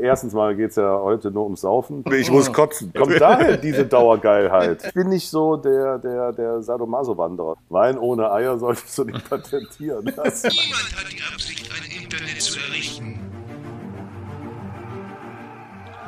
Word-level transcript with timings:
Erstens 0.00 0.32
mal 0.32 0.54
geht 0.56 0.70
es 0.70 0.76
ja 0.76 1.00
heute 1.00 1.30
nur 1.30 1.44
ums 1.44 1.62
Saufen. 1.62 2.04
Ich 2.12 2.30
muss 2.30 2.52
kotzen. 2.52 2.92
Kommt 2.92 3.20
daher 3.20 3.56
diese 3.56 3.86
Dauergeilheit. 3.86 4.82
Ich 4.86 4.94
bin 4.94 5.08
nicht 5.08 5.28
so 5.28 5.56
der, 5.56 5.98
der, 5.98 6.32
der 6.32 6.62
Sadomaso-Wanderer. 6.62 7.56
Wein 7.68 7.98
ohne 7.98 8.30
Eier 8.30 8.58
solltest 8.58 8.96
du 8.96 9.04
nicht 9.04 9.28
patentieren. 9.28 10.04
Niemand 10.04 10.14
hat 10.14 11.12
die 11.12 11.22
Absicht, 11.32 11.68
ein 11.70 12.02
Internet 12.02 12.40
zu 12.40 12.58
errichten. 12.58 13.20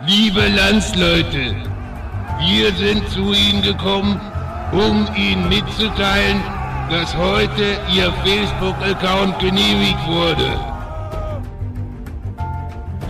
Liebe 0.06 0.40
Landsleute, 0.56 1.56
wir 2.40 2.72
sind 2.72 3.08
zu 3.10 3.32
Ihnen 3.32 3.62
gekommen, 3.62 4.20
um 4.72 5.06
Ihnen 5.16 5.48
mitzuteilen, 5.48 6.40
dass 6.90 7.16
heute 7.16 7.76
Ihr 7.94 8.12
Facebook-Account 8.24 9.38
genehmigt 9.40 10.06
wurde. 10.06 10.58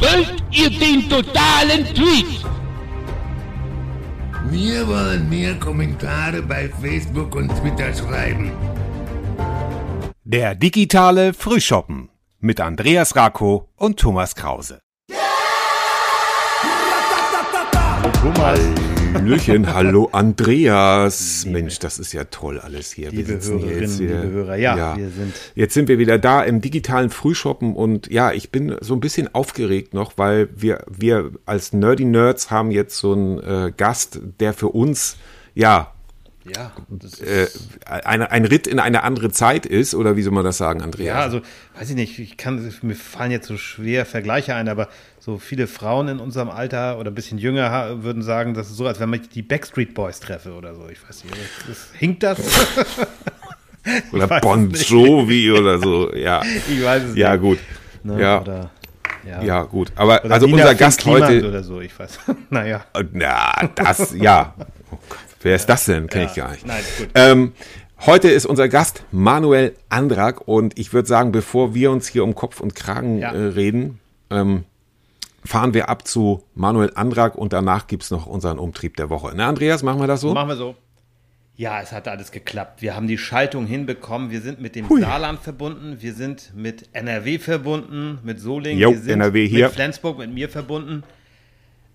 Wollt 0.00 0.37
ihr 0.50 0.70
den 0.70 1.08
totalen 1.08 1.84
Tweet? 1.94 2.44
Wir 4.50 4.86
wollen 4.88 5.28
mehr 5.28 5.54
Kommentare 5.58 6.42
bei 6.42 6.70
Facebook 6.80 7.34
und 7.34 7.48
Twitter 7.60 7.92
schreiben. 7.92 8.52
Der 10.24 10.54
digitale 10.54 11.34
Frühschoppen 11.34 12.10
mit 12.40 12.60
Andreas 12.60 13.16
Rako 13.16 13.68
und 13.76 13.98
Thomas 13.98 14.34
Krause. 14.34 14.80
Hallöchen, 19.14 19.72
hallo 19.72 20.08
Andreas. 20.10 21.46
Mensch, 21.46 21.78
das 21.78 22.00
ist 22.00 22.12
ja 22.12 22.24
toll 22.24 22.58
alles 22.58 22.90
hier. 22.92 23.10
Liebe 23.10 23.28
wir 23.28 23.40
sitzen 23.40 23.60
Hörerinnen, 23.60 23.80
jetzt 23.80 23.98
hier. 23.98 24.08
liebe 24.22 24.32
Hörer, 24.32 24.56
ja, 24.56 24.96
wir 24.96 25.08
sind- 25.10 25.34
Jetzt 25.54 25.74
sind 25.74 25.88
wir 25.88 25.98
wieder 25.98 26.18
da 26.18 26.42
im 26.42 26.60
digitalen 26.60 27.10
Frühshoppen 27.10 27.76
und 27.76 28.08
ja, 28.10 28.32
ich 28.32 28.50
bin 28.50 28.74
so 28.80 28.94
ein 28.94 29.00
bisschen 29.00 29.32
aufgeregt 29.36 29.94
noch, 29.94 30.14
weil 30.16 30.48
wir, 30.56 30.84
wir 30.88 31.30
als 31.46 31.72
Nerdy 31.72 32.04
Nerds 32.06 32.50
haben 32.50 32.72
jetzt 32.72 32.98
so 32.98 33.12
einen 33.12 33.38
äh, 33.38 33.72
Gast, 33.76 34.18
der 34.40 34.52
für 34.52 34.68
uns, 34.68 35.16
ja, 35.54 35.92
Ja, 36.52 36.72
äh, 37.24 37.46
eine, 37.86 38.32
ein 38.32 38.44
Ritt 38.46 38.66
in 38.66 38.80
eine 38.80 39.04
andere 39.04 39.30
Zeit 39.30 39.64
ist, 39.64 39.94
oder 39.94 40.16
wie 40.16 40.22
soll 40.22 40.32
man 40.32 40.44
das 40.44 40.58
sagen, 40.58 40.82
Andreas? 40.82 41.06
ja, 41.06 41.20
also 41.22 41.40
weiß 41.78 41.90
ich 41.90 41.94
nicht, 41.96 42.18
ich 42.18 42.36
kann, 42.36 42.68
mir 42.82 42.96
fallen 42.96 43.30
jetzt 43.30 43.46
so 43.46 43.56
schwer 43.56 44.04
Vergleiche 44.06 44.54
ein, 44.56 44.68
aber 44.68 44.88
so 45.28 45.36
viele 45.36 45.66
Frauen 45.66 46.08
in 46.08 46.20
unserem 46.20 46.48
Alter 46.48 46.98
oder 46.98 47.10
ein 47.10 47.14
bisschen 47.14 47.36
jünger 47.36 48.02
würden 48.02 48.22
sagen, 48.22 48.54
das 48.54 48.70
ist 48.70 48.78
so, 48.78 48.86
als 48.86 48.98
wenn 48.98 49.10
man 49.10 49.20
die 49.34 49.42
Backstreet 49.42 49.92
Boys 49.92 50.20
treffe 50.20 50.52
oder 50.54 50.74
so. 50.74 50.88
Ich 50.90 51.06
weiß 51.06 51.24
nicht, 51.24 51.36
das, 51.68 51.90
hinkt 51.98 52.22
das? 52.22 52.38
oder 54.12 54.26
Bon. 54.40 54.70
Jovi 54.70 55.52
oder 55.52 55.78
so, 55.78 56.14
ja. 56.14 56.40
Ich 56.70 56.82
weiß 56.82 57.02
es 57.10 57.16
Ja, 57.16 57.32
nicht. 57.32 57.42
gut. 57.42 57.58
Ne? 58.04 58.22
Ja. 58.22 58.40
Oder, 58.40 58.70
ja. 59.28 59.42
Ja, 59.42 59.62
gut. 59.64 59.92
Aber 59.96 60.24
Oder 60.24 60.32
also 60.32 60.46
Nina 60.46 60.62
unser 60.62 60.74
Gast 60.76 61.04
heute. 61.04 61.46
Oder 61.46 61.62
so, 61.62 61.82
ich 61.82 61.98
weiß. 61.98 62.20
naja. 62.50 62.86
Äh, 62.94 63.04
Na, 63.12 63.68
das, 63.74 64.14
ja. 64.14 64.54
Oh 64.90 64.96
Gott, 65.10 65.18
wer 65.42 65.56
ist 65.56 65.66
das 65.66 65.84
denn? 65.84 66.06
Kenn 66.06 66.24
ich 66.26 66.34
gar 66.36 66.52
nicht. 66.52 66.66
Nein, 66.66 66.82
gut. 66.98 67.08
Ähm, 67.14 67.52
heute 68.06 68.30
ist 68.30 68.46
unser 68.46 68.70
Gast 68.70 69.02
Manuel 69.12 69.74
Andrak 69.90 70.48
und 70.48 70.78
ich 70.78 70.94
würde 70.94 71.06
sagen, 71.06 71.32
bevor 71.32 71.74
wir 71.74 71.90
uns 71.90 72.08
hier 72.08 72.24
um 72.24 72.34
Kopf 72.34 72.60
und 72.60 72.74
Kragen 72.74 73.18
Ja. 73.18 73.32
äh, 73.32 73.36
reden, 73.48 74.00
ähm, 74.30 74.64
fahren 75.48 75.72
wir 75.72 75.88
ab 75.88 76.06
zu 76.06 76.44
Manuel 76.54 76.92
Andrak 76.94 77.34
und 77.34 77.54
danach 77.54 77.86
gibt's 77.86 78.10
noch 78.10 78.26
unseren 78.26 78.58
Umtrieb 78.58 78.96
der 78.96 79.08
Woche. 79.08 79.34
Ne, 79.34 79.46
Andreas, 79.46 79.82
machen 79.82 79.98
wir 79.98 80.06
das 80.06 80.20
so? 80.20 80.34
Machen 80.34 80.50
wir 80.50 80.56
so. 80.56 80.76
Ja, 81.56 81.80
es 81.80 81.90
hat 81.90 82.06
alles 82.06 82.30
geklappt. 82.30 82.82
Wir 82.82 82.94
haben 82.94 83.08
die 83.08 83.16
Schaltung 83.16 83.66
hinbekommen. 83.66 84.30
Wir 84.30 84.42
sind 84.42 84.60
mit 84.60 84.76
dem 84.76 84.88
Hui. 84.88 85.00
Saarland 85.00 85.40
verbunden. 85.40 85.96
Wir 86.00 86.12
sind 86.12 86.52
mit 86.54 86.90
NRW 86.92 87.38
verbunden, 87.38 88.18
mit 88.22 88.40
Solingen. 88.40 88.78
Jo, 88.78 88.90
wir 88.90 88.98
sind 88.98 89.10
NRW 89.10 89.48
hier. 89.48 89.64
mit 89.64 89.74
Flensburg, 89.74 90.18
mit 90.18 90.32
mir 90.32 90.50
verbunden. 90.50 91.02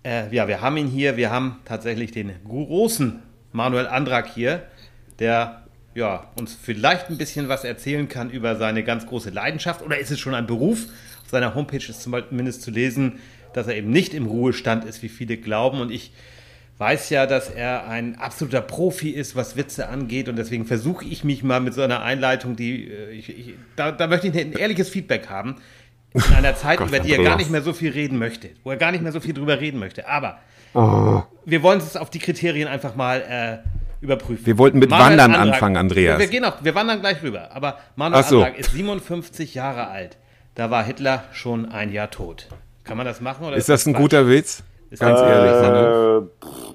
Äh, 0.04 0.34
ja, 0.34 0.48
wir 0.48 0.60
haben 0.60 0.76
ihn 0.76 0.88
hier. 0.88 1.16
Wir 1.16 1.30
haben 1.30 1.60
tatsächlich 1.64 2.10
den 2.10 2.32
großen 2.46 3.22
Manuel 3.52 3.86
Andrak 3.86 4.26
hier, 4.34 4.64
der 5.20 5.62
ja, 5.94 6.28
uns 6.38 6.58
vielleicht 6.60 7.08
ein 7.08 7.18
bisschen 7.18 7.48
was 7.48 7.62
erzählen 7.62 8.08
kann 8.08 8.30
über 8.30 8.56
seine 8.56 8.82
ganz 8.82 9.06
große 9.06 9.30
Leidenschaft. 9.30 9.80
Oder 9.80 9.98
ist 9.98 10.10
es 10.10 10.18
schon 10.18 10.34
ein 10.34 10.46
Beruf? 10.46 10.86
Auf 11.22 11.30
seiner 11.30 11.54
Homepage 11.54 11.76
ist 11.76 12.02
zumindest 12.02 12.62
zu 12.62 12.72
lesen, 12.72 13.20
dass 13.56 13.66
er 13.66 13.76
eben 13.76 13.90
nicht 13.90 14.14
im 14.14 14.26
Ruhestand 14.26 14.84
ist, 14.84 15.02
wie 15.02 15.08
viele 15.08 15.36
glauben. 15.36 15.80
Und 15.80 15.90
ich 15.90 16.12
weiß 16.78 17.10
ja, 17.10 17.26
dass 17.26 17.48
er 17.50 17.86
ein 17.88 18.16
absoluter 18.18 18.60
Profi 18.60 19.10
ist, 19.10 19.36
was 19.36 19.56
Witze 19.56 19.88
angeht. 19.88 20.28
Und 20.28 20.36
deswegen 20.36 20.66
versuche 20.66 21.04
ich 21.04 21.24
mich 21.24 21.42
mal 21.42 21.60
mit 21.60 21.72
so 21.74 21.82
einer 21.82 22.02
Einleitung, 22.02 22.56
die 22.56 22.88
äh, 22.88 23.10
ich, 23.12 23.28
ich, 23.28 23.54
da, 23.76 23.92
da 23.92 24.06
möchte 24.06 24.28
ich 24.28 24.36
ein 24.38 24.52
ehrliches 24.52 24.88
Feedback 24.88 25.28
haben. 25.28 25.56
In 26.12 26.22
einer 26.34 26.54
Zeit, 26.54 26.78
Gott, 26.78 26.88
über 26.88 27.00
die 27.00 27.12
er 27.12 27.22
gar 27.24 27.36
nicht 27.36 27.50
mehr 27.50 27.62
so 27.62 27.72
viel 27.72 27.90
reden 27.90 28.18
möchte, 28.18 28.50
wo 28.62 28.70
er 28.70 28.76
gar 28.76 28.92
nicht 28.92 29.02
mehr 29.02 29.10
so 29.10 29.18
viel 29.20 29.34
drüber 29.34 29.60
reden 29.60 29.78
möchte. 29.80 30.08
Aber 30.08 30.38
Oh. 30.76 31.22
wir 31.44 31.62
wollen 31.62 31.78
es 31.78 31.96
auf 31.96 32.10
die 32.10 32.18
Kriterien 32.18 32.66
einfach 32.66 32.96
mal 32.96 33.20
äh, 33.62 34.04
überprüfen. 34.04 34.44
Wir 34.44 34.58
wollten 34.58 34.80
mit 34.80 34.90
Manuel 34.90 35.10
Wandern 35.18 35.32
Andrak- 35.34 35.52
anfangen, 35.54 35.76
Andreas. 35.76 36.18
Wir, 36.18 36.26
gehen 36.26 36.44
auch, 36.44 36.64
wir 36.64 36.74
wandern 36.74 36.98
gleich 37.00 37.22
rüber. 37.22 37.50
Aber 37.52 37.78
Manuel 37.94 38.22
Ach 38.24 38.28
so. 38.28 38.36
Andrak 38.42 38.58
ist 38.58 38.72
57 38.72 39.54
Jahre 39.54 39.86
alt. 39.88 40.16
Da 40.56 40.70
war 40.72 40.84
Hitler 40.84 41.24
schon 41.32 41.66
ein 41.66 41.92
Jahr 41.92 42.10
tot. 42.10 42.48
Kann 42.84 42.96
man 42.96 43.06
das 43.06 43.20
machen? 43.20 43.46
Oder 43.46 43.56
Ist 43.56 43.68
das 43.68 43.86
ein 43.86 43.92
Quatsch? 43.94 44.02
guter 44.02 44.28
Witz? 44.28 44.62
Ist 44.90 45.00
Ganz 45.00 45.18
das- 45.18 45.28
ehrlich. 45.28 45.68
Ne? 45.70 46.28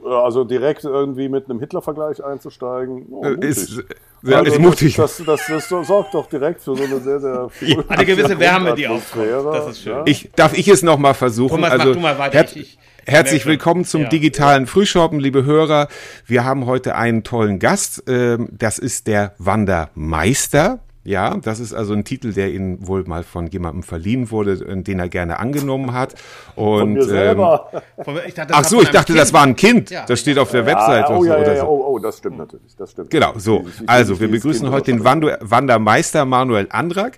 Äh, 0.05 0.09
also 0.13 0.43
direkt 0.43 0.83
irgendwie 0.83 1.29
mit 1.29 1.49
einem 1.49 1.59
Hitler-Vergleich 1.59 2.23
einzusteigen. 2.23 3.05
Oh, 3.11 3.23
Äh. 3.25 3.45
Ist, 3.47 3.83
ja, 4.23 4.39
Also 4.39 4.51
ist 4.53 4.59
mutig. 4.59 4.95
Das, 4.95 5.21
das, 5.25 5.45
das, 5.47 5.67
das 5.69 5.87
sorgt 5.87 6.13
doch 6.13 6.25
direkt 6.27 6.61
für 6.61 6.75
so 6.75 6.83
eine 6.83 6.99
sehr, 6.99 7.19
sehr 7.19 7.49
frühe 7.51 7.85
Eine 7.87 8.05
gewisse 8.05 8.37
Wärme, 8.39 8.73
die 8.75 8.87
aufkommt. 8.87 9.27
Das 9.53 9.67
ist 9.69 9.81
schön. 9.83 9.93
ja. 9.97 10.03
Ich, 10.05 10.29
darf 10.35 10.57
ich 10.57 10.67
es 10.67 10.81
noch 10.83 10.97
mal 10.97 11.13
versuchen? 11.13 11.55
Thomas, 11.55 11.71
mach 11.73 11.79
also, 11.79 11.93
du 11.93 11.99
mal 11.99 12.17
weiter. 12.17 12.37
herz- 12.39 12.55
Ich- 12.55 12.61
ich- 12.61 12.79
ich 13.07 13.13
herzlich 13.15 13.45
willkommen 13.45 13.85
zum 13.85 14.01
Ja. 14.03 14.09
digitalen 14.09 14.67
Frühschoppen, 14.67 15.19
liebe 15.19 15.43
Hörer. 15.45 15.87
Wir 16.25 16.43
haben 16.43 16.65
heute 16.65 16.95
einen 16.95 17.23
tollen 17.23 17.57
Gast. 17.59 18.03
Ähm, 18.07 18.49
Das 18.51 18.77
ist 18.79 19.07
der 19.07 19.33
Wandermeister. 19.37 20.79
Ja, 21.09 21.35
das 21.41 21.59
ist 21.59 21.73
also 21.73 21.93
ein 21.93 22.03
Titel, 22.03 22.33
der 22.33 22.51
Ihnen 22.53 22.85
wohl 22.87 23.03
mal 23.05 23.23
von 23.23 23.47
jemandem 23.47 23.81
verliehen 23.81 24.29
wurde, 24.29 24.51
äh, 24.63 24.79
den 24.83 24.99
er 24.99 25.09
gerne 25.09 25.39
angenommen 25.39 25.91
hat. 25.93 26.13
Und 26.55 26.79
Von 26.81 26.93
mir 26.93 27.01
ähm, 27.01 27.07
selber. 27.07 27.71
Von- 28.03 28.19
Ich 28.27 28.35
dachte, 28.35 28.49
das 28.49 28.57
ach 28.57 28.57
war 28.57 28.63
so, 28.69 28.81
ich 28.83 28.89
dachte, 28.89 29.13
das 29.15 29.29
Kind. 29.29 29.33
war 29.33 29.41
ein 29.43 29.55
Kind. 29.55 29.89
Ja. 29.89 30.05
Das 30.05 30.19
steht 30.19 30.37
auf 30.37 30.51
der 30.51 30.61
Ah, 30.61 30.65
Webseite 30.67 31.11
oh, 31.13 31.23
ja, 31.25 31.33
oder 31.37 31.47
ja, 31.47 31.53
ja, 31.55 31.61
so. 31.61 31.67
oh, 31.67 31.85
oh, 31.95 31.97
das 31.97 32.19
stimmt 32.19 32.37
natürlich. 32.37 32.75
Das 32.77 32.91
stimmt. 32.91 33.09
Genau, 33.09 33.33
so. 33.37 33.65
Also, 33.87 34.19
wir 34.19 34.29
begrüßen 34.29 34.69
heute 34.69 34.91
den 34.91 35.03
Wandermeister 35.03 36.25
Manuel 36.25 36.67
Andrak. 36.69 37.17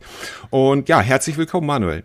Und 0.52 0.88
ja, 0.88 1.02
herzlich 1.02 1.38
willkommen, 1.38 1.68
Manuel. 1.68 2.04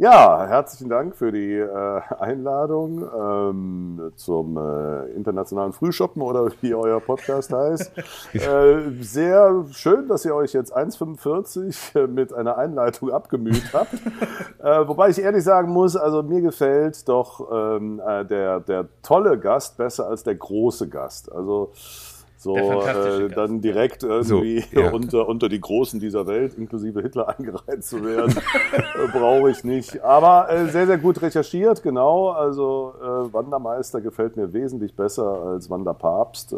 Ja, 0.00 0.46
herzlichen 0.46 0.88
Dank 0.88 1.14
für 1.14 1.30
die 1.30 1.56
äh, 1.56 2.00
Einladung 2.18 3.04
ähm, 3.04 4.12
zum 4.16 4.56
äh, 4.56 5.12
internationalen 5.14 5.74
Frühschoppen 5.74 6.22
oder 6.22 6.50
wie 6.62 6.74
euer 6.74 7.00
Podcast 7.00 7.52
heißt. 7.52 7.92
äh, 8.32 8.92
sehr 9.02 9.66
schön, 9.72 10.08
dass 10.08 10.24
ihr 10.24 10.34
euch 10.34 10.54
jetzt 10.54 10.74
1,45 10.74 12.06
mit 12.06 12.32
einer 12.32 12.56
Einleitung 12.56 13.10
abgemüht 13.10 13.74
habt. 13.74 13.92
äh, 14.62 14.88
wobei 14.88 15.10
ich 15.10 15.18
ehrlich 15.18 15.44
sagen 15.44 15.70
muss, 15.70 15.96
also 15.96 16.22
mir 16.22 16.40
gefällt 16.40 17.06
doch 17.06 17.50
ähm, 17.52 18.00
äh, 18.00 18.24
der, 18.24 18.60
der 18.60 18.88
tolle 19.02 19.38
Gast 19.38 19.76
besser 19.76 20.06
als 20.06 20.22
der 20.22 20.36
große 20.36 20.88
Gast. 20.88 21.30
Also 21.30 21.72
so 22.42 22.56
äh, 22.56 23.28
dann 23.28 23.60
direkt 23.60 24.02
irgendwie 24.02 24.60
So, 24.72 24.80
ja. 24.80 24.90
unter, 24.92 25.28
unter 25.28 25.50
die 25.50 25.60
Großen 25.60 26.00
dieser 26.00 26.26
Welt, 26.26 26.54
inklusive 26.54 27.02
Hitler, 27.02 27.28
eingereiht 27.38 27.84
zu 27.84 28.02
werden, 28.02 28.34
äh, 28.72 29.08
brauche 29.12 29.50
ich 29.50 29.62
nicht. 29.62 30.02
Aber 30.02 30.50
äh, 30.50 30.68
sehr, 30.70 30.86
sehr 30.86 30.96
gut 30.96 31.20
recherchiert, 31.20 31.82
genau. 31.82 32.30
Also 32.30 32.94
äh, 32.98 33.32
Wandermeister 33.34 34.00
gefällt 34.00 34.38
mir 34.38 34.54
wesentlich 34.54 34.94
besser 34.94 35.24
als 35.52 35.68
Wanderpapst, 35.68 36.54
äh, 36.54 36.56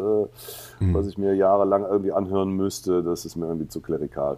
Mhm. 0.79 0.93
was 0.93 1.07
ich 1.07 1.17
mir 1.17 1.35
jahrelang 1.35 1.83
irgendwie 1.83 2.13
anhören 2.13 2.51
müsste. 2.55 3.03
Das 3.03 3.25
ist 3.25 3.35
mir 3.35 3.47
irgendwie 3.47 3.67
zu 3.67 3.81
klerikal. 3.81 4.37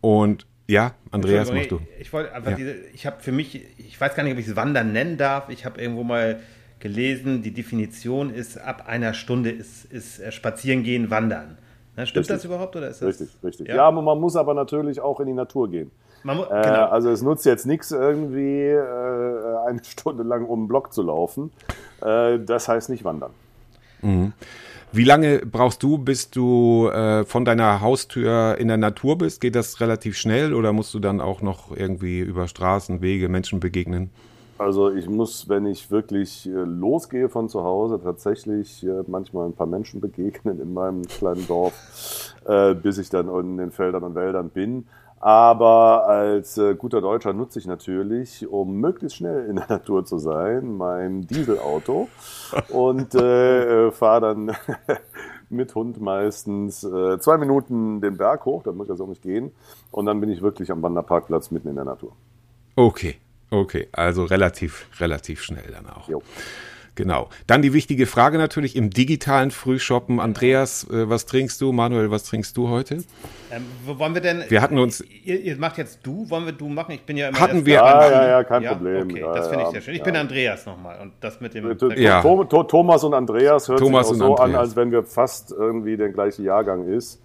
Und 0.00 0.46
ja, 0.66 0.92
Andreas, 1.10 1.48
mach 1.48 1.56
Entschuldigung, 1.56 1.86
du. 1.96 2.00
Ich 2.00 2.12
wollte 2.12 2.32
einfach 2.32 2.50
Ja. 2.52 2.56
diese, 2.56 2.74
ich 2.94 3.06
habe 3.06 3.16
für 3.20 3.32
mich, 3.32 3.64
ich 3.78 4.00
weiß 4.00 4.14
gar 4.14 4.22
nicht, 4.24 4.32
ob 4.32 4.38
ich 4.38 4.48
es 4.48 4.56
Wandern 4.56 4.92
nennen 4.92 5.16
darf. 5.18 5.48
Ich 5.50 5.64
habe 5.66 5.80
irgendwo 5.80 6.02
mal 6.04 6.40
gelesen, 6.80 7.42
die 7.42 7.52
Definition 7.52 8.30
ist, 8.30 8.58
ab 8.58 8.84
einer 8.86 9.14
Stunde 9.14 9.50
ist, 9.50 9.84
ist 9.86 10.20
äh, 10.20 10.30
Spazierengehen 10.32 11.10
Wandern. 11.10 11.58
Ne, 11.96 12.06
stimmt 12.06 12.24
Richtig. 12.24 12.36
das 12.36 12.44
überhaupt 12.44 12.74
oder 12.76 12.88
ist 12.88 13.00
das? 13.02 13.20
Richtig, 13.20 13.28
richtig. 13.42 13.68
Ja. 13.68 13.76
Ja, 13.76 13.84
aber 13.88 14.02
man 14.02 14.18
muss 14.20 14.36
aber 14.36 14.52
natürlich 14.54 15.00
auch 15.00 15.20
in 15.20 15.26
die 15.26 15.32
Natur 15.32 15.70
gehen. 15.70 15.90
Man 16.24 16.38
mu- 16.38 16.42
Äh, 16.44 16.62
genau. 16.62 16.86
Also 16.88 17.10
es 17.10 17.22
nutzt 17.22 17.46
jetzt 17.46 17.66
nichts 17.66 17.90
irgendwie 17.92 18.62
äh, 18.68 19.66
eine 19.66 19.82
Stunde 19.84 20.22
lang 20.24 20.44
um 20.46 20.62
den 20.62 20.68
Block 20.68 20.92
zu 20.92 21.02
laufen. 21.02 21.50
Äh, 22.02 22.38
das 22.40 22.68
heißt 22.68 22.90
nicht 22.90 23.04
wandern. 23.04 23.30
Wie 24.92 25.04
lange 25.04 25.38
brauchst 25.38 25.82
du, 25.82 25.96
bis 25.96 26.28
du 26.30 26.88
äh, 26.88 27.24
von 27.24 27.44
deiner 27.46 27.80
Haustür 27.80 28.56
in 28.58 28.68
der 28.68 28.76
Natur 28.76 29.16
bist? 29.16 29.40
Geht 29.40 29.54
das 29.54 29.80
relativ 29.80 30.16
schnell 30.18 30.52
oder 30.52 30.72
musst 30.74 30.92
du 30.92 30.98
dann 31.00 31.20
auch 31.22 31.40
noch 31.40 31.74
irgendwie 31.74 32.20
über 32.20 32.46
Straßen, 32.46 33.00
Wege, 33.00 33.28
Menschen 33.30 33.60
begegnen? 33.60 34.10
Also 34.56 34.92
ich 34.92 35.08
muss, 35.08 35.48
wenn 35.48 35.66
ich 35.66 35.90
wirklich 35.90 36.46
äh, 36.46 36.50
losgehe 36.50 37.28
von 37.28 37.48
zu 37.48 37.64
Hause, 37.64 38.00
tatsächlich 38.02 38.84
äh, 38.84 39.02
manchmal 39.06 39.46
ein 39.46 39.52
paar 39.52 39.66
Menschen 39.66 40.00
begegnen 40.00 40.60
in 40.60 40.72
meinem 40.72 41.02
kleinen 41.02 41.46
Dorf, 41.46 42.34
äh, 42.46 42.74
bis 42.74 42.98
ich 42.98 43.10
dann 43.10 43.28
in 43.28 43.56
den 43.56 43.72
Feldern 43.72 44.04
und 44.04 44.14
Wäldern 44.14 44.50
bin. 44.50 44.86
Aber 45.18 46.06
als 46.06 46.60
guter 46.76 47.00
Deutscher 47.00 47.32
nutze 47.32 47.58
ich 47.58 47.66
natürlich, 47.66 48.46
um 48.46 48.76
möglichst 48.76 49.16
schnell 49.16 49.46
in 49.46 49.56
der 49.56 49.66
Natur 49.70 50.04
zu 50.04 50.18
sein, 50.18 50.76
mein 50.76 51.26
Dieselauto 51.26 52.08
und 52.68 53.14
äh, 53.14 53.90
fahre 53.90 54.20
dann 54.20 54.52
mit 55.48 55.74
Hund 55.74 55.98
meistens 55.98 56.84
äh, 56.84 57.18
zwei 57.20 57.38
Minuten 57.38 58.02
den 58.02 58.18
Berg 58.18 58.44
hoch, 58.44 58.62
da 58.64 58.72
muss 58.72 58.86
ich 58.86 58.92
das 58.92 59.00
auch 59.00 59.08
nicht 59.08 59.22
gehen. 59.22 59.52
Und 59.90 60.04
dann 60.04 60.20
bin 60.20 60.30
ich 60.30 60.42
wirklich 60.42 60.70
am 60.70 60.82
Wanderparkplatz 60.82 61.50
mitten 61.50 61.68
in 61.68 61.76
der 61.76 61.86
Natur. 61.86 62.12
Okay, 62.76 63.16
okay. 63.50 63.88
Also 63.92 64.24
relativ, 64.24 64.86
relativ 65.00 65.42
schnell 65.42 65.64
dann 65.72 65.86
auch. 65.88 66.08
Jo. 66.08 66.22
Genau. 66.96 67.28
Dann 67.48 67.60
die 67.60 67.72
wichtige 67.72 68.06
Frage 68.06 68.38
natürlich 68.38 68.76
im 68.76 68.90
digitalen 68.90 69.50
Frühshoppen. 69.50 70.20
Andreas, 70.20 70.84
äh, 70.88 71.08
was 71.10 71.26
trinkst 71.26 71.60
du? 71.60 71.72
Manuel, 71.72 72.12
was 72.12 72.22
trinkst 72.22 72.56
du 72.56 72.68
heute? 72.68 72.98
Ähm, 73.50 73.64
wo 73.84 73.98
wollen 73.98 74.14
wir 74.14 74.20
denn? 74.20 74.44
Wir 74.48 74.62
hatten 74.62 74.78
uns- 74.78 75.00
Ihr, 75.24 75.40
ihr 75.40 75.56
macht 75.56 75.76
jetzt 75.78 75.98
du, 76.04 76.30
wollen 76.30 76.44
wir 76.46 76.52
du 76.52 76.68
machen? 76.68 76.92
Ich 76.92 77.02
bin 77.02 77.16
ja 77.16 77.30
immer. 77.30 77.40
Hatten 77.40 77.66
wir-. 77.66 77.74
Ja, 77.74 78.08
ja, 78.10 78.28
ja, 78.28 78.44
kein 78.44 78.62
ja? 78.62 78.74
Problem. 78.74 79.08
Okay, 79.10 79.20
Ja, 79.22 79.32
das 79.34 79.48
finde 79.48 79.62
ich 79.62 79.66
ja, 79.66 79.72
sehr 79.72 79.80
schön. 79.80 79.94
Ich 79.94 79.98
ja. 79.98 80.04
bin 80.04 80.14
Andreas 80.14 80.66
nochmal 80.66 81.00
und 81.00 81.14
das 81.20 81.40
mit 81.40 81.54
dem. 81.54 81.76
To- 81.76 82.62
Thomas 82.62 83.02
und 83.02 83.12
Andreas 83.14 83.68
hört 83.68 83.80
Thomas 83.80 84.08
sich 84.10 84.16
auch 84.22 84.26
so 84.26 84.34
Andreas. 84.36 84.50
an, 84.50 84.54
als 84.60 84.76
wenn 84.76 84.92
wir 84.92 85.02
fast 85.02 85.50
irgendwie 85.50 85.96
der 85.96 86.10
gleiche 86.10 86.44
Jahrgang 86.44 86.86
ist. 86.86 87.20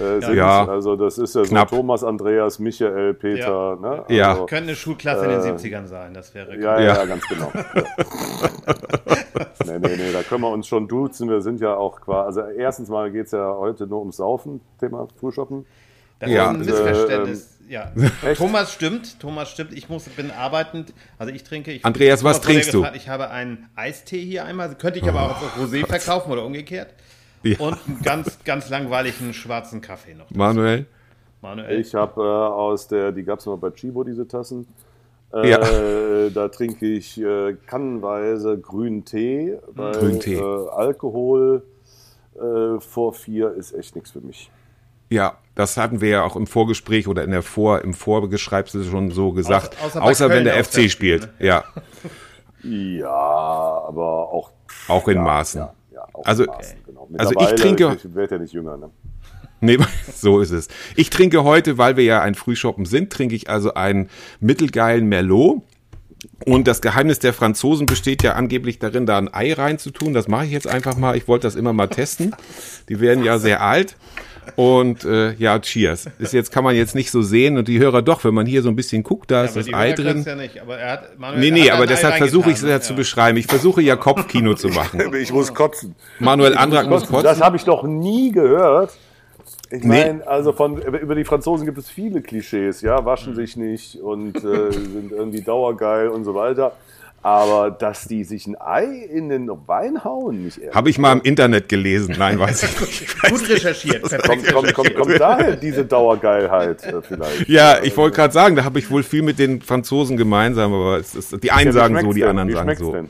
Äh. 0.00 0.34
Ja. 0.34 0.66
Also 0.66 0.96
das 0.96 1.18
ist 1.18 1.34
ja 1.34 1.44
so 1.44 1.48
Knapp. 1.50 1.68
Thomas, 1.70 2.04
Andreas, 2.04 2.58
Michael, 2.58 3.14
Peter. 3.14 3.76
Ne? 3.80 4.04
Ja. 4.08 4.32
Also, 4.32 4.46
Könnte 4.46 4.68
eine 4.68 4.76
Schulklasse 4.76 5.24
in 5.24 5.30
den 5.30 5.40
70ern 5.58 5.86
sein, 5.86 6.14
das 6.14 6.34
wäre. 6.34 6.52
Äh, 6.52 6.60
ja, 6.62 6.80
ja, 6.80 6.86
Ja. 6.86 6.94
ja, 6.96 7.04
ganz 7.06 7.26
genau. 7.28 7.52
Ja. 7.54 7.64
nee, 9.66 9.78
nee, 9.78 9.96
nee, 9.96 10.12
da 10.12 10.22
können 10.22 10.42
wir 10.42 10.50
uns 10.50 10.66
schon 10.66 10.88
duzen. 10.88 11.28
Wir 11.28 11.40
sind 11.40 11.60
ja 11.60 11.74
auch 11.74 12.00
quasi, 12.00 12.40
also 12.40 12.52
erstens 12.58 12.88
mal 12.88 13.10
geht 13.10 13.26
es 13.26 13.32
ja 13.32 13.54
heute 13.56 13.86
nur 13.86 14.00
ums 14.00 14.16
Saufen, 14.16 14.60
Thema 14.80 15.06
Frühshoppen. 15.18 15.66
Das 16.20 16.30
Ja. 16.30 16.44
ist 16.44 16.48
ein 16.50 16.58
Missverständnis. 16.64 17.58
ähm, 17.60 17.64
ja. 17.70 17.92
Thomas 18.34 18.72
stimmt, 18.72 19.20
Thomas 19.20 19.50
stimmt. 19.50 19.72
Ich 19.72 19.88
muss, 19.88 20.04
bin 20.04 20.30
arbeitend, 20.30 20.92
also 21.18 21.32
ich 21.32 21.44
trinke. 21.44 21.72
Ich, 21.72 21.84
Andreas, 21.84 22.24
was 22.24 22.38
ja 22.38 22.42
trinkst 22.44 22.74
du? 22.74 22.78
gefragt, 22.78 22.96
Ich 22.96 23.08
habe 23.08 23.30
einen 23.30 23.68
Eistee 23.76 24.24
hier 24.24 24.44
einmal. 24.44 24.74
Könnte 24.74 24.98
ich 24.98 25.08
aber 25.08 25.22
auch 25.22 25.42
als 25.42 25.52
Rosé 25.72 25.86
verkaufen 25.86 26.32
oder 26.32 26.44
umgekehrt. 26.44 26.88
Ja. 27.42 27.58
Und 27.58 27.78
einen 27.86 28.02
ganz, 28.02 28.38
ganz 28.44 28.68
langweiligen 28.70 29.32
schwarzen 29.32 29.80
Kaffee 29.80 30.14
noch. 30.14 30.30
Manuel? 30.30 30.86
Manuel. 31.40 31.80
Ich 31.80 31.94
habe 31.94 32.20
äh, 32.20 32.24
aus 32.24 32.88
der, 32.88 33.12
die 33.12 33.22
gab 33.22 33.38
es 33.38 33.46
mal 33.46 33.56
bei 33.56 33.70
Chibo, 33.70 34.02
diese 34.04 34.26
Tassen. 34.26 34.66
Äh, 35.32 35.50
Ja. 35.50 35.60
Da 36.34 36.48
trinke 36.48 36.84
ich 36.86 37.18
äh, 37.22 37.56
kannenweise 37.66 38.58
grünen 38.58 39.04
Tee, 39.04 39.56
weil 39.68 39.92
Grünen 39.92 40.20
Tee. 40.20 40.34
Äh, 40.34 40.68
Alkohol 40.70 41.62
äh, 42.34 42.78
vor 42.80 43.14
vier 43.14 43.52
ist 43.52 43.72
echt 43.72 43.94
nichts 43.94 44.10
für 44.10 44.20
mich. 44.20 44.50
Ja, 45.08 45.38
das 45.54 45.78
hatten 45.78 46.02
wir 46.02 46.08
ja 46.10 46.22
auch 46.24 46.36
im 46.36 46.46
Vorgespräch 46.46 47.08
oder 47.08 47.24
in 47.24 47.30
der 47.30 47.42
Vor, 47.42 47.80
im 47.82 47.94
Vorgeschreibsel 47.94 48.84
schon 48.84 49.10
so 49.10 49.32
gesagt. 49.32 49.74
Außer- 49.78 49.84
Außer, 49.86 50.02
außer 50.02 50.28
wenn 50.28 50.44
der 50.44 50.62
FC 50.62 50.90
spielt. 50.90 51.22
spielt, 51.22 51.28
Ja, 51.38 51.64
Ja, 52.62 53.08
aber 53.08 54.30
auch. 54.32 54.50
auch 54.88 55.08
in 55.08 55.16
ja, 55.16 55.22
Maßen. 55.22 55.60
Ja, 55.60 55.72
ja, 55.92 56.04
auch 56.12 56.26
Also- 56.26 56.44
in 56.44 56.50
Maßen. 56.50 56.78
Also 57.16 57.32
ich 57.40 57.54
trinke- 57.60 57.96
Ich 57.96 58.14
werde 58.14 58.36
ja 58.36 58.40
nicht 58.40 58.52
jünger, 58.52 58.76
ne? 58.76 58.90
Nee, 59.60 59.78
so 60.14 60.40
ist 60.40 60.50
es. 60.52 60.68
Ich 60.94 61.10
trinke 61.10 61.42
heute, 61.44 61.78
weil 61.78 61.96
wir 61.96 62.04
ja 62.04 62.20
ein 62.22 62.34
Frühshoppen 62.34 62.84
sind, 62.84 63.12
trinke 63.12 63.34
ich 63.34 63.50
also 63.50 63.74
einen 63.74 64.08
mittelgeilen 64.40 65.06
Merlot. 65.06 65.62
Und 66.46 66.66
das 66.66 66.80
Geheimnis 66.80 67.20
der 67.20 67.32
Franzosen 67.32 67.86
besteht 67.86 68.22
ja 68.24 68.32
angeblich 68.32 68.80
darin, 68.80 69.06
da 69.06 69.18
ein 69.18 69.32
Ei 69.32 69.52
reinzutun. 69.52 70.14
Das 70.14 70.26
mache 70.26 70.46
ich 70.46 70.50
jetzt 70.50 70.66
einfach 70.66 70.96
mal. 70.96 71.16
Ich 71.16 71.28
wollte 71.28 71.46
das 71.46 71.54
immer 71.54 71.72
mal 71.72 71.86
testen. 71.86 72.34
Die 72.88 72.98
werden 73.00 73.22
ja 73.24 73.38
sehr 73.38 73.62
alt. 73.62 73.96
Und 74.56 75.04
äh, 75.04 75.32
ja, 75.34 75.58
cheers. 75.58 76.08
Ist 76.18 76.32
jetzt 76.32 76.50
kann 76.52 76.64
man 76.64 76.74
jetzt 76.74 76.94
nicht 76.94 77.10
so 77.10 77.22
sehen 77.22 77.58
und 77.58 77.68
die 77.68 77.78
Hörer 77.78 78.02
doch, 78.02 78.24
wenn 78.24 78.34
man 78.34 78.46
hier 78.46 78.62
so 78.62 78.68
ein 78.68 78.76
bisschen 78.76 79.02
guckt, 79.02 79.30
da 79.30 79.44
ist 79.44 79.50
aber 79.52 79.60
das 79.60 79.66
die 79.66 79.74
Ei 79.74 79.92
drin. 79.92 80.24
Ja 80.26 80.34
nicht, 80.34 80.60
aber 80.60 80.78
er 80.78 80.92
hat, 80.92 81.18
Manuel, 81.18 81.40
Nee, 81.40 81.48
er 81.48 81.52
nee, 81.52 81.62
hat 81.70 81.76
aber 81.76 81.86
deshalb 81.86 82.16
versuche 82.16 82.50
ich 82.50 82.56
es 82.56 82.62
ja 82.62 82.80
zu 82.80 82.94
beschreiben. 82.94 83.38
Ich 83.38 83.46
versuche 83.46 83.82
ja 83.82 83.96
Kopfkino 83.96 84.54
zu 84.54 84.68
machen. 84.68 85.00
Ich 85.18 85.32
muss 85.32 85.52
kotzen. 85.54 85.94
Manuel 86.18 86.56
Andrak 86.56 86.88
muss 86.88 87.06
kotzen. 87.06 87.24
Das 87.24 87.40
habe 87.40 87.56
ich 87.56 87.64
doch 87.64 87.82
nie 87.82 88.30
gehört. 88.32 88.92
Ich 89.70 89.82
Nee. 89.82 90.04
meine, 90.04 90.26
also 90.26 90.52
von 90.52 90.80
über 90.80 91.14
die 91.14 91.24
Franzosen 91.24 91.66
gibt 91.66 91.76
es 91.78 91.90
viele 91.90 92.22
Klischees, 92.22 92.80
ja, 92.80 93.04
waschen 93.04 93.34
sich 93.34 93.56
nicht 93.56 93.96
und 93.96 94.36
äh, 94.36 94.72
sind 94.72 95.12
irgendwie 95.12 95.42
dauergeil 95.42 96.08
und 96.08 96.24
so 96.24 96.34
weiter. 96.34 96.72
Aber 97.22 97.70
dass 97.70 98.04
die 98.04 98.22
sich 98.22 98.46
ein 98.46 98.56
Ei 98.60 98.84
in 98.84 99.28
den 99.28 99.50
Wein 99.66 100.04
hauen, 100.04 100.44
nicht 100.44 100.58
ehrlich. 100.58 100.74
Habe 100.74 100.88
ich 100.88 100.98
mal 100.98 101.12
im 101.12 101.20
Internet 101.22 101.68
gelesen. 101.68 102.14
Nein, 102.18 102.38
weiß 102.38 102.62
ich 102.62 102.80
nicht. 102.80 103.22
Gut 103.30 103.48
recherchiert, 103.48 104.02
Kommt, 104.22 104.46
kommt, 104.52 104.74
kommt, 104.74 104.94
kommt 104.94 105.20
daher 105.20 105.56
diese 105.56 105.84
Dauergeilheit 105.84 106.84
äh, 106.84 107.02
vielleicht. 107.02 107.48
Ja, 107.48 107.82
ich 107.82 107.96
wollte 107.96 108.16
gerade 108.16 108.32
sagen, 108.32 108.54
da 108.56 108.64
habe 108.64 108.78
ich 108.78 108.90
wohl 108.90 109.02
viel 109.02 109.22
mit 109.22 109.38
den 109.38 109.60
Franzosen 109.60 110.16
gemeinsam, 110.16 110.72
aber 110.72 110.98
es 110.98 111.14
ist, 111.14 111.42
die 111.42 111.50
einen 111.50 111.66
Ja, 111.66 111.72
sagen 111.72 112.00
so, 112.00 112.12
die 112.12 112.24
anderen 112.24 112.48
Wie 112.48 112.52
sagen 112.52 112.76
so. 112.76 112.92
denn? 112.92 113.08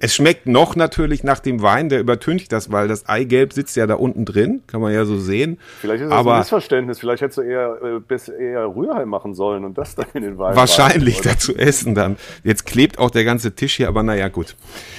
Es 0.00 0.14
schmeckt 0.14 0.46
noch 0.46 0.76
natürlich 0.76 1.24
nach 1.24 1.40
dem 1.40 1.60
Wein, 1.60 1.88
der 1.88 1.98
übertüncht 2.00 2.52
das, 2.52 2.70
weil 2.70 2.86
das 2.86 3.08
Eigelb 3.08 3.52
sitzt 3.52 3.76
ja 3.76 3.86
da 3.86 3.94
unten 3.94 4.24
drin, 4.24 4.62
kann 4.66 4.80
man 4.80 4.92
ja 4.92 5.04
so 5.04 5.18
sehen. 5.18 5.58
Vielleicht 5.80 6.02
ist 6.02 6.10
das 6.10 6.12
ein 6.12 6.18
aber 6.18 6.38
Missverständnis. 6.38 7.00
Vielleicht 7.00 7.22
hättest 7.22 7.38
du 7.38 7.42
eher, 7.42 7.78
äh, 7.82 8.42
eher 8.42 8.66
Rührei 8.66 9.06
machen 9.06 9.34
sollen 9.34 9.64
und 9.64 9.76
das 9.76 9.96
dann 9.96 10.06
in 10.14 10.22
den 10.22 10.38
Wein. 10.38 10.54
wahrscheinlich 10.54 11.16
rein, 11.16 11.34
dazu 11.34 11.56
essen 11.56 11.94
dann. 11.94 12.16
Jetzt 12.44 12.64
klebt 12.64 12.98
auch 12.98 13.10
der 13.10 13.24
ganze 13.24 13.54
Tisch 13.54 13.76
hier, 13.76 13.88
aber 13.88 14.02
naja, 14.02 14.28
gut. 14.28 14.56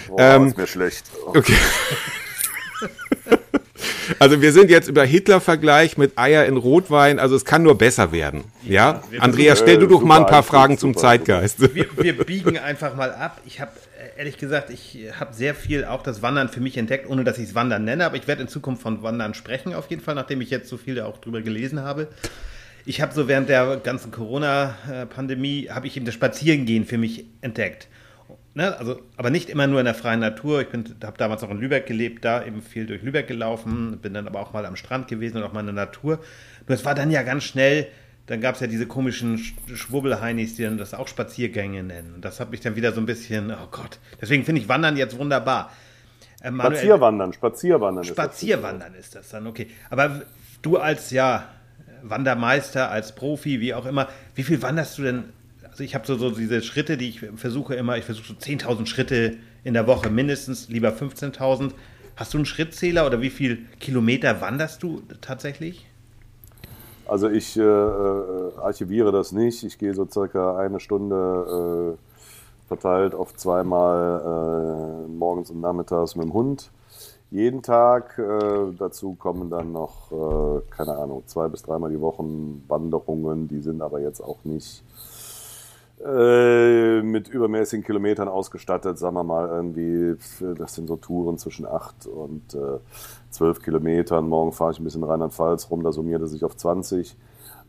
Boah, 0.09 0.19
Ähm, 0.19 0.47
ist 0.47 0.57
mir 0.57 0.67
schlecht. 0.67 1.05
Okay. 1.25 1.55
Also 4.17 4.41
wir 4.41 4.51
sind 4.51 4.71
jetzt 4.71 4.87
über 4.87 5.03
Hitler-Vergleich 5.03 5.97
mit 5.97 6.17
Eier 6.17 6.45
in 6.45 6.57
Rotwein, 6.57 7.19
also 7.19 7.35
es 7.35 7.45
kann 7.45 7.61
nur 7.61 7.77
besser 7.77 8.11
werden. 8.11 8.43
Ja, 8.63 9.03
wir 9.11 9.21
Andreas, 9.21 9.59
stell 9.59 9.77
du 9.77 9.85
äh, 9.85 9.89
doch 9.89 10.01
mal 10.01 10.21
ein 10.21 10.25
paar 10.25 10.41
Fragen 10.43 10.77
zum 10.77 10.97
Zeitgeist. 10.97 11.75
wir, 11.75 11.85
wir 11.95 12.25
biegen 12.25 12.57
einfach 12.57 12.95
mal 12.95 13.13
ab. 13.13 13.39
Ich 13.45 13.61
habe 13.61 13.71
ehrlich 14.19 14.37
gesagt, 14.37 14.69
ich 14.69 14.99
habe 15.17 15.33
sehr 15.33 15.55
viel 15.55 15.85
auch 15.85 16.03
das 16.03 16.21
Wandern 16.21 16.49
für 16.49 16.59
mich 16.59 16.77
entdeckt, 16.77 17.09
ohne 17.09 17.23
dass 17.23 17.37
ich 17.37 17.45
es 17.45 17.55
Wandern 17.55 17.85
nenne, 17.85 18.05
aber 18.05 18.17
ich 18.17 18.27
werde 18.27 18.41
in 18.41 18.49
Zukunft 18.49 18.81
von 18.81 19.01
Wandern 19.01 19.33
sprechen, 19.33 19.73
auf 19.73 19.89
jeden 19.89 20.01
Fall, 20.01 20.13
nachdem 20.13 20.41
ich 20.41 20.49
jetzt 20.49 20.67
so 20.67 20.75
viel 20.75 20.99
auch 20.99 21.19
drüber 21.19 21.41
gelesen 21.41 21.79
habe. 21.79 22.09
Ich 22.85 22.99
habe 22.99 23.13
so 23.13 23.29
während 23.29 23.47
der 23.47 23.77
ganzen 23.77 24.11
Corona-Pandemie, 24.11 25.69
habe 25.69 25.87
ich 25.87 25.95
eben 25.95 26.05
das 26.05 26.15
Spazierengehen 26.15 26.85
für 26.85 26.97
mich 26.97 27.27
entdeckt. 27.39 27.87
Ne? 28.55 28.77
Also, 28.77 28.99
aber 29.15 29.29
nicht 29.29 29.49
immer 29.49 29.67
nur 29.67 29.79
in 29.79 29.85
der 29.85 29.95
freien 29.95 30.19
Natur. 30.19 30.61
Ich 30.61 30.67
habe 31.03 31.17
damals 31.17 31.41
auch 31.43 31.51
in 31.51 31.59
Lübeck 31.59 31.85
gelebt, 31.85 32.25
da 32.25 32.43
eben 32.43 32.61
viel 32.61 32.87
durch 32.87 33.01
Lübeck 33.01 33.27
gelaufen, 33.27 33.99
bin 34.01 34.13
dann 34.13 34.27
aber 34.27 34.41
auch 34.41 34.51
mal 34.51 34.65
am 34.65 34.75
Strand 34.75 35.07
gewesen 35.07 35.37
und 35.37 35.43
auch 35.43 35.53
mal 35.53 35.61
in 35.61 35.67
der 35.67 35.75
Natur. 35.75 36.19
Nur 36.67 36.75
es 36.75 36.83
war 36.83 36.93
dann 36.93 37.09
ja 37.09 37.23
ganz 37.23 37.45
schnell, 37.45 37.87
dann 38.29 38.41
gab 38.41 38.55
es 38.55 38.61
ja 38.61 38.67
diese 38.67 38.85
komischen 38.85 39.37
Sch- 39.37 39.53
Schwubbelheinis, 39.75 40.55
die 40.55 40.63
dann 40.63 40.77
das 40.77 40.93
auch 40.93 41.07
Spaziergänge 41.07 41.81
nennen. 41.83 42.13
Und 42.15 42.23
das 42.25 42.39
hat 42.39 42.51
mich 42.51 42.59
dann 42.61 42.75
wieder 42.75 42.91
so 42.91 43.01
ein 43.01 43.05
bisschen, 43.07 43.51
oh 43.51 43.67
Gott. 43.71 43.97
Deswegen 44.21 44.45
finde 44.45 44.61
ich 44.61 44.69
Wandern 44.69 44.97
jetzt 44.97 45.17
wunderbar. 45.17 45.71
Äh, 46.41 46.51
Manuel- 46.51 46.77
Spazierwandern, 46.77 47.33
Spazierwandern. 47.33 48.03
ist 48.03 48.09
das. 48.11 48.15
Spazierwandern 48.15 48.93
ist 48.93 49.15
das 49.15 49.29
dann, 49.29 49.47
okay. 49.47 49.67
Aber 49.89 50.21
du 50.61 50.77
als 50.77 51.09
ja 51.11 51.49
Wandermeister, 52.03 52.89
als 52.91 53.13
Profi, 53.15 53.59
wie 53.59 53.73
auch 53.73 53.85
immer, 53.85 54.07
wie 54.35 54.43
viel 54.43 54.61
wanderst 54.61 54.97
du 54.97 55.03
denn? 55.03 55.23
Also 55.69 55.83
ich 55.83 55.95
habe 55.95 56.05
so, 56.07 56.15
so 56.17 56.31
diese 56.31 56.61
Schritte, 56.61 56.97
die 56.97 57.09
ich 57.09 57.21
versuche 57.35 57.75
immer, 57.75 57.97
ich 57.97 58.05
versuche 58.05 58.27
so 58.27 58.33
10.000 58.33 58.85
Schritte 58.85 59.37
in 59.63 59.73
der 59.73 59.87
Woche 59.87 60.09
mindestens, 60.09 60.69
lieber 60.69 60.89
15.000. 60.89 61.71
Hast 62.15 62.33
du 62.33 62.37
einen 62.37 62.45
Schrittzähler 62.45 63.05
oder 63.05 63.21
wie 63.21 63.29
viel 63.29 63.65
Kilometer 63.79 64.39
wanderst 64.41 64.83
du 64.83 65.01
tatsächlich? 65.21 65.85
Also 67.09 67.27
ich 67.27 67.57
äh, 67.57 67.61
äh, 67.63 68.51
archiviere 68.61 69.11
das 69.11 69.31
nicht. 69.31 69.63
Ich 69.63 69.79
gehe 69.79 69.95
so 69.95 70.05
circa 70.07 70.57
eine 70.57 70.79
Stunde 70.79 71.95
äh, 71.97 72.67
verteilt 72.67 73.15
auf 73.15 73.35
zweimal 73.35 75.05
äh, 75.07 75.11
morgens 75.11 75.49
und 75.49 75.59
nachmittags 75.59 76.15
mit 76.15 76.25
dem 76.25 76.33
Hund. 76.33 76.69
Jeden 77.31 77.63
Tag. 77.63 78.19
Äh, 78.19 78.75
dazu 78.77 79.15
kommen 79.15 79.49
dann 79.49 79.71
noch, 79.71 80.11
äh, 80.11 80.61
keine 80.69 80.97
Ahnung, 80.97 81.23
zwei 81.25 81.47
bis 81.47 81.63
dreimal 81.63 81.89
die 81.89 81.99
Woche 81.99 82.23
Wanderungen. 82.67 83.47
Die 83.47 83.61
sind 83.61 83.81
aber 83.81 83.99
jetzt 84.01 84.21
auch 84.21 84.37
nicht 84.43 84.83
äh, 86.05 87.01
mit 87.01 87.27
übermäßigen 87.27 87.83
Kilometern 87.83 88.27
ausgestattet, 88.27 88.97
sagen 88.97 89.15
wir 89.15 89.23
mal 89.23 89.49
irgendwie, 89.49 90.15
das 90.57 90.75
sind 90.75 90.87
so 90.87 90.95
Touren 90.95 91.37
zwischen 91.37 91.65
8 91.65 92.07
und 92.07 92.53
äh, 92.53 92.79
12 93.31 93.61
Kilometern. 93.61 94.27
Morgen 94.27 94.53
fahre 94.53 94.71
ich 94.71 94.79
ein 94.79 94.85
bisschen 94.85 95.03
Rheinland-Pfalz 95.03 95.69
rum, 95.69 95.83
da 95.83 95.91
summiert 95.91 96.21
es 96.21 96.31
sich 96.31 96.45
auf 96.45 96.55
20. 96.55 97.17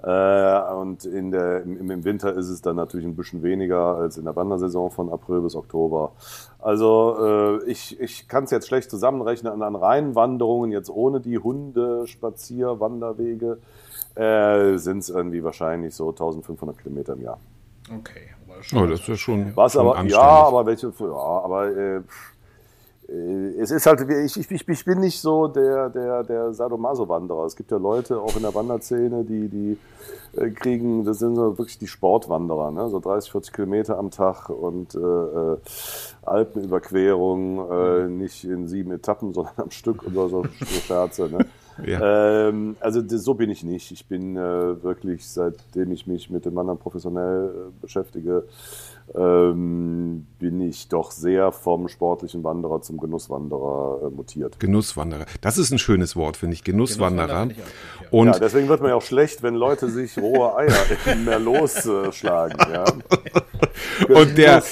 Äh, 0.02 0.72
und 0.72 1.04
in 1.04 1.30
der, 1.30 1.62
im, 1.62 1.90
im 1.90 2.04
Winter 2.04 2.32
ist 2.34 2.48
es 2.48 2.62
dann 2.62 2.76
natürlich 2.76 3.04
ein 3.04 3.16
bisschen 3.16 3.42
weniger 3.42 3.96
als 3.96 4.16
in 4.16 4.24
der 4.24 4.34
Wandersaison 4.34 4.90
von 4.90 5.10
April 5.10 5.42
bis 5.42 5.54
Oktober. 5.54 6.12
Also 6.58 7.16
äh, 7.20 7.64
ich, 7.64 8.00
ich 8.00 8.26
kann 8.26 8.44
es 8.44 8.50
jetzt 8.50 8.68
schlecht 8.68 8.90
zusammenrechnen 8.90 9.52
an, 9.52 9.62
an 9.62 9.76
reinen 9.76 10.70
jetzt 10.70 10.88
ohne 10.88 11.20
die 11.20 11.38
Hunde, 11.38 12.06
Spazier, 12.06 12.80
Wanderwege, 12.80 13.58
äh, 14.14 14.78
sind 14.78 14.98
es 14.98 15.10
irgendwie 15.10 15.44
wahrscheinlich 15.44 15.94
so 15.94 16.10
1500 16.10 16.78
Kilometer 16.78 17.12
im 17.12 17.22
Jahr. 17.22 17.38
Okay. 17.98 18.28
Oh, 18.74 18.86
das 18.86 19.00
ist 19.00 19.08
ja 19.08 19.16
schon, 19.16 19.56
Was 19.56 19.72
schon 19.72 19.80
aber, 19.80 19.96
anständig. 19.96 20.16
ja, 20.16 20.46
aber 20.46 20.66
welche, 20.66 20.92
ja, 20.98 21.14
aber 21.14 21.68
äh, 21.68 22.00
es 23.58 23.72
ist 23.72 23.86
halt, 23.86 24.08
ich, 24.08 24.36
ich, 24.36 24.68
ich 24.68 24.84
bin 24.84 25.00
nicht 25.00 25.20
so 25.20 25.48
der, 25.48 25.88
der, 25.90 26.22
der 26.22 26.52
Sadomaso-Wanderer. 26.52 27.44
Es 27.44 27.56
gibt 27.56 27.72
ja 27.72 27.76
Leute 27.76 28.20
auch 28.20 28.36
in 28.36 28.42
der 28.42 28.54
Wanderszene, 28.54 29.24
die, 29.24 29.48
die 29.48 29.78
äh, 30.36 30.50
kriegen, 30.50 31.04
das 31.04 31.18
sind 31.18 31.34
so 31.34 31.58
wirklich 31.58 31.78
die 31.78 31.88
Sportwanderer, 31.88 32.70
ne? 32.70 32.88
so 32.88 33.00
30, 33.00 33.32
40 33.32 33.52
Kilometer 33.52 33.98
am 33.98 34.10
Tag 34.10 34.48
und 34.48 34.94
äh, 34.94 34.98
äh 34.98 35.56
Alpenüberquerung, 36.22 37.70
äh, 37.70 38.08
nicht 38.08 38.44
in 38.44 38.68
sieben 38.68 38.92
Etappen, 38.92 39.32
sondern 39.34 39.54
am 39.56 39.70
Stück 39.70 40.04
oder 40.04 40.28
so, 40.28 40.44
so 40.44 40.64
Scherze. 40.86 41.28
Ne? 41.28 41.46
Ja. 41.86 42.48
Ähm, 42.48 42.76
also 42.80 43.02
so 43.06 43.34
bin 43.34 43.50
ich 43.50 43.62
nicht. 43.62 43.90
Ich 43.90 44.06
bin 44.06 44.36
äh, 44.36 44.82
wirklich, 44.82 45.28
seitdem 45.28 45.92
ich 45.92 46.06
mich 46.06 46.30
mit 46.30 46.44
dem 46.44 46.54
Wandern 46.56 46.78
professionell 46.78 47.48
äh, 47.48 47.80
beschäftige, 47.80 48.44
ähm, 49.14 50.26
bin 50.38 50.60
ich 50.60 50.88
doch 50.88 51.10
sehr 51.10 51.52
vom 51.52 51.88
sportlichen 51.88 52.44
Wanderer 52.44 52.80
zum 52.80 52.98
Genusswanderer 52.98 54.06
äh, 54.06 54.10
mutiert. 54.10 54.60
Genusswanderer. 54.60 55.26
Das 55.40 55.58
ist 55.58 55.72
ein 55.72 55.78
schönes 55.78 56.14
Wort, 56.16 56.36
finde 56.36 56.54
ich. 56.54 56.64
Genusswanderer. 56.64 57.46
Genusswanderer 57.46 57.50
ich 57.50 57.62
auch, 57.62 58.12
ja. 58.12 58.18
Und 58.18 58.26
ja, 58.28 58.38
deswegen 58.38 58.68
wird 58.68 58.80
man 58.80 58.90
ja 58.90 58.96
auch 58.96 59.02
schlecht, 59.02 59.42
wenn 59.42 59.54
Leute 59.54 59.90
sich 59.90 60.16
rohe 60.18 60.56
Eier 60.56 61.16
mehr 61.24 61.38
losschlagen. 61.38 62.58
Ja. 62.72 62.84
Und 64.08 64.38
der, 64.38 64.62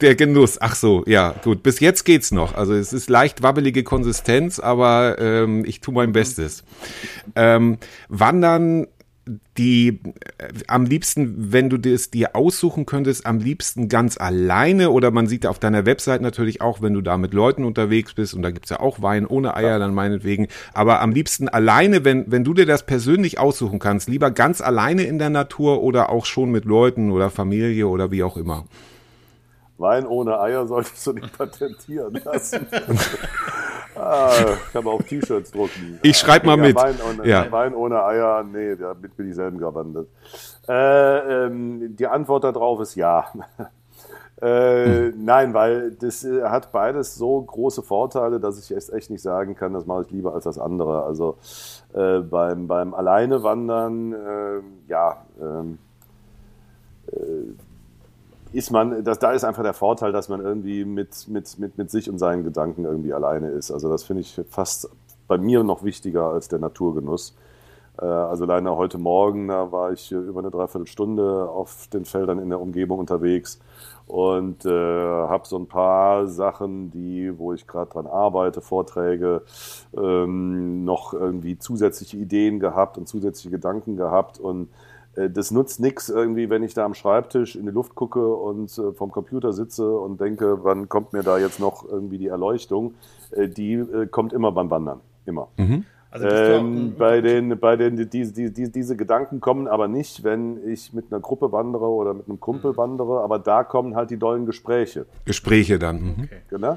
der 0.00 0.14
Genuss, 0.16 0.60
ach 0.60 0.74
so, 0.74 1.04
ja, 1.06 1.34
gut. 1.44 1.62
Bis 1.62 1.80
jetzt 1.80 2.04
geht's 2.04 2.32
noch. 2.32 2.54
Also 2.54 2.74
es 2.74 2.92
ist 2.92 3.08
leicht 3.08 3.42
wabbelige 3.42 3.84
Konsistenz, 3.84 4.58
aber 4.58 5.16
ähm, 5.18 5.64
ich 5.64 5.80
tue 5.80 5.94
mein 5.94 6.12
Bestes. 6.12 6.64
Ähm, 7.36 7.78
Wandern 8.08 8.88
die 9.56 10.00
äh, 10.38 10.48
am 10.66 10.84
liebsten, 10.84 11.52
wenn 11.52 11.70
du 11.70 11.76
das 11.76 12.10
dir 12.10 12.34
aussuchen 12.34 12.86
könntest, 12.86 13.24
am 13.24 13.38
liebsten 13.38 13.88
ganz 13.88 14.16
alleine 14.18 14.90
oder 14.90 15.10
man 15.10 15.26
sieht 15.28 15.46
auf 15.46 15.58
deiner 15.58 15.86
Website 15.86 16.22
natürlich 16.22 16.60
auch, 16.60 16.82
wenn 16.82 16.94
du 16.94 17.00
da 17.02 17.16
mit 17.16 17.32
Leuten 17.32 17.64
unterwegs 17.64 18.14
bist 18.14 18.34
und 18.34 18.42
da 18.42 18.50
gibt's 18.50 18.70
ja 18.70 18.80
auch 18.80 19.00
Wein 19.00 19.26
ohne 19.26 19.54
Eier, 19.54 19.78
dann 19.78 19.94
meinetwegen, 19.94 20.48
aber 20.74 21.00
am 21.00 21.12
liebsten 21.12 21.48
alleine, 21.48 22.04
wenn, 22.04 22.30
wenn 22.32 22.44
du 22.44 22.54
dir 22.54 22.66
das 22.66 22.84
persönlich 22.84 23.38
aussuchen 23.38 23.78
kannst, 23.78 24.08
lieber 24.08 24.30
ganz 24.30 24.60
alleine 24.60 25.04
in 25.04 25.18
der 25.18 25.30
Natur 25.30 25.82
oder 25.82 26.10
auch 26.10 26.26
schon 26.26 26.50
mit 26.50 26.64
Leuten 26.64 27.12
oder 27.12 27.30
Familie 27.30 27.86
oder 27.86 28.10
wie 28.10 28.24
auch 28.24 28.36
immer. 28.36 28.64
Wein 29.78 30.06
ohne 30.06 30.38
Eier 30.40 30.66
solltest 30.66 31.06
du 31.06 31.12
nicht 31.12 31.36
patentieren 31.38 32.20
lassen. 32.24 32.66
ah, 33.96 34.30
kann 34.72 34.84
man 34.84 34.94
auch 34.94 35.02
T-Shirts 35.02 35.50
drucken. 35.50 35.98
Ich 36.02 36.18
schreibe 36.18 36.46
mal 36.46 36.56
mit. 36.56 36.76
Wein 36.76 36.96
ohne, 37.08 37.28
ja. 37.28 37.50
Wein 37.50 37.74
ohne 37.74 38.04
Eier, 38.04 38.44
nee, 38.44 38.76
damit 38.76 39.16
bin 39.16 39.28
ich 39.28 39.34
selten 39.34 39.58
gewandert. 39.58 40.08
Äh, 40.68 41.46
ähm, 41.46 41.96
die 41.96 42.06
Antwort 42.06 42.44
darauf 42.44 42.80
ist 42.80 42.94
ja. 42.94 43.26
Äh, 44.40 45.12
hm. 45.12 45.24
Nein, 45.24 45.54
weil 45.54 45.92
das 45.92 46.24
äh, 46.24 46.42
hat 46.42 46.72
beides 46.72 47.14
so 47.14 47.40
große 47.40 47.80
Vorteile, 47.82 48.40
dass 48.40 48.58
ich 48.58 48.76
echt, 48.76 48.90
echt 48.90 49.08
nicht 49.08 49.22
sagen 49.22 49.54
kann, 49.54 49.72
das 49.72 49.86
mache 49.86 50.02
ich 50.02 50.10
lieber 50.10 50.34
als 50.34 50.42
das 50.42 50.58
andere. 50.58 51.04
Also 51.04 51.38
äh, 51.94 52.18
beim, 52.18 52.66
beim 52.66 52.92
Alleine 52.92 53.44
wandern, 53.44 54.12
äh, 54.12 54.60
ja, 54.88 55.18
ähm, 55.40 55.78
äh, 57.06 57.52
ist 58.52 58.70
man, 58.70 59.02
das, 59.04 59.18
da 59.18 59.32
ist 59.32 59.44
einfach 59.44 59.62
der 59.62 59.74
Vorteil, 59.74 60.12
dass 60.12 60.28
man 60.28 60.40
irgendwie 60.40 60.84
mit, 60.84 61.28
mit, 61.28 61.58
mit, 61.58 61.78
mit 61.78 61.90
sich 61.90 62.10
und 62.10 62.18
seinen 62.18 62.44
Gedanken 62.44 62.84
irgendwie 62.84 63.12
alleine 63.12 63.48
ist. 63.50 63.70
Also 63.70 63.88
das 63.88 64.04
finde 64.04 64.22
ich 64.22 64.40
fast 64.48 64.90
bei 65.26 65.38
mir 65.38 65.64
noch 65.64 65.82
wichtiger 65.82 66.24
als 66.24 66.48
der 66.48 66.58
Naturgenuss. 66.58 67.34
Äh, 67.98 68.04
also 68.04 68.44
alleine 68.44 68.76
heute 68.76 68.98
Morgen, 68.98 69.48
da 69.48 69.72
war 69.72 69.92
ich 69.92 70.12
über 70.12 70.40
eine 70.40 70.50
Dreiviertelstunde 70.50 71.48
auf 71.48 71.88
den 71.92 72.04
Feldern 72.04 72.38
in 72.38 72.50
der 72.50 72.60
Umgebung 72.60 72.98
unterwegs 72.98 73.58
und 74.06 74.66
äh, 74.66 74.70
habe 74.70 75.46
so 75.46 75.56
ein 75.56 75.66
paar 75.66 76.26
Sachen, 76.26 76.90
die, 76.90 77.32
wo 77.38 77.54
ich 77.54 77.66
gerade 77.66 77.90
dran 77.90 78.06
arbeite, 78.06 78.60
Vorträge, 78.60 79.42
ähm, 79.96 80.84
noch 80.84 81.14
irgendwie 81.14 81.58
zusätzliche 81.58 82.18
Ideen 82.18 82.60
gehabt 82.60 82.98
und 82.98 83.08
zusätzliche 83.08 83.50
Gedanken 83.50 83.96
gehabt 83.96 84.38
und 84.38 84.64
äh, 84.64 84.91
das 85.14 85.50
nutzt 85.50 85.80
nichts 85.80 86.08
irgendwie, 86.08 86.48
wenn 86.48 86.62
ich 86.62 86.74
da 86.74 86.84
am 86.84 86.94
Schreibtisch 86.94 87.56
in 87.56 87.66
die 87.66 87.72
Luft 87.72 87.94
gucke 87.94 88.34
und 88.34 88.76
äh, 88.78 88.92
vom 88.92 89.10
Computer 89.10 89.52
sitze 89.52 89.90
und 89.90 90.20
denke, 90.20 90.64
wann 90.64 90.88
kommt 90.88 91.12
mir 91.12 91.22
da 91.22 91.38
jetzt 91.38 91.60
noch 91.60 91.84
irgendwie 91.86 92.18
die 92.18 92.28
Erleuchtung? 92.28 92.94
Äh, 93.30 93.48
die 93.48 93.84
kommt 94.10 94.32
immer 94.32 94.52
beim 94.52 94.70
Wandern, 94.70 95.00
immer. 95.26 95.48
Mhm. 95.56 95.84
Also 96.12 96.28
ähm, 96.28 96.94
bei 96.98 97.22
den, 97.22 97.58
bei 97.58 97.76
den, 97.76 97.96
die, 97.96 98.06
die, 98.06 98.52
die, 98.52 98.70
diese 98.70 98.96
Gedanken 98.96 99.40
kommen 99.40 99.66
aber 99.66 99.88
nicht, 99.88 100.24
wenn 100.24 100.58
ich 100.68 100.92
mit 100.92 101.06
einer 101.10 101.20
Gruppe 101.20 101.52
wandere 101.52 101.86
oder 101.86 102.12
mit 102.12 102.28
einem 102.28 102.38
Kumpel 102.38 102.72
mhm. 102.72 102.76
wandere, 102.76 103.22
aber 103.22 103.38
da 103.38 103.64
kommen 103.64 103.96
halt 103.96 104.10
die 104.10 104.18
dollen 104.18 104.44
Gespräche. 104.44 105.06
Gespräche 105.24 105.78
dann. 105.78 106.02
Mhm. 106.02 106.24
Okay. 106.24 106.42
Genau. 106.50 106.76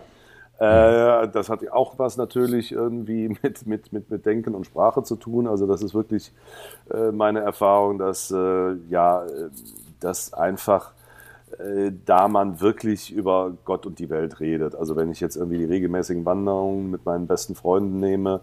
Äh, 0.60 1.28
das 1.30 1.50
hat 1.50 1.68
auch 1.70 2.00
was 2.00 2.18
natürlich 2.18 2.72
irgendwie 2.72 3.30
mit, 3.44 3.66
mit, 3.66 3.94
mit, 3.94 4.10
mit 4.10 4.26
Denken 4.26 4.56
und 4.56 4.66
Sprache 4.66 5.04
zu 5.04 5.16
tun. 5.16 5.48
Also 5.48 5.68
das 5.68 5.82
ist 5.82 5.94
wirklich 5.94 6.32
äh, 6.94 7.12
meine 7.12 7.42
Erfahrung, 7.42 7.98
dass 7.98 8.32
äh, 8.32 8.76
ja, 8.90 9.26
das 10.00 10.34
einfach 10.34 10.92
äh, 11.60 11.92
da 12.06 12.28
man 12.28 12.60
wirklich 12.60 13.12
über 13.12 13.54
Gott 13.66 13.86
und 13.86 14.00
die 14.00 14.10
Welt 14.10 14.40
redet. 14.40 14.76
Also 14.76 14.96
wenn 14.96 15.12
ich 15.12 15.20
jetzt 15.20 15.36
irgendwie 15.36 15.58
die 15.58 15.66
regelmäßigen 15.66 16.26
Wanderungen 16.26 16.92
mit 16.92 17.06
meinen 17.06 17.28
besten 17.28 17.56
Freunden 17.56 18.00
nehme, 18.00 18.42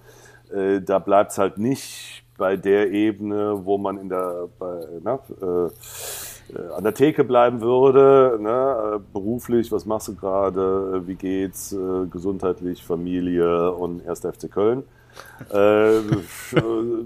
äh, 0.53 0.81
da 0.81 0.99
bleibt 0.99 1.33
es 1.33 1.39
halt 1.39 1.59
nicht 1.59 2.25
bei 2.37 2.57
der 2.57 2.91
Ebene, 2.91 3.65
wo 3.65 3.79
man 3.79 3.99
in 3.99 4.09
der 4.09 4.49
bei, 4.59 4.81
na, 5.03 5.19
äh, 5.41 5.45
äh, 5.45 5.71
an 6.77 6.85
der 6.85 6.95
Theke 6.95 7.25
bleiben 7.25 7.61
würde, 7.61 8.39
ne? 8.41 8.97
Äh, 8.97 9.01
beruflich, 9.13 9.73
was 9.73 9.87
machst 9.87 10.09
du 10.09 10.15
gerade, 10.15 11.03
äh, 11.03 11.07
wie 11.07 11.15
geht's, 11.15 11.73
äh, 11.73 12.07
gesundheitlich, 12.11 12.83
Familie 12.83 13.73
und 13.73 14.07
1. 14.07 14.21
FC 14.21 14.51
Köln. 14.51 14.85
äh, 15.53 16.01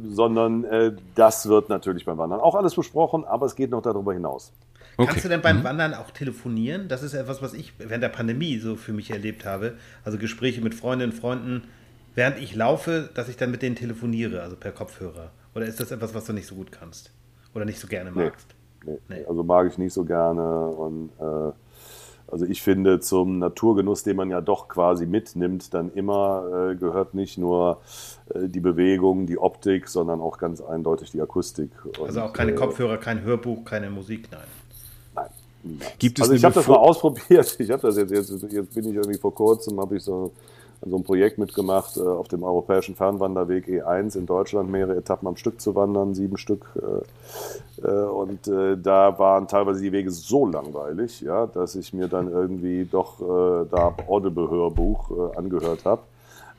sondern 0.09 0.63
äh, 0.65 0.93
das 1.17 1.49
wird 1.49 1.69
natürlich 1.69 2.05
beim 2.05 2.19
Wandern 2.19 2.39
auch 2.39 2.55
alles 2.55 2.77
besprochen, 2.77 3.25
aber 3.25 3.47
es 3.47 3.57
geht 3.57 3.71
noch 3.71 3.83
darüber 3.83 4.13
hinaus. 4.13 4.53
Okay. 4.97 5.09
Kannst 5.09 5.25
du 5.25 5.29
denn 5.29 5.43
beim 5.43 5.59
mhm. 5.59 5.65
Wandern 5.65 5.95
auch 5.95 6.13
telefonieren? 6.13 6.87
Das 6.87 7.03
ist 7.03 7.15
etwas, 7.15 7.43
was 7.43 7.53
ich 7.53 7.73
während 7.79 8.05
der 8.05 8.09
Pandemie 8.09 8.59
so 8.59 8.77
für 8.77 8.93
mich 8.93 9.11
erlebt 9.11 9.45
habe. 9.45 9.75
Also 10.05 10.19
Gespräche 10.19 10.61
mit 10.61 10.75
Freundinnen 10.75 11.13
und 11.13 11.19
Freunden, 11.19 11.65
während 12.15 12.39
ich 12.39 12.55
laufe, 12.55 13.11
dass 13.13 13.29
ich 13.29 13.37
dann 13.37 13.51
mit 13.51 13.61
denen 13.61 13.75
telefoniere, 13.75 14.41
also 14.41 14.55
per 14.55 14.71
Kopfhörer. 14.71 15.33
Oder 15.57 15.67
ist 15.67 15.81
das 15.81 15.91
etwas, 15.91 16.15
was 16.15 16.27
du 16.27 16.33
nicht 16.33 16.47
so 16.47 16.55
gut 16.55 16.71
kannst? 16.71 17.11
Oder 17.55 17.65
nicht 17.65 17.81
so 17.81 17.89
gerne 17.89 18.13
magst? 18.13 18.47
Nee 18.51 18.56
nee. 18.87 18.99
nee. 19.09 19.25
Also 19.27 19.45
mag 19.45 19.67
ich 19.69 19.79
nicht 19.79 19.93
so 19.93 20.05
gerne. 20.05 20.69
Und 20.69 21.11
äh, 21.21 21.53
also 22.29 22.45
ich 22.45 22.63
finde, 22.63 23.01
zum 23.01 23.39
Naturgenuss, 23.39 24.03
den 24.03 24.17
man 24.17 24.31
ja 24.31 24.41
doch 24.41 24.69
quasi 24.69 25.07
mitnimmt, 25.07 25.73
dann 25.75 25.93
immer 25.93 26.71
äh, 26.71 26.75
gehört 26.77 27.15
nicht 27.15 27.39
nur 27.39 27.81
äh, 28.35 28.49
die 28.49 28.61
Bewegung, 28.61 29.27
die 29.27 29.39
Optik, 29.39 29.89
sondern 29.89 30.21
auch 30.21 30.39
ganz 30.39 30.61
eindeutig 30.61 31.13
die 31.13 31.21
Akustik. 31.21 31.71
Und, 31.85 32.07
also 32.07 32.23
auch 32.23 32.33
keine 32.33 32.53
äh, 32.53 32.55
Kopfhörer, 32.55 32.97
kein 32.99 33.23
Hörbuch, 33.23 33.65
keine 33.65 33.91
Musik, 33.91 34.29
nein. 34.33 34.41
Nein. 35.15 35.89
Gibt 35.99 36.19
es 36.19 36.23
also 36.23 36.35
ich 36.35 36.45
habe 36.45 36.55
das 36.55 36.67
mal 36.69 36.77
ausprobiert. 36.77 37.57
Ich 37.59 37.71
habe 37.71 37.83
das 37.83 37.97
jetzt, 37.97 38.11
jetzt, 38.11 38.31
jetzt 38.31 38.75
bin 38.75 38.89
ich 38.89 38.95
irgendwie 38.95 39.19
vor 39.19 39.35
kurzem, 39.35 39.81
habe 39.81 39.97
ich 39.97 40.03
so 40.03 40.33
an 40.83 40.91
so 40.91 40.97
einem 40.97 41.05
Projekt 41.05 41.39
mitgemacht, 41.39 41.97
äh, 41.97 42.01
auf 42.01 42.29
dem 42.29 42.43
europäischen 42.43 42.95
Fernwanderweg 42.95 43.67
E1 43.67 44.17
in 44.17 44.27
Deutschland 44.27 44.71
mehrere 44.71 44.97
Etappen 44.97 45.29
am 45.29 45.37
Stück 45.37 45.61
zu 45.61 45.75
wandern, 45.75 46.15
sieben 46.15 46.37
Stück. 46.37 46.67
Äh, 46.77 47.87
äh, 47.87 48.05
und 48.05 48.47
da 48.47 49.19
waren 49.19 49.49
teilweise 49.49 49.83
die 49.83 49.93
Wege 49.93 50.11
so 50.11 50.47
langweilig, 50.47 51.21
ja, 51.21 51.47
dass 51.47 51.75
ich 51.75 51.93
mir 51.93 52.09
dann 52.09 52.31
irgendwie 52.31 52.85
doch 52.85 53.19
da 53.71 53.95
Audible-Hörbuch 54.07 55.37
angehört 55.37 55.85
habe. 55.85 56.03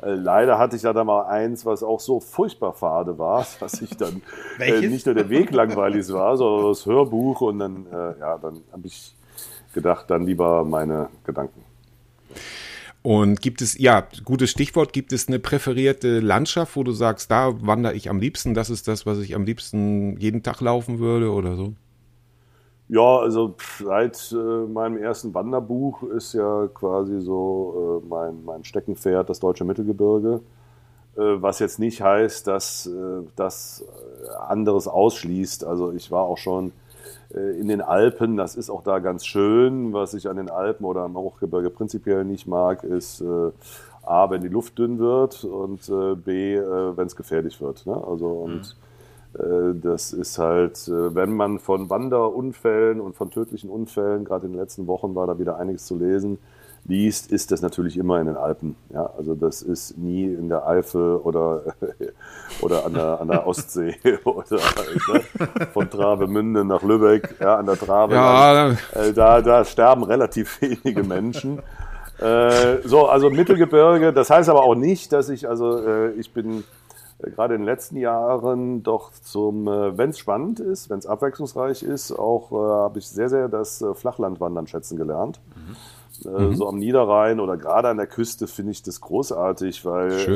Leider 0.02 0.60
hatte 0.60 0.76
ich 0.76 0.84
da 0.84 0.94
dann 0.94 1.08
mal 1.08 1.24
eins, 1.24 1.66
was 1.66 1.82
auch 1.82 2.00
so 2.00 2.20
furchtbar 2.20 2.74
fade 2.74 3.18
war, 3.18 3.46
dass 3.60 3.82
ich 3.82 3.98
dann 3.98 4.22
äh, 4.60 4.88
nicht 4.88 5.06
nur 5.06 5.16
der 5.16 5.30
Weg 5.30 5.52
langweilig 5.52 6.12
war, 6.12 6.38
sondern 6.38 6.70
das 6.70 6.86
Hörbuch 6.86 7.42
und 7.42 7.60
dann, 7.60 7.88
äh, 7.92 8.20
ja, 8.20 8.38
dann 8.38 8.62
habe 8.72 8.86
ich 8.86 9.16
gedacht, 9.74 10.10
dann 10.10 10.26
lieber 10.26 10.64
meine 10.64 11.10
Gedanken. 11.24 11.67
Und 13.08 13.42
gibt 13.42 13.62
es, 13.62 13.78
ja, 13.78 14.06
gutes 14.26 14.50
Stichwort, 14.50 14.92
gibt 14.92 15.14
es 15.14 15.30
eine 15.30 15.40
präferierte 15.40 16.20
Landschaft, 16.20 16.76
wo 16.76 16.84
du 16.84 16.92
sagst, 16.92 17.32
da 17.32 17.54
wandere 17.62 17.94
ich 17.94 18.10
am 18.10 18.20
liebsten, 18.20 18.54
das 18.54 18.70
ist 18.70 18.90
das, 18.90 19.06
was 19.06 19.20
ich 19.20 19.34
am 19.34 19.46
liebsten 19.46 20.20
jeden 20.20 20.44
Tag 20.44 20.60
laufen 20.60 21.00
würde 21.00 21.32
oder 21.32 21.56
so? 21.56 21.72
Ja, 22.90 23.20
also 23.20 23.56
seit 23.82 24.30
äh, 24.34 24.36
meinem 24.36 24.98
ersten 24.98 25.34
Wanderbuch 25.34 26.04
ist 26.04 26.34
ja 26.34 26.68
quasi 26.74 27.22
so 27.22 28.02
äh, 28.04 28.08
mein, 28.10 28.44
mein 28.44 28.66
Steckenpferd 28.66 29.30
das 29.30 29.40
deutsche 29.40 29.64
Mittelgebirge. 29.64 30.42
Äh, 31.16 31.42
was 31.42 31.60
jetzt 31.60 31.80
nicht 31.80 32.02
heißt, 32.02 32.46
dass 32.46 32.88
äh, 32.88 33.26
das 33.38 33.86
anderes 34.50 34.90
ausschließt. 34.90 35.64
Also 35.64 35.94
ich 35.94 36.12
war 36.12 36.24
auch 36.24 36.38
schon 36.38 36.68
äh, 36.68 36.72
in 37.30 37.68
den 37.68 37.82
Alpen, 37.82 38.38
das 38.38 38.56
ist 38.56 38.70
auch 38.70 38.84
da 38.84 39.00
ganz 39.00 39.26
schön. 39.26 39.92
Was 39.94 40.14
ich 40.14 40.30
an 40.30 40.38
den 40.38 40.50
Alpen 40.50 40.86
oder 40.86 41.02
am 41.02 41.18
Hochgebirge 41.18 41.70
prinzipiell 41.70 42.24
nicht 42.24 42.48
mag, 42.48 42.84
ist 42.84 43.22
äh, 43.22 43.52
A, 44.08 44.30
wenn 44.30 44.42
die 44.42 44.48
Luft 44.48 44.78
dünn 44.78 45.00
wird 45.00 45.44
und 45.44 45.88
äh, 45.90 46.16
B, 46.16 46.56
äh, 46.56 46.98
wenn 46.98 47.08
es 47.08 47.16
gefährlich 47.16 47.60
wird. 47.62 47.86
Ne? 47.86 47.96
Also 47.96 48.28
und 48.28 48.76
mhm. 49.34 49.74
äh, 49.74 49.80
das 49.82 50.14
ist 50.14 50.38
halt, 50.38 50.88
äh, 50.88 51.14
wenn 51.14 51.36
man 51.36 51.60
von 51.60 51.90
Wanderunfällen 51.90 53.02
und 53.02 53.16
von 53.16 53.30
tödlichen 53.30 53.70
Unfällen, 53.70 54.24
gerade 54.24 54.46
in 54.46 54.54
den 54.54 54.62
letzten 54.62 54.88
Wochen 54.88 55.14
war 55.14 55.28
da 55.28 55.38
wieder 55.40 55.58
einiges 55.58 55.86
zu 55.86 55.98
lesen, 55.98 56.40
liest, 56.88 57.32
ist 57.32 57.52
das 57.52 57.62
natürlich 57.62 57.98
immer 57.98 58.20
in 58.20 58.28
den 58.28 58.38
Alpen. 58.38 58.76
Ja, 58.94 59.10
also 59.18 59.36
das 59.36 59.62
ist 59.62 59.98
nie 59.98 60.24
in 60.24 60.50
der 60.50 60.68
Eifel 60.68 61.18
oder, 61.18 61.64
oder 62.62 62.86
an, 62.86 62.94
der, 62.94 63.22
an 63.22 63.28
der 63.28 63.46
Ostsee 63.46 63.96
oder 64.24 64.58
ne, 64.58 65.22
von 65.74 65.90
Travemünde 65.90 66.64
nach 66.64 66.84
Lübeck, 66.84 67.36
ja, 67.40 67.58
an 67.58 67.66
der 67.66 67.78
Trave. 67.78 68.14
Ja. 68.14 68.70
Äh, 68.70 69.14
da, 69.14 69.42
da 69.42 69.66
sterben 69.66 70.04
relativ 70.04 70.62
wenige 70.62 71.04
Menschen. 71.04 71.60
Äh, 72.20 72.78
so, 72.84 73.08
also 73.08 73.30
Mittelgebirge, 73.30 74.12
das 74.12 74.30
heißt 74.30 74.50
aber 74.50 74.64
auch 74.64 74.76
nicht, 74.76 75.12
dass 75.14 75.30
ich, 75.30 75.48
also 75.48 75.86
äh, 75.86 76.12
ich 76.14 76.34
bin 76.34 76.64
äh, 77.20 77.30
gerade 77.30 77.54
in 77.54 77.62
den 77.62 77.66
letzten 77.66 77.98
Jahren 77.98 78.82
doch 78.82 79.12
zum, 79.12 79.68
äh, 79.68 79.98
wenn 79.98 80.10
es 80.10 80.18
spannend 80.18 80.60
ist, 80.60 80.90
wenn 80.90 80.98
es 80.98 81.06
abwechslungsreich 81.06 81.84
ist, 81.84 82.12
auch 82.12 82.52
äh, 82.52 82.56
habe 82.56 82.98
ich 82.98 83.08
sehr, 83.08 83.30
sehr 83.30 83.50
das 83.50 83.82
äh, 83.84 83.94
Flachlandwandern 83.94 84.66
schätzen 84.66 84.98
gelernt. 84.98 85.40
Äh, 86.26 86.54
So 86.54 86.68
am 86.68 86.78
Niederrhein 86.78 87.40
oder 87.40 87.58
gerade 87.58 87.90
an 87.90 87.98
der 87.98 88.08
Küste 88.08 88.48
finde 88.48 88.72
ich 88.72 88.84
das 88.84 89.02
großartig, 89.02 89.86
weil 89.86 90.30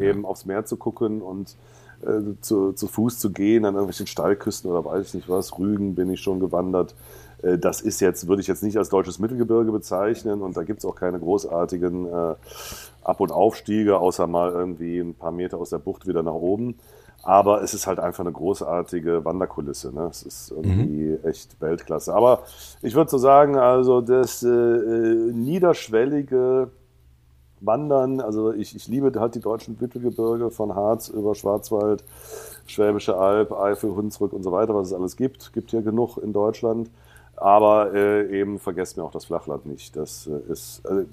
äh, 0.00 0.08
eben 0.10 0.24
aufs 0.24 0.44
Meer 0.46 0.64
zu 0.64 0.76
gucken 0.76 1.22
und 1.22 1.56
äh, 2.02 2.20
zu, 2.40 2.72
zu 2.72 2.86
Fuß 2.86 3.18
zu 3.18 3.30
gehen 3.32 3.64
an 3.64 3.74
irgendwelchen 3.74 4.06
Steilküsten 4.06 4.70
oder 4.70 4.84
weiß 4.84 5.08
ich 5.08 5.14
nicht 5.14 5.28
was, 5.28 5.58
Rügen 5.58 5.94
bin 5.94 6.10
ich 6.10 6.20
schon 6.20 6.40
gewandert. 6.40 6.94
Äh, 7.42 7.58
Das 7.58 7.80
ist 7.80 8.00
jetzt, 8.00 8.28
würde 8.28 8.40
ich 8.42 8.48
jetzt 8.48 8.62
nicht 8.62 8.76
als 8.78 8.88
deutsches 8.88 9.18
Mittelgebirge 9.18 9.72
bezeichnen 9.72 10.42
und 10.42 10.56
da 10.56 10.62
gibt 10.62 10.80
es 10.80 10.84
auch 10.84 10.94
keine 10.96 11.18
großartigen 11.18 12.06
äh, 12.06 12.34
Ab- 13.02 13.20
und 13.20 13.32
Aufstiege, 13.32 13.98
außer 13.98 14.26
mal 14.26 14.50
irgendwie 14.52 14.98
ein 15.00 15.14
paar 15.14 15.32
Meter 15.32 15.58
aus 15.58 15.70
der 15.70 15.78
Bucht 15.78 16.06
wieder 16.06 16.22
nach 16.22 16.32
oben. 16.34 16.76
Aber 17.22 17.62
es 17.62 17.74
ist 17.74 17.86
halt 17.86 17.98
einfach 17.98 18.20
eine 18.20 18.32
großartige 18.32 19.24
Wanderkulisse. 19.24 19.92
Ne? 19.94 20.08
Es 20.10 20.22
ist 20.22 20.50
irgendwie 20.50 21.18
echt 21.24 21.60
Weltklasse. 21.60 22.14
Aber 22.14 22.44
ich 22.80 22.94
würde 22.94 23.10
so 23.10 23.18
sagen, 23.18 23.56
also 23.56 24.00
das 24.00 24.42
äh, 24.42 24.48
äh, 24.48 25.32
niederschwellige 25.32 26.70
Wandern, 27.60 28.20
also 28.20 28.52
ich, 28.52 28.76
ich 28.76 28.86
liebe 28.86 29.12
halt 29.18 29.34
die 29.34 29.40
deutschen 29.40 29.76
Mittelgebirge 29.80 30.50
von 30.50 30.74
Harz 30.74 31.08
über 31.08 31.34
Schwarzwald, 31.34 32.04
Schwäbische 32.66 33.16
Alb, 33.18 33.52
Eifel, 33.52 33.94
Hunsrück 33.94 34.32
und 34.32 34.44
so 34.44 34.52
weiter, 34.52 34.74
was 34.74 34.88
es 34.88 34.92
alles 34.92 35.16
gibt. 35.16 35.52
Gibt 35.52 35.70
hier 35.70 35.82
genug 35.82 36.18
in 36.18 36.32
Deutschland. 36.32 36.90
Aber 37.36 37.94
äh, 37.94 38.40
eben 38.40 38.58
vergesst 38.58 38.96
mir 38.96 39.04
auch 39.04 39.10
das 39.10 39.24
Flachland 39.24 39.66
nicht. 39.66 39.96
Das 39.96 40.26
äh, 40.28 40.52
ist. 40.52 40.84
Äh, 40.86 41.04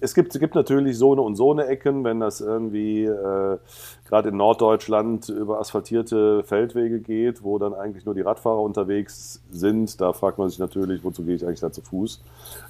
es 0.00 0.14
gibt, 0.14 0.34
es 0.34 0.40
gibt 0.40 0.54
natürlich 0.54 0.98
so 0.98 1.12
eine 1.12 1.22
und 1.22 1.36
so 1.36 1.52
eine 1.52 1.66
Ecken, 1.66 2.04
wenn 2.04 2.20
das 2.20 2.40
irgendwie 2.40 3.04
äh, 3.04 3.58
gerade 4.06 4.28
in 4.28 4.36
Norddeutschland 4.36 5.28
über 5.28 5.60
asphaltierte 5.60 6.42
Feldwege 6.44 7.00
geht, 7.00 7.42
wo 7.42 7.58
dann 7.58 7.74
eigentlich 7.74 8.04
nur 8.04 8.14
die 8.14 8.20
Radfahrer 8.20 8.60
unterwegs 8.60 9.42
sind. 9.50 10.00
Da 10.00 10.12
fragt 10.12 10.38
man 10.38 10.48
sich 10.48 10.58
natürlich, 10.58 11.04
wozu 11.04 11.24
gehe 11.24 11.34
ich 11.34 11.44
eigentlich 11.44 11.60
da 11.60 11.72
zu 11.72 11.82
Fuß? 11.82 12.22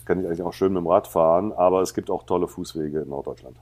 Kann 0.04 0.20
ich 0.20 0.26
eigentlich 0.26 0.42
auch 0.42 0.52
schön 0.52 0.73
mit 0.73 0.82
dem 0.82 0.87
Rad 0.87 1.06
fahren, 1.06 1.52
aber 1.52 1.82
es 1.82 1.94
gibt 1.94 2.11
auch 2.11 2.25
tolle 2.25 2.49
Fußwege 2.49 3.00
in 3.00 3.08
Norddeutschland. 3.08 3.56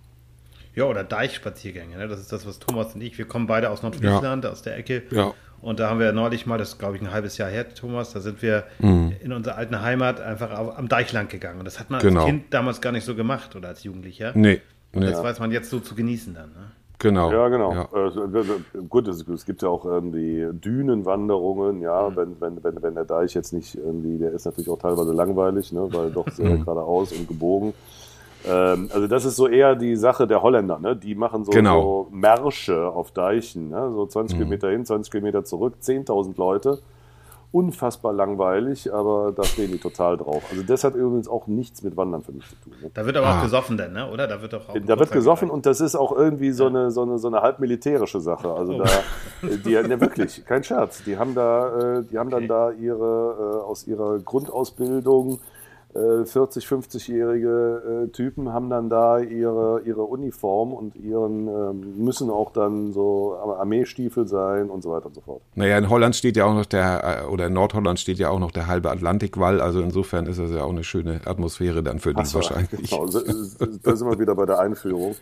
Ja, 0.75 0.85
oder 0.85 1.05
Deichspaziergänge. 1.05 1.97
Ne? 1.97 2.09
Das 2.09 2.21
ist 2.21 2.33
das, 2.33 2.47
was 2.47 2.59
Thomas 2.59 2.95
und 2.95 3.01
ich, 3.03 3.17
wir 3.17 3.27
kommen 3.27 3.47
beide 3.47 3.71
aus 3.71 3.83
Nordfriesland, 3.83 4.47
aus 4.47 4.63
der 4.63 4.77
Ecke. 4.77 5.03
Ja. 5.11 5.33
Und 5.61 5.81
da 5.81 5.89
haben 5.89 5.99
wir 6.01 6.13
neulich 6.13 6.45
mal, 6.47 6.59
das 6.59 6.71
ist 6.71 6.79
glaube 6.79 6.97
ich 6.97 7.03
ein 7.03 7.11
halbes 7.11 7.39
Jahr 7.39 7.49
her, 7.49 7.73
Thomas, 7.75 8.13
da 8.13 8.21
sind 8.21 8.43
wir 8.43 8.65
in 8.81 9.33
unserer 9.33 9.57
alten 9.57 9.81
Heimat 9.81 10.21
einfach 10.21 10.51
am 10.77 10.89
Deich 10.89 11.13
lang 11.13 11.29
gegangen. 11.29 11.61
Und 11.61 11.65
das 11.65 11.81
hat 11.81 11.89
man 11.89 12.01
Genau. 12.01 12.21
als 12.21 12.29
Kind 12.29 12.53
damals 12.53 12.81
gar 12.83 12.93
nicht 12.93 13.05
so 13.05 13.15
gemacht 13.15 13.57
oder 13.57 13.69
als 13.69 13.83
Jugendlicher. 13.83 14.33
Nee. 14.35 14.61
Und 14.93 15.01
nee. 15.01 15.11
das 15.11 15.23
weiß 15.23 15.41
man 15.41 15.51
jetzt 15.53 15.71
so 15.71 15.81
zu 15.81 15.95
genießen 15.95 16.35
dann. 16.35 16.51
Ne? 16.51 16.71
Genau. 16.99 17.31
Ja, 17.33 17.49
genau. 17.49 17.73
Ja. 17.73 17.89
Äh, 17.93 18.83
gut, 18.89 19.09
es, 19.09 19.27
es 19.27 19.45
gibt 19.45 19.63
ja 19.63 19.69
auch 19.69 19.85
irgendwie 19.85 20.47
Dünenwanderungen, 20.53 21.81
ja, 21.83 22.15
wenn, 22.17 22.41
wenn, 22.41 22.63
wenn, 22.63 22.83
wenn 22.83 22.95
der 22.95 23.05
Deich 23.05 23.35
jetzt 23.35 23.53
nicht 23.53 23.75
irgendwie, 23.75 24.19
der 24.19 24.33
ist 24.33 24.45
natürlich 24.45 24.71
auch 24.71 24.79
teilweise 24.79 25.13
langweilig, 25.13 25.73
ne, 25.73 25.87
weil 25.91 26.11
doch 26.11 26.29
sehr 26.31 26.57
geradeaus 26.59 27.13
und 27.13 27.27
gebogen. 27.27 27.75
Ähm, 28.47 28.91
also 28.93 29.07
das 29.07 29.25
ist 29.25 29.37
so 29.37 29.47
eher 29.49 29.75
die 29.75 29.97
Sache 29.97 30.27
der 30.27 30.43
Holländer, 30.43 30.79
ne? 30.79 30.95
Die 30.97 31.15
machen 31.15 31.45
so, 31.45 31.51
Genau. 31.53 31.81
so 31.81 32.09
Märsche 32.17 32.89
auf 32.89 33.11
Deichen, 33.13 33.71
ne? 33.71 33.91
so 33.93 34.07
20 34.07 34.37
Kilometer 34.37 34.69
hin, 34.71 34.85
20 34.85 35.11
Kilometer 35.11 35.45
zurück, 35.45 35.75
10.000 35.81 36.37
Leute. 36.37 36.79
Unfassbar 37.53 38.13
langweilig, 38.13 38.93
aber 38.93 39.31
da 39.31 39.45
stehen 39.45 39.71
die 39.71 39.79
total 39.79 40.17
drauf. 40.17 40.43
Also 40.51 40.65
das 40.65 40.83
hat 40.83 40.97
übrigens 40.97 41.29
auch 41.29 41.47
nichts 41.47 41.85
mit 41.85 41.97
Wandern 41.97 42.21
für 42.25 42.33
mich 42.33 42.45
zu 42.49 42.57
tun. 42.57 42.73
Ne? 42.83 42.91
Da 42.93 43.07
wird 43.07 43.17
aber 43.17 43.29
Ah. 43.29 43.39
auch 43.39 43.43
gesoffen 43.45 43.77
dann, 43.79 43.93
ne? 43.93 44.11
oder? 44.11 44.27
Da 44.27 44.43
wird 44.43 44.53
doch 44.55 44.69
auch 44.69 44.75
ein 44.75 44.85
Da 44.85 44.99
wird 44.99 45.13
gesoffen 45.13 45.51
und 45.51 45.65
das 45.65 45.81
ist 45.81 45.95
auch 45.95 46.11
irgendwie 46.11 46.51
so 46.51 46.67
eine, 46.67 46.91
so 46.91 47.03
eine, 47.03 47.17
so 47.19 47.29
eine 47.29 47.43
halb 47.43 47.61
militärische 47.61 48.19
Sache. 48.19 48.51
Also 48.53 48.77
da, 48.79 48.87
die, 49.43 49.71
ne, 49.71 50.01
wirklich, 50.01 50.45
kein 50.45 50.65
Scherz. 50.65 51.05
Die 51.05 51.17
haben 51.17 51.37
da, 51.37 51.99
äh, 51.99 52.03
die 52.11 52.19
haben 52.19 52.29
dann 52.31 52.43
Okay. 52.45 52.49
da 52.49 52.71
ihre, 52.73 53.61
äh, 53.63 53.65
aus 53.65 53.87
ihrer 53.87 54.19
Grundausbildung, 54.19 55.35
äh, 55.35 55.39
40, 55.95 56.67
50-jährige 56.67 58.07
äh, 58.07 58.09
Typen 58.13 58.53
haben 58.53 58.69
dann 58.69 58.91
da 58.91 59.21
ihre, 59.21 59.81
ihre 59.85 60.03
Uniform 60.03 60.73
und 60.73 60.97
ihren, 60.97 61.47
ähm, 61.47 62.05
müssen 62.05 62.31
auch 62.31 62.53
dann 62.53 62.93
so 62.93 63.37
Armeestiefel 63.37 64.27
sein 64.27 64.71
und 64.71 64.83
so 64.83 64.91
weiter 64.91 65.07
und 65.07 65.15
so 65.15 65.21
fort. 65.21 65.43
Naja, 65.55 65.79
in 65.79 65.89
Holland 65.89 66.17
steht 66.17 66.37
ja 66.37 66.47
auch 66.47 66.55
noch 66.55 66.67
der, 66.67 67.23
äh, 67.23 67.27
oder 67.27 67.47
in 67.47 67.53
Nordholland 67.53 68.01
steht 68.01 68.19
ja 68.19 68.31
auch 68.31 68.41
noch 68.41 68.51
der 68.51 68.67
halbe 68.67 68.91
Atlantikwall, 68.91 69.61
also 69.61 69.81
insofern 69.81 70.27
ist 70.27 70.41
das 70.41 70.51
ja 70.51 70.65
auch 70.65 70.71
eine 70.71 70.83
schöne 70.85 71.21
Atmosphäre 71.25 71.83
dann 71.83 72.01
für 72.01 72.13
die 72.13 72.25
so, 72.25 72.37
wahrscheinlich. 72.37 72.91
Genau, 72.91 73.07
da 73.07 73.97
sind 73.97 74.09
wir 74.11 74.19
wieder 74.19 74.35
bei 74.35 74.47
der 74.47 74.59
Einführung. 74.59 75.15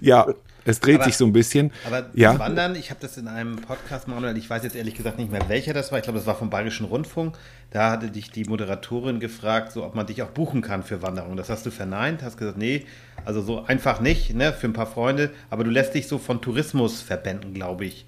Ja, 0.00 0.26
es 0.64 0.80
dreht 0.80 0.96
Aber- 0.96 1.04
sich 1.04 1.16
so 1.16 1.24
ein 1.24 1.32
bisschen. 1.32 1.72
Aber 1.86 2.06
ja, 2.14 2.32
das 2.32 2.40
Wandern, 2.40 2.74
ich 2.74 2.90
habe 2.90 3.00
das 3.00 3.16
in 3.16 3.28
einem 3.28 3.56
Podcast, 3.56 4.08
Manuel, 4.08 4.36
ich 4.36 4.48
weiß 4.48 4.62
jetzt 4.62 4.76
ehrlich 4.76 4.94
gesagt 4.94 5.18
nicht 5.18 5.30
mehr, 5.30 5.42
welcher 5.48 5.72
das 5.74 5.90
war. 5.92 5.98
Ich 5.98 6.04
glaube, 6.04 6.18
das 6.18 6.26
war 6.26 6.34
vom 6.34 6.50
Bayerischen 6.50 6.86
Rundfunk. 6.86 7.36
Da 7.70 7.92
hatte 7.92 8.10
dich 8.10 8.30
die 8.30 8.44
Moderatorin 8.44 9.20
gefragt, 9.20 9.72
so, 9.72 9.84
ob 9.84 9.94
man 9.94 10.06
dich 10.06 10.22
auch 10.22 10.30
buchen 10.30 10.60
kann 10.60 10.82
für 10.82 11.02
Wanderungen. 11.02 11.36
Das 11.36 11.48
hast 11.50 11.64
du 11.66 11.70
verneint, 11.70 12.22
hast 12.22 12.36
gesagt, 12.36 12.58
nee, 12.58 12.84
also 13.24 13.40
so 13.42 13.62
einfach 13.64 14.00
nicht, 14.00 14.34
ne, 14.34 14.52
für 14.52 14.66
ein 14.66 14.72
paar 14.72 14.86
Freunde. 14.86 15.30
Aber 15.50 15.62
du 15.62 15.70
lässt 15.70 15.94
dich 15.94 16.08
so 16.08 16.18
von 16.18 16.40
Tourismusverbänden, 16.40 17.54
glaube 17.54 17.84
ich, 17.84 18.06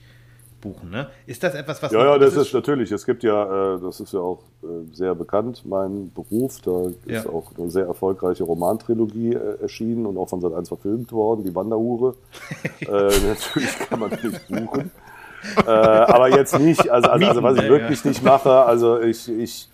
buchen. 0.61 0.91
Ne? 0.91 1.09
Ist 1.27 1.43
das 1.43 1.55
etwas, 1.55 1.83
was 1.83 1.93
Ja, 1.93 2.05
ja, 2.05 2.19
das 2.19 2.37
ist 2.37 2.53
natürlich. 2.55 2.91
Es 2.91 3.05
gibt 3.05 3.23
ja, 3.23 3.75
äh, 3.75 3.81
das 3.81 4.01
ist 4.01 4.13
ja 4.13 4.21
auch 4.21 4.41
äh, 4.63 4.67
sehr 4.95 5.15
bekannt, 5.15 5.63
mein 5.65 6.11
Beruf. 6.13 6.61
Da 6.63 6.89
ist 7.07 7.25
Ja. 7.25 7.31
auch 7.31 7.53
eine 7.59 7.71
sehr 7.71 7.87
erfolgreiche 7.87 8.45
Romantrilogie 8.45 9.35
äh, 9.35 9.61
erschienen 9.61 10.07
und 10.07 10.17
auch 10.17 10.29
von 10.29 10.41
Sat 10.41 10.55
1 10.55 10.69
verfilmt 10.69 11.13
worden, 11.13 11.45
die 11.45 11.55
Wanderhure. 11.55 12.15
äh, 12.81 12.87
natürlich 12.87 13.79
kann 13.89 14.01
man 14.01 14.11
nicht 14.11 14.49
buchen. 14.49 14.91
Äh, 15.67 15.71
aber 15.71 16.29
jetzt 16.31 16.59
nicht, 16.59 16.89
also, 16.91 17.11
also, 17.11 17.27
also 17.27 17.43
was 17.43 17.57
ich 17.57 17.63
ja, 17.65 17.69
wirklich 17.69 18.05
nicht 18.05 18.23
mache, 18.23 18.51
also 18.51 19.01
ich, 19.01 19.29
ich, 19.29 19.69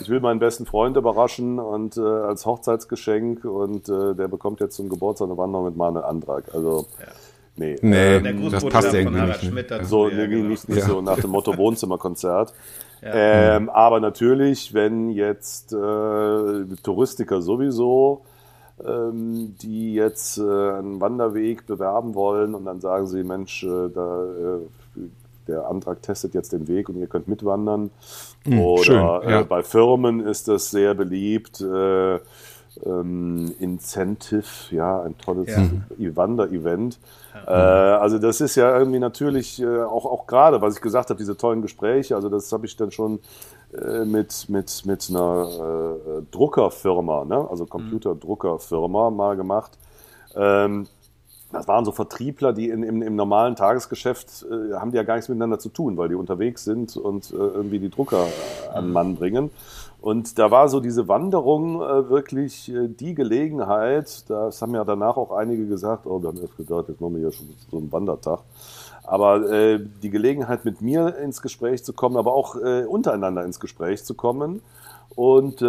ich 0.00 0.08
will 0.08 0.20
meinen 0.20 0.40
besten 0.40 0.66
Freund 0.66 0.96
überraschen 0.96 1.58
und 1.58 1.96
äh, 1.96 2.00
als 2.00 2.46
Hochzeitsgeschenk 2.46 3.44
und 3.44 3.88
äh, 3.88 4.14
der 4.14 4.28
bekommt 4.28 4.60
jetzt 4.60 4.76
zum 4.76 4.88
Geburtstag 4.88 5.28
eine 5.28 5.38
Wanderung 5.38 5.66
mit 5.66 5.76
Manuel 5.76 6.04
Antrag. 6.04 6.44
Also, 6.54 6.86
nee. 7.56 7.76
Nee, 7.82 8.16
ähm, 8.16 8.22
der 8.42 8.50
das 8.50 8.64
passt 8.66 8.88
von 8.88 8.96
irgendwie 8.96 9.20
Harald 9.20 9.34
nicht, 9.34 9.42
ne? 9.44 9.50
Schmidt 9.50 9.70
dazu. 9.70 9.84
so, 9.86 10.08
ja, 10.08 10.16
nee, 10.16 10.26
genau. 10.28 10.48
nicht, 10.48 10.68
nicht 10.68 10.78
Ja. 10.80 10.86
so 10.86 11.00
nach 11.00 11.20
dem 11.20 11.30
Motto 11.30 11.56
Wohnzimmerkonzert. 11.56 12.52
Ähm, 13.04 13.68
aber 13.68 13.98
natürlich, 13.98 14.74
wenn 14.74 15.10
jetzt 15.10 15.72
äh, 15.72 15.76
Touristiker 16.84 17.42
sowieso, 17.42 18.22
ähm, 18.86 19.56
die 19.60 19.94
jetzt 19.94 20.38
äh, 20.38 20.42
einen 20.42 21.00
Wanderweg 21.00 21.66
bewerben 21.66 22.14
wollen 22.14 22.54
und 22.54 22.64
dann 22.64 22.80
sagen 22.80 23.06
sie, 23.08 23.24
Mensch, 23.24 23.66
da, 23.68 24.24
der 25.48 25.66
Antrag 25.66 26.02
testet 26.02 26.34
jetzt 26.34 26.52
den 26.52 26.68
Weg 26.68 26.88
und 26.88 26.96
ihr 26.96 27.06
könnt 27.06 27.28
mitwandern. 27.28 27.90
Oder 28.46 28.82
schön, 28.82 28.96
ja. 28.96 29.40
äh, 29.40 29.44
bei 29.44 29.62
Firmen 29.62 30.20
ist 30.20 30.48
das 30.48 30.70
sehr 30.70 30.94
beliebt. 30.94 31.60
Äh, 31.60 32.18
ähm, 32.86 33.54
Incentive, 33.58 34.44
ja, 34.70 35.02
ein 35.02 35.16
tolles 35.18 35.48
Ja. 35.48 36.16
Wander-Event. 36.16 36.98
Äh, 37.46 37.50
also 37.50 38.18
das 38.18 38.40
ist 38.40 38.56
ja 38.56 38.76
irgendwie 38.78 38.98
natürlich 38.98 39.60
äh, 39.60 39.82
auch, 39.82 40.06
auch 40.06 40.26
gerade, 40.26 40.60
was 40.60 40.76
ich 40.76 40.80
gesagt 40.80 41.10
habe, 41.10 41.18
diese 41.18 41.36
tollen 41.36 41.62
Gespräche, 41.62 42.14
also 42.14 42.28
das 42.28 42.50
habe 42.52 42.66
ich 42.66 42.76
dann 42.76 42.90
schon 42.90 43.20
äh, 43.74 44.04
mit, 44.04 44.48
mit, 44.48 44.82
mit 44.86 45.10
einer 45.10 45.48
äh, 45.48 46.22
Druckerfirma, 46.30 47.24
ne? 47.24 47.46
also 47.50 47.66
Computerdruckerfirma 47.66 49.10
mal 49.10 49.36
gemacht. 49.36 49.78
Ähm, 50.34 50.86
das 51.52 51.68
waren 51.68 51.84
so 51.84 51.92
Vertriebler, 51.92 52.52
die 52.52 52.68
in, 52.68 52.82
im, 52.82 53.02
im 53.02 53.14
normalen 53.14 53.56
Tagesgeschäft 53.56 54.46
äh, 54.50 54.74
haben 54.74 54.90
die 54.90 54.96
ja 54.96 55.02
gar 55.02 55.14
nichts 55.14 55.28
miteinander 55.28 55.58
zu 55.58 55.68
tun, 55.68 55.96
weil 55.96 56.08
die 56.08 56.14
unterwegs 56.14 56.64
sind 56.64 56.96
und 56.96 57.30
äh, 57.30 57.36
irgendwie 57.36 57.78
die 57.78 57.90
Drucker 57.90 58.24
äh, 58.24 58.76
an 58.76 58.90
Mann 58.90 59.16
bringen. 59.16 59.50
Und 60.00 60.38
da 60.38 60.50
war 60.50 60.68
so 60.68 60.80
diese 60.80 61.06
Wanderung 61.08 61.80
äh, 61.80 62.08
wirklich 62.10 62.72
äh, 62.72 62.88
die 62.88 63.14
Gelegenheit, 63.14 64.28
das 64.28 64.60
haben 64.60 64.74
ja 64.74 64.84
danach 64.84 65.16
auch 65.16 65.30
einige 65.30 65.66
gesagt, 65.66 66.06
oh, 66.06 66.20
wir 66.20 66.28
haben 66.28 66.40
erst 66.40 66.56
gedacht, 66.56 66.88
jetzt 66.88 67.00
machen 67.00 67.14
wir 67.14 67.20
hier 67.20 67.32
schon 67.32 67.48
so 67.70 67.76
einen 67.76 67.92
Wandertag. 67.92 68.40
Aber 69.04 69.50
äh, 69.50 69.80
die 70.02 70.10
Gelegenheit, 70.10 70.64
mit 70.64 70.80
mir 70.80 71.16
ins 71.18 71.42
Gespräch 71.42 71.84
zu 71.84 71.92
kommen, 71.92 72.16
aber 72.16 72.32
auch 72.32 72.54
untereinander 72.54 73.44
ins 73.44 73.60
Gespräch 73.60 74.04
zu 74.04 74.14
kommen. 74.14 74.62
Und 75.14 75.60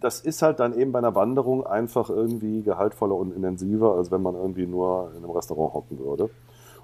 das 0.00 0.20
ist 0.20 0.42
halt 0.42 0.60
dann 0.60 0.78
eben 0.78 0.92
bei 0.92 0.98
einer 0.98 1.14
Wanderung 1.14 1.66
einfach 1.66 2.10
irgendwie 2.10 2.62
gehaltvoller 2.62 3.14
und 3.14 3.34
intensiver, 3.34 3.94
als 3.96 4.10
wenn 4.10 4.22
man 4.22 4.34
irgendwie 4.34 4.66
nur 4.66 5.10
in 5.16 5.24
einem 5.24 5.30
Restaurant 5.30 5.74
hocken 5.74 5.98
würde. 5.98 6.30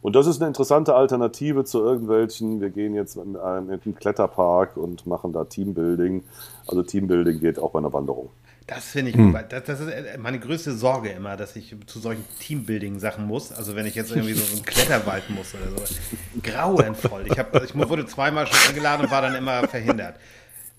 Und 0.03 0.15
das 0.17 0.27
ist 0.27 0.41
eine 0.41 0.49
interessante 0.49 0.95
Alternative 0.95 1.65
zu 1.65 1.83
irgendwelchen, 1.83 2.61
wir 2.61 2.69
gehen 2.69 2.95
jetzt 2.95 3.17
in 3.17 3.37
einen 3.37 3.81
Kletterpark 3.81 4.77
und 4.77 5.07
machen 5.07 5.33
da 5.33 5.45
Teambuilding. 5.45 6.25
Also 6.67 6.83
Teambuilding 6.83 7.41
geht 7.41 7.59
auch 7.59 7.71
bei 7.71 7.79
einer 7.79 7.93
Wanderung. 7.93 8.29
Das 8.67 8.85
finde 8.85 9.11
ich 9.11 9.17
gut. 9.17 9.33
weil 9.33 9.45
Das, 9.49 9.65
das 9.65 9.81
ist 9.81 9.89
äh, 9.89 10.19
meine 10.19 10.39
größte 10.39 10.73
Sorge 10.73 11.11
immer, 11.11 11.37
dass 11.37 11.55
ich 11.57 11.75
zu 11.87 11.99
solchen 11.99 12.25
Teambuilding-Sachen 12.41 13.27
muss. 13.27 13.53
Also 13.53 13.77
wenn 13.77 13.87
ich 13.87 13.95
jetzt 13.95 14.11
irgendwie 14.15 14.35
so 14.35 14.55
einen 14.55 14.65
Kletterwald 14.65 15.29
muss 15.31 15.55
oder 15.55 15.71
so. 15.71 15.95
Grauenvoll. 16.43 17.27
Ich, 17.27 17.39
hab, 17.39 17.55
ich 17.63 17.75
wurde 17.75 18.07
zweimal 18.07 18.47
schon 18.47 18.69
eingeladen 18.69 19.05
und 19.05 19.11
war 19.11 19.23
dann 19.23 19.35
immer 19.35 19.67
verhindert. 19.69 20.17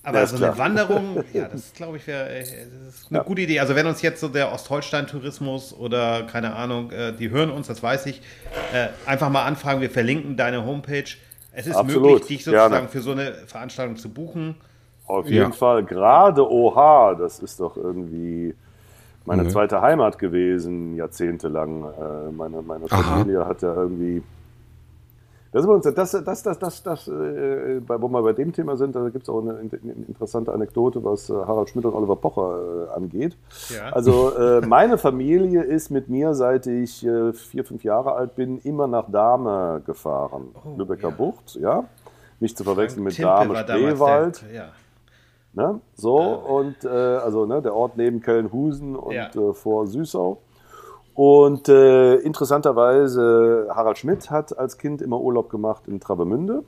Aber 0.06 0.20
Ja, 0.20 0.24
ist 0.24 0.30
so 0.32 0.36
eine 0.38 0.54
klar. 0.54 0.58
Wanderung, 0.58 1.24
ja, 1.34 1.48
das 1.48 1.74
glaube 1.74 1.98
ich 1.98 2.06
wäre 2.08 2.30
äh, 2.30 2.46
eine 3.10 3.24
gute 3.24 3.41
Idee. 3.41 3.60
Also 3.60 3.76
wenn 3.76 3.88
uns 3.88 4.02
jetzt 4.02 4.22
so 4.22 4.28
der 4.30 4.52
Ostholstein-Tourismus 4.54 5.74
oder 5.74 6.24
keine 6.24 6.56
Ahnung, 6.56 6.91
äh, 6.91 7.12
die 7.13 7.30
hören 7.32 7.50
uns, 7.50 7.68
das 7.68 7.82
weiß 7.82 8.06
ich, 8.06 8.22
äh, 8.74 8.88
einfach 9.06 9.30
mal 9.30 9.44
anfragen. 9.46 9.82
Wir 9.82 9.89
verlinken 9.89 10.38
deine 10.38 10.63
Homepage. 10.65 11.06
Es 11.52 11.68
ist 11.68 11.76
Absolut, 11.76 12.04
möglich, 12.12 12.28
dich 12.28 12.44
sozusagen 12.46 12.74
gerne. 12.74 12.88
für 12.89 13.02
so 13.02 13.12
eine 13.12 13.34
Veranstaltung 13.48 13.96
zu 13.98 14.10
buchen. 14.10 14.56
Auf 15.08 15.26
Ja. 15.28 15.41
jeden 15.44 15.54
Fall. 15.54 15.84
Gerade 15.84 16.48
OH, 16.50 17.15
das 17.18 17.39
ist 17.39 17.60
doch 17.60 17.76
irgendwie 17.78 18.54
meine 19.26 19.44
Mhm. 19.44 19.50
zweite 19.50 19.82
Heimat 19.82 20.20
gewesen, 20.20 20.96
jahrzehntelang. 20.96 21.82
Meine, 22.36 22.62
meine 22.62 22.86
Aha. 22.89 23.02
Familie 23.02 23.46
hat 23.46 23.62
ja 23.62 23.74
irgendwie. 23.74 24.22
Das 25.56 25.63
ist 25.63 25.70
uns, 25.70 25.86
das, 25.86 26.12
das, 26.12 26.44
das, 26.44 26.60
das, 26.60 26.84
das 26.84 27.08
äh, 27.08 27.80
wo 27.88 28.10
wir 28.10 28.22
bei 28.24 28.34
dem 28.34 28.52
Thema 28.52 28.76
sind, 28.76 28.94
da 28.94 29.08
gibt 29.08 29.24
es 29.24 29.30
auch 29.30 29.39
eine, 29.39 29.54
in- 29.60 29.70
in- 29.70 30.06
interessante 30.10 30.52
Anekdote, 30.52 31.02
was 31.02 31.30
äh, 31.30 31.34
Harald 31.34 31.70
Schmidt 31.70 31.86
und 31.86 31.94
Oliver 31.94 32.18
Pocher 32.18 32.89
äh, 32.89 32.94
angeht. 32.94 33.38
Ja. 33.70 33.89
Also 33.94 34.36
äh, 34.38 34.60
meine 34.68 34.98
Familie 34.98 35.63
ist 35.63 35.91
mit 35.91 36.10
mir, 36.10 36.34
seit 36.34 36.68
ich 36.68 37.06
äh, 37.06 37.32
vier, 37.32 37.63
fünf 37.63 37.86
Jahre 37.86 38.15
alt 38.15 38.36
bin, 38.36 38.58
immer 38.65 38.88
nach 38.88 39.10
Dahme 39.10 39.82
gefahren. 39.86 40.50
Lübecker 40.78 41.08
Oh, 41.08 41.12
ja. 41.12 41.15
Bucht, 41.15 41.56
ja. 41.56 41.84
Nicht 42.41 42.58
zu 42.58 42.65
verwechseln 42.65 43.06
mit 43.06 43.18
Dahme 43.18 43.56
Spreewald. 43.56 44.44
Ja. 44.54 44.65
Ne? 45.54 45.80
So, 45.96 46.18
und 46.18 46.84
äh, 46.84 46.89
also 46.89 47.46
ne, 47.46 47.62
der 47.62 47.74
Ort 47.74 47.96
neben 47.96 48.20
Kellenhusen 48.20 48.98
und 48.98 49.15
vor 49.54 49.88
Süßau. 49.88 50.38
Und 51.15 51.69
äh, 51.69 52.15
interessanterweise, 52.17 53.67
Harald 53.73 53.97
Schmidt 53.97 54.30
hat 54.30 54.58
als 54.58 54.78
Kind 54.78 55.01
immer 55.01 55.19
Urlaub 55.19 55.49
gemacht 55.49 55.88
in 55.88 55.99
Travemünde 55.99 56.63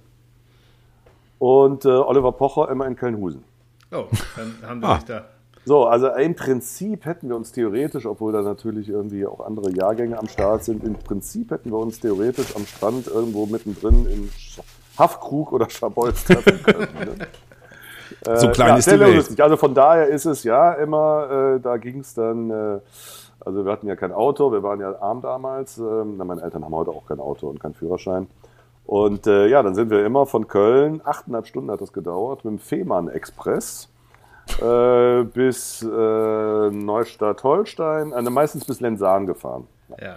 und 1.37 1.85
äh, 1.85 1.89
Oliver 1.89 2.31
Pocher 2.31 2.69
immer 2.71 2.87
in 2.87 2.95
Kellenhusen. 2.95 3.43
Oh, 3.91 4.05
dann 4.35 4.55
haben 4.69 4.81
sie 4.81 4.87
Ah. 4.87 4.95
sich 4.95 5.05
da. 5.05 5.25
So, 5.65 5.85
also 5.85 6.07
im 6.07 6.33
Prinzip 6.33 7.03
hätten 7.05 7.27
wir 7.27 7.35
uns 7.35 7.51
theoretisch, 7.51 8.05
obwohl 8.05 8.31
da 8.31 8.41
natürlich 8.41 8.87
irgendwie 8.87 9.25
auch 9.25 9.45
andere 9.45 9.69
Jahrgänge 9.71 10.17
am 10.17 10.29
Start 10.29 10.63
sind, 10.63 10.81
im 10.85 10.93
Prinzip 10.93 11.51
hätten 11.51 11.71
wir 11.71 11.77
uns 11.79 11.99
theoretisch 11.99 12.55
am 12.55 12.65
Strand 12.65 13.07
irgendwo 13.07 13.45
mittendrin 13.47 14.05
in 14.05 14.29
Sch- 14.29 14.61
Haffkrug 14.97 15.51
oder 15.51 15.69
Schabolz 15.69 16.23
treffen 16.23 16.63
können. 16.63 16.87
Ne? 17.17 17.27
So 18.39 18.49
klein 18.49 18.69
ja, 18.69 18.77
ist 18.77 18.89
die 18.91 18.99
Welt. 18.99 19.15
lustig. 19.15 19.43
Also 19.43 19.57
von 19.57 19.73
daher 19.75 20.07
ist 20.07 20.25
es 20.25 20.43
ja 20.43 20.73
immer, 20.73 21.55
äh, 21.55 21.59
da 21.59 21.77
ging 21.77 21.99
es 21.99 22.13
dann, 22.13 22.49
äh, 22.49 22.79
also 23.47 23.65
wir 23.65 23.71
hatten 23.71 23.87
ja 23.87 23.95
kein 23.95 24.11
Auto, 24.11 24.51
wir 24.51 24.61
waren 24.61 24.79
ja 24.79 24.99
arm 25.01 25.21
damals. 25.21 25.77
Ähm, 25.77 26.15
na, 26.17 26.25
meine 26.25 26.41
Eltern 26.41 26.63
haben 26.65 26.75
heute 26.75 26.91
auch 26.91 27.05
kein 27.07 27.19
Auto 27.19 27.47
und 27.47 27.59
keinen 27.59 27.73
Führerschein. 27.73 28.27
Und 28.85 29.25
äh, 29.27 29.47
ja, 29.47 29.63
dann 29.63 29.73
sind 29.75 29.89
wir 29.89 30.05
immer 30.05 30.25
von 30.25 30.47
Köln, 30.47 31.01
achteinhalb 31.03 31.47
Stunden 31.47 31.71
hat 31.71 31.81
das 31.81 31.91
gedauert, 31.93 32.45
mit 32.45 32.53
dem 32.53 32.59
Fehmarn-Express 32.59 33.89
äh, 34.61 35.23
bis 35.23 35.81
äh, 35.81 35.85
Neustadt-Holstein, 36.71 38.11
äh, 38.13 38.21
meistens 38.29 38.65
bis 38.65 38.79
Lensahn 38.79 39.25
gefahren. 39.25 39.67
Ja. 40.01 40.15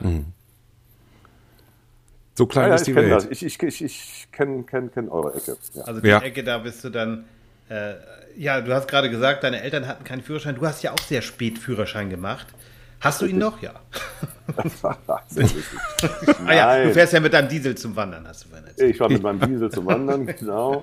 So 2.34 2.46
klein 2.46 2.68
Ja, 2.68 2.74
ist 2.76 2.86
die 2.86 2.94
Welt. 2.94 3.10
das. 3.12 3.26
Ich, 3.26 3.44
ich, 3.44 3.62
ich, 3.62 3.84
ich 3.84 4.28
kenne 4.32 4.62
kenn, 4.62 4.90
kenn 4.92 5.08
eure 5.08 5.34
Ecke. 5.34 5.56
Ja. 5.74 5.82
Also 5.84 6.00
die 6.00 6.08
Ja. 6.08 6.20
Ecke, 6.20 6.42
da 6.44 6.58
bist 6.58 6.82
du 6.84 6.90
dann. 6.90 7.24
Äh, 7.68 7.94
ja, 8.36 8.60
du 8.60 8.72
hast 8.72 8.88
gerade 8.88 9.10
gesagt, 9.10 9.42
deine 9.44 9.60
Eltern 9.62 9.86
hatten 9.86 10.04
keinen 10.04 10.22
Führerschein. 10.22 10.54
Du 10.54 10.66
hast 10.66 10.82
ja 10.82 10.92
auch 10.92 10.98
sehr 11.00 11.22
spät 11.22 11.58
Führerschein 11.58 12.08
gemacht. 12.08 12.46
Hast 13.00 13.22
du 13.22 13.26
ihn 13.26 13.38
noch? 13.38 13.60
Ja. 13.62 13.72
Ah 16.46 16.52
ja, 16.54 16.82
du 16.84 16.92
fährst 16.92 17.12
ja 17.12 17.20
mit 17.20 17.32
deinem 17.32 17.48
Diesel 17.48 17.74
zum 17.76 17.94
Wandern, 17.96 18.26
hast 18.26 18.44
du 18.44 18.48
vorhin 18.48 18.66
erzählt. 18.66 18.94
Ich 18.94 19.00
war 19.00 19.08
mit 19.08 19.22
meinem 19.22 19.40
Diesel 19.40 19.70
zum 19.70 19.86
Wandern, 19.86 20.26
genau. 20.38 20.82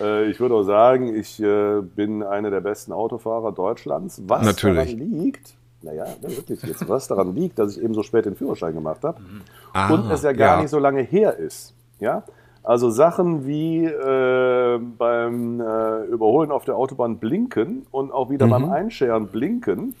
Äh, 0.00 0.26
Ich 0.30 0.38
würde 0.40 0.54
auch 0.54 0.64
sagen, 0.64 1.14
ich 1.14 1.40
äh, 1.42 1.80
bin 1.80 2.22
einer 2.22 2.50
der 2.50 2.60
besten 2.60 2.92
Autofahrer 2.92 3.52
Deutschlands. 3.52 4.20
Was 4.26 4.44
Natürlich. 4.44 4.94
daran 4.96 5.10
liegt, 5.12 5.54
naja, 5.82 6.04
wirklich 6.20 6.62
jetzt, 6.62 6.88
was 6.88 7.08
daran 7.08 7.34
liegt, 7.34 7.58
dass 7.58 7.76
ich 7.76 7.82
eben 7.82 7.94
so 7.94 8.02
spät 8.02 8.26
den 8.26 8.36
Führerschein 8.36 8.74
gemacht 8.74 9.02
habe 9.02 9.18
Ah, 9.72 9.92
und 9.92 10.10
es 10.10 10.22
ja 10.22 10.32
gar 10.32 10.56
ja. 10.56 10.60
nicht 10.62 10.70
so 10.70 10.78
lange 10.78 11.00
her 11.02 11.36
ist. 11.36 11.72
Ja? 12.00 12.22
Also 12.62 12.90
Sachen 12.90 13.46
wie 13.46 13.84
äh, 13.86 14.78
beim 14.98 15.60
äh, 15.60 16.04
Überholen 16.06 16.50
auf 16.50 16.64
der 16.64 16.76
Autobahn 16.76 17.18
blinken 17.18 17.86
und 17.92 18.10
auch 18.12 18.28
wieder 18.28 18.46
Mhm. 18.46 18.50
beim 18.50 18.70
Einscheren 18.72 19.28
blinken. 19.28 19.94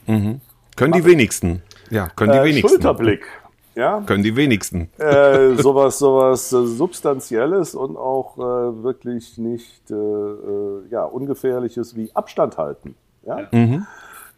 Können 0.76 0.92
die 0.92 1.04
wenigsten. 1.04 1.62
Ja, 1.90 2.08
können 2.14 2.32
die 2.32 2.38
Äh, 2.38 2.44
wenigsten. 2.44 2.68
Schulterblick. 2.68 3.26
Ja, 3.74 4.00
Können 4.06 4.22
die 4.22 4.34
wenigsten. 4.36 4.88
äh, 4.98 5.54
sowas, 5.56 5.98
sowas 5.98 6.50
äh, 6.52 6.64
Substanzielles 6.66 7.74
und 7.74 7.96
auch 7.98 8.38
äh, 8.38 8.82
wirklich 8.82 9.36
nicht 9.36 9.90
äh, 9.90 9.94
äh, 9.94 10.82
ja, 10.90 11.04
ungefährliches 11.04 11.94
wie 11.94 12.10
Abstand 12.14 12.56
halten. 12.56 12.94
Ja? 13.26 13.48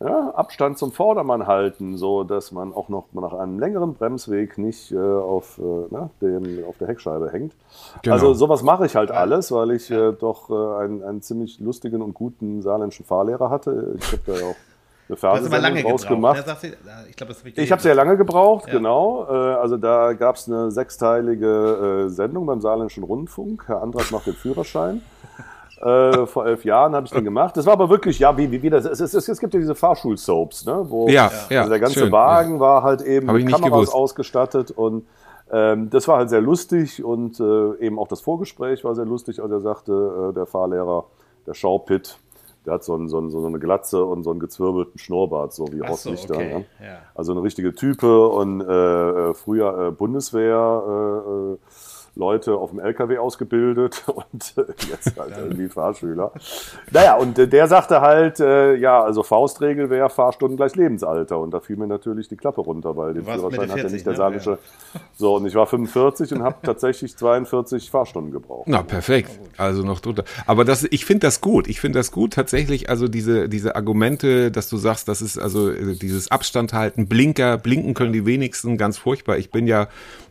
Ja, 0.01 0.31
Abstand 0.31 0.79
zum 0.79 0.93
Vordermann 0.93 1.47
halten, 1.49 1.97
so 1.97 2.23
dass 2.25 2.53
man 2.53 2.73
auch 2.73 2.89
noch 2.89 3.07
nach 3.13 3.33
einem 3.33 3.59
längeren 3.59 3.95
Bremsweg 3.95 4.57
nicht 4.59 4.93
äh, 4.93 4.97
auf, 4.99 5.59
äh, 5.59 5.63
ne, 5.95 6.11
dem, 6.21 6.65
auf 6.69 6.79
der 6.79 6.87
Heckscheibe 6.89 7.31
hängt. 7.33 7.53
Genau. 8.03 8.15
Also 8.15 8.33
sowas 8.35 8.63
mache 8.63 8.87
ich 8.87 8.95
halt 8.97 9.11
alles, 9.11 9.51
weil 9.53 9.73
ich 9.73 9.91
äh, 9.91 10.13
doch 10.13 10.51
äh, 10.51 10.83
einen, 10.85 11.03
einen 11.03 11.23
ziemlich 11.23 11.59
lustigen 11.61 12.01
und 12.03 12.15
guten 12.15 12.63
saarländischen 12.63 13.05
Fahrlehrer 13.07 13.51
hatte. 13.51 13.95
Ich 13.99 14.13
habe 14.13 14.23
da 14.27 14.33
ja 14.35 14.47
auch 14.47 14.57
eine 15.09 15.17
Fernsehsendung 15.17 15.75
gebraucht. 15.75 15.93
rausgemacht. 15.95 16.47
Ne? 16.47 16.55
Ich 17.09 17.17
glaube, 17.17 17.33
das 17.33 17.39
habe 17.41 17.49
ich 17.51 17.59
Ich 17.59 17.73
habe 17.73 17.81
sehr 17.83 17.95
lange 17.95 18.17
gebraucht, 18.17 18.67
Ja. 18.67 18.75
genau. 18.75 19.27
Äh, 19.29 19.33
Also 19.33 19.77
da 19.77 20.13
gab 20.13 20.37
es 20.37 20.49
eine 20.49 20.71
sechsteilige 20.71 22.07
äh, 22.07 22.09
Sendung 22.11 22.47
beim 22.47 22.61
Saarländischen 22.61 23.05
Rundfunk. 23.05 23.65
Herr 23.67 23.83
Andras 23.83 24.11
macht 24.11 24.27
den 24.27 24.35
Führerschein. 24.35 25.03
Äh, 25.81 26.27
vor 26.27 26.45
elf 26.45 26.65
Jahren 26.65 26.93
habe 26.97 27.07
ich 27.07 27.13
den 27.13 27.23
gemacht. 27.23 27.57
Das 27.57 27.65
war 27.65 27.75
aber 27.75 27.89
wirklich, 27.89 28.19
ja, 28.19 28.37
wie, 28.37 28.51
wie, 28.51 28.61
wie 28.63 28.69
das, 28.69 28.85
es, 28.85 28.99
es, 28.99 29.15
es, 29.15 29.29
es 29.29 29.39
gibt 29.39 29.55
ja 29.55 29.61
diese 29.61 29.77
Fahrschul-Soaps, 29.77 30.67
ne? 30.67 30.85
Wo 30.89 31.07
Ja, 31.09 31.31
ja, 31.51 31.61
also 31.61 31.71
der 31.71 31.79
ganze 31.79 32.01
schön, 32.01 32.11
Wagen 32.11 32.59
war 32.59 32.83
halt 32.83 33.01
eben 33.01 33.27
mit 33.33 33.47
Kameras 33.49 33.71
gewusst. 33.71 33.95
ausgestattet 33.95 34.73
und 34.73 35.07
ähm, 35.53 35.89
das 35.91 36.09
war 36.09 36.19
halt 36.19 36.31
sehr 36.31 36.41
lustig 36.41 37.05
und 37.05 37.39
äh, 37.39 37.77
eben 37.79 37.97
auch 38.01 38.09
das 38.09 38.21
Vorgespräch 38.21 38.83
war 38.83 38.97
sehr 38.97 39.05
lustig, 39.05 39.41
als 39.41 39.53
er 39.53 39.61
sagte, 39.61 40.31
äh, 40.31 40.35
der 40.35 40.47
Fahrlehrer, 40.47 41.05
der 41.47 41.55
Schaupitt, 41.55 42.19
der 42.69 42.75
hat 42.75 42.85
so, 42.85 42.95
ein, 42.95 43.09
so, 43.09 43.19
ein, 43.19 43.31
so 43.31 43.45
eine 43.47 43.59
Glatze 43.59 44.05
und 44.05 44.25
so 44.25 44.31
einen 44.31 44.41
gezwirbelten 44.41 44.99
Schnurrbart, 44.99 45.55
so 45.55 45.73
wie 45.73 45.81
Horst 45.81 46.03
so, 46.03 46.11
Lichter. 46.11 46.35
okay. 46.35 46.59
Ne? 46.59 46.65
Ja. 46.87 46.99
Also 47.15 47.33
eine 47.33 47.43
richtige 47.43 47.75
Type 47.75 48.29
und 48.29 48.61
äh, 48.61 48.65
äh, 49.31 49.35
früher 49.35 49.87
äh, 49.87 49.91
Bundeswehr 49.91 50.83
äh, 50.87 51.53
äh, 51.55 51.57
Leute 52.19 52.57
auf 52.57 52.71
dem 52.71 52.81
LKW 52.81 53.19
ausgebildet 53.19 54.03
und 54.07 54.55
äh, 54.57 54.65
jetzt 54.91 55.19
halt 55.19 55.35
irgendwie 55.39 55.69
Fahrschüler. 55.69 56.33
Naja, 56.91 57.17
und 57.17 57.39
äh, 57.39 57.47
der 57.47 57.69
sagte 57.69 58.01
halt, 58.01 58.41
äh, 58.41 58.75
ja, 58.75 59.03
also 59.03 59.23
Faustregel 59.23 59.89
wäre 59.89 60.11
Fahrstunden 60.11 60.57
gleich 60.57 60.75
Lebensalter. 60.75 61.39
Und 61.39 61.53
da 61.53 61.61
fiel 61.61 61.77
mir 61.77 61.87
natürlich 61.87 62.29
die 62.29 62.37
Klappe 62.37 62.61
runter, 62.61 62.97
weil 62.97 63.15
den 63.15 63.25
Führerschein 63.25 63.61
hat 63.61 63.69
ja 63.69 63.75
40, 63.75 63.93
nicht 63.93 64.07
der 64.07 64.13
ne? 64.13 64.17
saarländische. 64.17 64.59
So, 65.15 65.37
und 65.37 65.47
ich 65.47 65.55
war 65.55 65.67
45 65.67 66.33
und 66.33 66.43
habe 66.43 66.57
tatsächlich 66.63 67.17
42 67.17 67.91
Fahrstunden 67.91 68.33
gebraucht. 68.33 68.65
Na, 68.67 68.83
perfekt. 68.83 69.31
Also 69.57 69.83
noch 69.83 70.01
drunter. 70.01 70.25
Aber 70.47 70.65
das, 70.65 70.85
ich 70.91 71.05
finde 71.05 71.27
das 71.27 71.41
gut. 71.41 71.69
Ich 71.69 71.81
finde 71.81 72.01
das 72.01 72.11
gut 72.11 72.33
tatsächlich. 72.33 72.91
Also 72.91 73.07
diese, 73.07 73.49
diese 73.49 73.77
Argumente, 73.77 74.51
dass 74.51 74.69
du 74.69 74.77
sagst, 74.77 75.09
das 75.09 75.23
ist 75.23 75.39
also 75.39 75.71
dieses 75.71 76.31
Abstand 76.31 76.73
halten, 76.73 77.07
Blinker, 77.07 77.59
blinken 77.59 77.95
können 77.95 78.13
die 78.13 78.27
wenigsten, 78.27 78.77
ganz 78.77 78.99
furchtbar. 78.99 79.39
Ich 79.39 79.51
bin 79.51 79.69
ja 79.69 79.89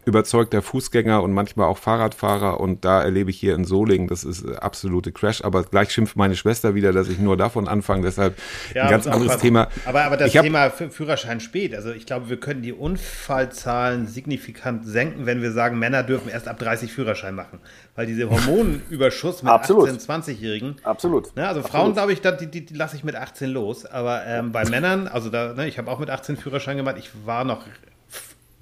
überzeugter 0.08 0.62
Fußgänger 0.62 1.22
und 1.22 1.34
manchmal 1.34 1.68
auch 1.68 1.78
Fahrradfahrer 1.78 2.60
und 2.60 2.86
da 2.86 3.04
erlebe 3.04 3.30
ich 3.30 3.40
hier 3.40 3.54
in 3.54 3.66
Solingen, 3.66 4.08
das 4.08 4.24
ist 4.24 4.44
äh, 4.46 4.56
absolute 4.56 5.12
Crash. 5.12 5.44
Aber 5.44 5.64
gleich 5.64 5.92
schimpft 5.92 6.16
meine 6.16 6.36
Schwester 6.36 6.74
wieder, 6.74 6.94
dass 6.94 7.10
ich 7.10 7.20
nur 7.20 7.38
davon 7.38 7.68
anfange. 7.68 8.04
Deshalb 8.04 8.38
ein 8.74 8.90
ganz 8.90 9.06
anderes 9.06 9.28
aufpassen. 9.34 9.42
Thema. 9.42 9.68
Aber, 9.86 10.04
aber 10.04 10.18
das 10.18 10.34
Ich 10.34 10.42
Thema 10.42 10.68
Fü- 10.68 10.90
Führerschein 10.90 11.40
spät. 11.40 11.76
Also 11.76 11.92
ich 11.92 12.06
glaube, 12.06 12.30
wir 12.30 12.40
können 12.40 12.62
die 12.62 12.74
Unfallzahlen 12.74 14.08
signifikant 14.08 14.86
senken, 14.88 15.26
wenn 15.26 15.42
wir 15.42 15.52
sagen, 15.52 15.78
Männer 15.78 16.04
dürfen 16.04 16.30
erst 16.30 16.48
ab 16.48 16.58
30 16.60 16.92
Führerschein 16.92 17.36
machen. 17.36 17.60
Weil 17.96 18.06
diese 18.06 18.30
Hormonüberschuss 18.30 19.44
mit 19.44 19.52
Absolut. 19.52 19.90
18-, 19.90 20.06
20-Jährigen. 20.08 20.76
Absolut. 20.84 21.36
Ne, 21.36 21.48
also 21.48 21.62
Frauen, 21.62 21.94
glaube 21.94 22.14
ich, 22.14 22.22
die, 22.22 22.48
die, 22.48 22.66
die 22.66 22.74
lasse 22.74 22.96
ich 22.96 23.04
mit 23.04 23.16
18 23.16 23.50
los. 23.50 23.86
Aber 23.86 24.26
ähm, 24.26 24.52
bei 24.52 24.64
Männern, 24.66 25.08
also 25.08 25.30
da, 25.30 25.54
ne, 25.54 25.68
ich 25.68 25.78
habe 25.78 25.92
auch 25.92 26.00
mit 26.00 26.10
18 26.10 26.38
Führerschein 26.38 26.78
gemacht. 26.78 26.96
Ich 26.98 27.10
war 27.26 27.44
noch 27.44 27.66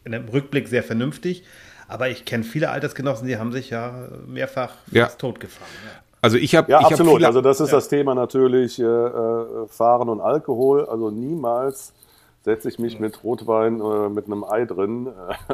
in 0.06 0.12
dem 0.14 0.28
Rückblick 0.30 0.68
sehr 0.68 0.84
vernünftig. 0.84 1.44
Aber 1.88 2.10
ich 2.10 2.26
kenne 2.26 2.44
viele 2.44 2.70
Altersgenossen, 2.70 3.28
die 3.28 3.38
haben 3.38 3.52
sich 3.52 3.70
ja 3.70 4.08
mehrfach 4.28 4.72
Ja. 4.92 5.06
fast 5.06 5.20
totgefahren. 5.20 5.72
Ja. 5.86 5.92
Also 6.22 6.38
ich 6.38 6.56
habe 6.56 6.72
Ja, 6.72 6.80
ich 6.80 6.86
hab 6.86 6.92
absolut. 6.94 7.16
viele- 7.18 7.28
also 7.28 7.42
das 7.42 7.60
ist 7.60 7.72
das 7.74 7.88
Thema 7.90 8.16
natürlich 8.16 8.80
äh, 8.80 8.84
äh, 8.84 9.68
Fahren 9.68 10.10
und 10.10 10.22
Alkohol. 10.22 10.86
Also 10.86 11.12
niemals 11.12 11.94
setze 12.46 12.70
ich 12.70 12.78
mich 12.78 13.00
mit 13.00 13.24
Rotwein 13.24 13.82
äh, 13.82 14.10
mit 14.10 14.28
einem 14.28 14.44
Ei 14.44 14.66
drin. 14.66 15.10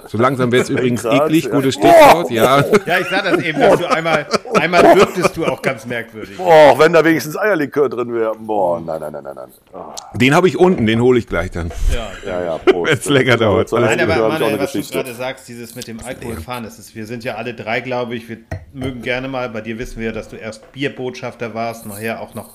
So 0.08 0.18
langsam 0.18 0.52
wird 0.52 0.64
es 0.64 0.70
übrigens 0.70 1.04
Graz, 1.04 1.22
eklig, 1.22 1.46
ja. 1.46 1.52
gutes 1.52 1.76
Stichwort, 1.76 2.30
ja. 2.30 2.64
Ja, 2.86 3.00
ich 3.00 3.08
sah 3.08 3.22
das 3.22 3.42
eben, 3.42 3.60
dass 3.62 3.80
du 3.80 3.90
einmal, 3.90 4.28
einmal 4.60 4.84
wirktest 4.98 5.38
du 5.38 5.46
auch 5.46 5.62
ganz 5.62 5.86
merkwürdig. 5.86 6.36
Boah, 6.36 6.78
wenn 6.78 6.92
da 6.92 7.04
wenigstens 7.06 7.38
Eierlikör 7.38 7.88
drin 7.88 8.14
wäre. 8.14 8.36
Boah, 8.38 8.82
nein, 8.82 9.00
nein, 9.00 9.14
nein, 9.14 9.24
nein, 9.24 9.36
nein. 9.36 9.50
Ah, 9.74 9.96
Den 10.16 10.36
habe 10.36 10.50
ich 10.50 10.58
unten, 10.60 10.86
den 10.86 11.02
hole 11.02 11.18
ich 11.18 11.28
gleich 11.28 11.52
dann. 11.52 11.72
ja, 12.26 12.44
ja, 12.44 12.58
Prost. 12.66 12.92
Wenn's 12.92 13.06
länger 13.10 13.38
dauert. 13.38 13.70
Zur 13.70 13.80
Nein, 13.80 14.00
aber 14.02 14.28
Manuel, 14.28 14.60
was 14.60 14.74
du 14.74 14.80
Geschichte. 14.80 14.98
gerade 14.98 15.14
sagst, 15.14 15.48
dieses 15.48 15.76
mit 15.76 15.88
dem 15.88 16.02
Alkoholfahren, 16.02 16.66
das 16.66 16.78
ist, 16.78 16.94
wir 16.94 17.06
sind 17.06 17.24
ja 17.24 17.36
alle 17.36 17.54
drei, 17.54 17.80
glaube 17.80 18.16
ich, 18.16 18.28
wir 18.28 18.40
mögen 18.74 19.02
gerne 19.02 19.30
mal, 19.30 19.48
bei 19.48 19.62
dir 19.62 19.80
wissen 19.80 20.02
wir, 20.02 20.12
dass 20.12 20.28
du 20.28 20.36
erst 20.36 20.70
Bierbotschafter 20.74 21.54
warst, 21.54 21.86
nachher 21.86 22.20
auch 22.20 22.34
noch 22.36 22.50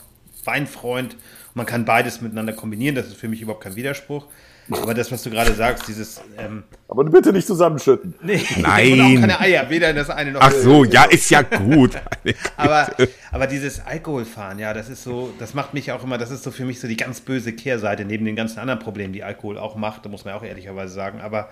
Weinfreund. 0.45 1.17
Man 1.57 1.65
kann 1.65 1.87
beides 1.87 2.21
miteinander 2.21 2.53
kombinieren, 2.53 2.95
das 2.95 3.07
ist 3.07 3.17
für 3.17 3.29
mich 3.29 3.41
überhaupt 3.41 3.65
kein 3.65 3.77
Widerspruch. 3.77 4.27
Aber 4.71 4.93
das, 4.93 5.11
was 5.11 5.23
du 5.23 5.31
gerade 5.31 5.55
sagst, 5.55 5.89
dieses, 5.89 6.21
ähm, 6.37 6.65
Aber 6.87 7.03
bitte 7.05 7.33
nicht 7.33 7.47
zusammenschütten. 7.47 8.15
nee, 8.21 8.43
Nein. 8.59 8.93
und 9.01 9.01
auch 9.01 9.21
keine 9.21 9.41
Eier, 9.41 9.71
weder 9.71 9.89
in 9.89 9.97
das 9.97 10.11
eine 10.11 10.33
noch 10.33 10.41
Ach 10.43 10.51
in 10.51 10.55
das 10.55 10.63
so, 10.63 10.85
ja, 10.85 11.05
ist 11.05 11.31
ja 11.31 11.41
gut. 11.41 11.93
aber, 12.59 12.89
aber 13.33 13.47
dieses 13.47 13.81
Alkoholfahren, 13.87 14.59
ja, 14.59 14.75
das 14.75 14.91
ist 14.91 15.03
so, 15.03 15.33
das 15.39 15.55
macht 15.55 15.73
mich 15.73 15.93
auch 15.93 16.05
immer, 16.05 16.19
das 16.19 16.31
ist 16.31 16.43
so 16.43 16.51
für 16.51 16.67
mich 16.67 16.79
so 16.79 16.89
die 16.89 16.97
ganz 16.99 17.23
böse 17.23 17.55
Kehrseite, 17.55 18.05
neben 18.05 18.27
den 18.27 18.37
ganzen 18.37 18.59
anderen 18.59 18.81
Problemen, 18.81 19.15
die 19.15 19.25
Alkohol 19.25 19.57
auch 19.57 19.77
macht, 19.77 20.05
da 20.05 20.11
muss 20.11 20.27
man 20.27 20.35
auch 20.35 20.43
ehrlicherweise 20.43 20.93
sagen. 20.93 21.23
Aber 21.23 21.49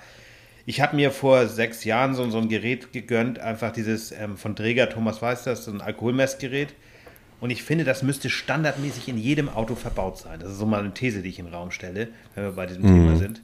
ich 0.66 0.82
habe 0.82 0.96
mir 0.96 1.12
vor 1.12 1.46
sechs 1.46 1.84
Jahren 1.84 2.14
so, 2.14 2.28
so 2.28 2.38
ein 2.38 2.50
Gerät 2.50 2.92
gegönnt, 2.92 3.38
einfach 3.38 3.72
dieses 3.72 4.12
ähm, 4.12 4.36
von 4.36 4.54
Dräger, 4.54 4.90
Thomas 4.90 5.22
weiß 5.22 5.44
das, 5.44 5.64
so 5.64 5.70
ein 5.70 5.80
Alkoholmessgerät. 5.80 6.74
Und 7.40 7.50
ich 7.50 7.62
finde, 7.62 7.84
das 7.84 8.02
müsste 8.02 8.30
standardmäßig 8.30 9.08
in 9.08 9.18
jedem 9.18 9.48
Auto 9.48 9.74
verbaut 9.74 10.18
sein. 10.18 10.40
Das 10.40 10.50
ist 10.52 10.58
so 10.58 10.66
mal 10.66 10.80
eine 10.80 10.94
These, 10.94 11.20
die 11.22 11.28
ich 11.28 11.38
in 11.38 11.46
den 11.46 11.54
Raum 11.54 11.70
stelle, 11.70 12.08
wenn 12.34 12.44
wir 12.44 12.52
bei 12.52 12.66
diesem 12.66 12.82
Thema 12.82 13.16
sind. 13.16 13.42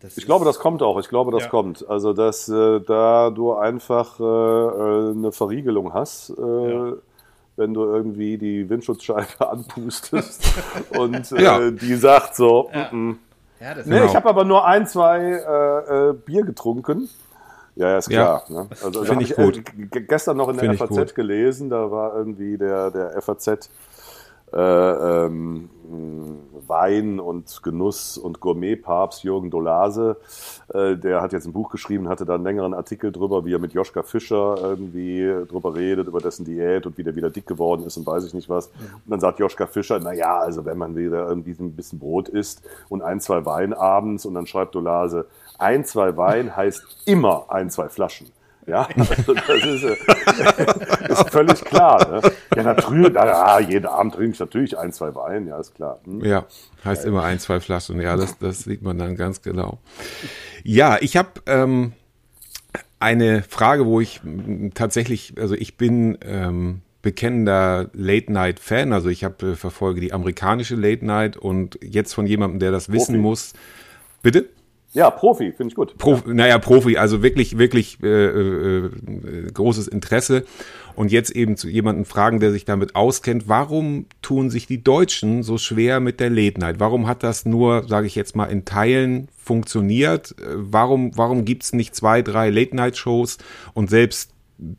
Das 0.00 0.16
Ich 0.18 0.26
glaube, 0.26 0.44
das 0.44 0.58
kommt 0.58 0.82
auch. 0.82 0.98
Ich 1.00 1.08
glaube, 1.08 1.32
das 1.32 1.44
Ja. 1.44 1.48
kommt. 1.48 1.88
Also, 1.88 2.12
dass 2.12 2.48
äh, 2.48 2.80
da 2.80 3.30
du 3.30 3.54
einfach 3.54 4.20
äh, 4.20 4.22
äh, 4.22 5.10
eine 5.12 5.32
Verriegelung 5.32 5.92
hast, 5.94 6.30
äh, 6.30 6.42
Ja. 6.72 6.92
wenn 7.56 7.72
du 7.74 7.84
irgendwie 7.84 8.36
die 8.38 8.68
Windschutzscheibe 8.68 9.26
anpustest 9.50 10.42
und 10.90 11.32
äh, 11.32 11.42
Ja. 11.42 11.70
die 11.70 11.94
sagt 11.96 12.36
so, 12.36 12.70
Ja. 12.72 12.90
ja, 13.60 13.74
das 13.74 13.86
nee, 13.86 13.94
Genau. 13.96 14.06
ich 14.06 14.14
habe 14.14 14.28
aber 14.28 14.44
nur 14.44 14.64
ein, 14.66 14.86
zwei 14.86 15.20
äh, 15.22 16.10
äh, 16.10 16.12
Bier 16.12 16.44
getrunken. 16.44 17.08
Ja, 17.76 17.88
ja, 17.90 17.98
ist 17.98 18.10
Ja. 18.10 18.40
klar. 18.46 18.62
Ne? 18.62 18.68
Also, 18.84 19.04
Find 19.04 19.16
hab 19.16 19.20
ich 19.22 19.34
gut. 19.36 19.58
äh, 19.58 20.00
gestern 20.02 20.36
noch 20.36 20.48
in 20.48 20.56
der 20.56 20.74
Find 20.74 20.78
FAZ 20.78 21.14
gelesen, 21.14 21.70
da 21.70 21.90
war 21.90 22.16
irgendwie 22.16 22.56
der, 22.56 22.90
der 22.90 23.20
FAZ 23.20 23.68
äh, 24.52 24.56
ähm, 24.56 25.70
Wein- 26.66 27.20
und 27.20 27.62
Genuss- 27.62 28.18
und 28.18 28.40
Gourmet-Papst 28.40 29.24
Jürgen 29.24 29.50
Dolase. 29.50 30.16
Äh, 30.72 30.96
der 30.96 31.20
hat 31.20 31.32
jetzt 31.32 31.46
ein 31.46 31.52
Buch 31.52 31.70
geschrieben, 31.70 32.08
hatte 32.08 32.24
da 32.24 32.34
einen 32.34 32.44
längeren 32.44 32.74
Artikel 32.74 33.12
drüber, 33.12 33.44
wie 33.44 33.54
er 33.54 33.58
mit 33.58 33.72
Joschka 33.72 34.02
Fischer 34.02 34.56
irgendwie 34.60 35.32
drüber 35.48 35.74
redet, 35.74 36.08
über 36.08 36.20
dessen 36.20 36.44
Diät 36.44 36.86
und 36.86 36.96
wie 36.98 37.04
der 37.04 37.14
wieder 37.16 37.30
dick 37.30 37.46
geworden 37.46 37.84
ist 37.84 37.96
und 37.96 38.06
weiß 38.06 38.24
ich 38.24 38.34
nicht 38.34 38.48
was. 38.48 38.68
Und 38.68 39.10
dann 39.10 39.20
sagt 39.20 39.38
Joschka 39.38 39.66
Fischer, 39.66 40.00
na 40.02 40.12
ja, 40.12 40.38
also 40.38 40.64
wenn 40.64 40.78
man 40.78 40.96
wieder 40.96 41.28
irgendwie 41.28 41.54
ein 41.58 41.76
bisschen 41.76 41.98
Brot 41.98 42.28
isst 42.28 42.62
und 42.88 43.02
ein, 43.02 43.20
zwei 43.20 43.44
Wein 43.44 43.72
abends 43.72 44.26
und 44.26 44.34
dann 44.34 44.46
schreibt 44.46 44.74
Dolase, 44.74 45.26
ein, 45.58 45.84
zwei 45.84 46.16
Wein 46.16 46.56
heißt 46.56 47.02
immer 47.06 47.46
ein, 47.48 47.70
zwei 47.70 47.88
Flaschen. 47.88 48.28
Ja, 48.66 48.88
also 48.96 49.34
das 49.34 49.64
ist, 49.64 49.84
äh, 49.84 51.12
ist 51.12 51.30
völlig 51.30 51.64
klar. 51.64 52.10
Ne? 52.10 52.32
Ja, 52.56 52.62
natürlich, 52.62 53.12
na 53.12 53.26
ja, 53.26 53.60
jeden 53.60 53.86
Abend 53.86 54.14
trinke 54.14 54.32
ich 54.32 54.40
natürlich 54.40 54.78
ein, 54.78 54.92
zwei 54.92 55.14
Wein, 55.14 55.46
ja, 55.46 55.58
ist 55.58 55.74
klar. 55.74 56.00
Hm? 56.04 56.24
Ja, 56.24 56.46
heißt 56.84 57.04
immer 57.04 57.24
ein, 57.24 57.38
zwei 57.38 57.60
Flaschen. 57.60 58.00
Ja, 58.00 58.16
das, 58.16 58.38
das 58.38 58.60
sieht 58.60 58.82
man 58.82 58.98
dann 58.98 59.16
ganz 59.16 59.42
genau. 59.42 59.78
Ja, 60.62 60.96
ich 61.00 61.16
habe 61.16 61.28
ähm, 61.46 61.92
eine 63.00 63.42
Frage, 63.42 63.84
wo 63.84 64.00
ich 64.00 64.20
tatsächlich, 64.74 65.34
also 65.38 65.54
ich 65.54 65.76
bin 65.76 66.16
ähm, 66.22 66.80
bekennender 67.02 67.90
Late-Night-Fan, 67.92 68.94
also 68.94 69.10
ich 69.10 69.24
habe 69.24 69.52
äh, 69.52 69.56
verfolge 69.56 70.00
die 70.00 70.14
amerikanische 70.14 70.74
Late-Night 70.74 71.36
und 71.36 71.78
jetzt 71.82 72.14
von 72.14 72.26
jemandem, 72.26 72.60
der 72.60 72.72
das 72.72 72.90
wissen 72.90 73.16
Profi. 73.16 73.18
muss. 73.18 73.52
Bitte? 74.22 74.48
Ja, 74.94 75.10
Profi, 75.10 75.50
finde 75.50 75.72
ich 75.72 75.74
gut. 75.74 75.98
Prof, 75.98 76.24
naja, 76.24 76.56
Profi, 76.58 76.96
also 76.96 77.20
wirklich, 77.20 77.58
wirklich 77.58 77.98
äh, 78.00 78.06
äh, 78.06 78.86
äh, 78.86 78.90
großes 79.52 79.88
Interesse. 79.88 80.44
Und 80.94 81.10
jetzt 81.10 81.30
eben 81.30 81.56
zu 81.56 81.68
jemandem 81.68 82.04
fragen, 82.04 82.38
der 82.38 82.52
sich 82.52 82.64
damit 82.64 82.94
auskennt, 82.94 83.48
warum 83.48 84.06
tun 84.22 84.50
sich 84.50 84.68
die 84.68 84.84
Deutschen 84.84 85.42
so 85.42 85.58
schwer 85.58 85.98
mit 85.98 86.20
der 86.20 86.30
Late 86.30 86.60
Night? 86.60 86.78
Warum 86.78 87.08
hat 87.08 87.24
das 87.24 87.44
nur, 87.44 87.88
sage 87.88 88.06
ich 88.06 88.14
jetzt 88.14 88.36
mal, 88.36 88.46
in 88.46 88.64
Teilen 88.64 89.26
funktioniert? 89.36 90.36
Äh, 90.38 90.44
Warum, 90.56 91.16
warum 91.16 91.44
gibt's 91.44 91.72
nicht 91.72 91.96
zwei, 91.96 92.22
drei 92.22 92.50
Late 92.50 92.76
Night 92.76 92.96
Shows? 92.96 93.38
Und 93.74 93.90
selbst 93.90 94.33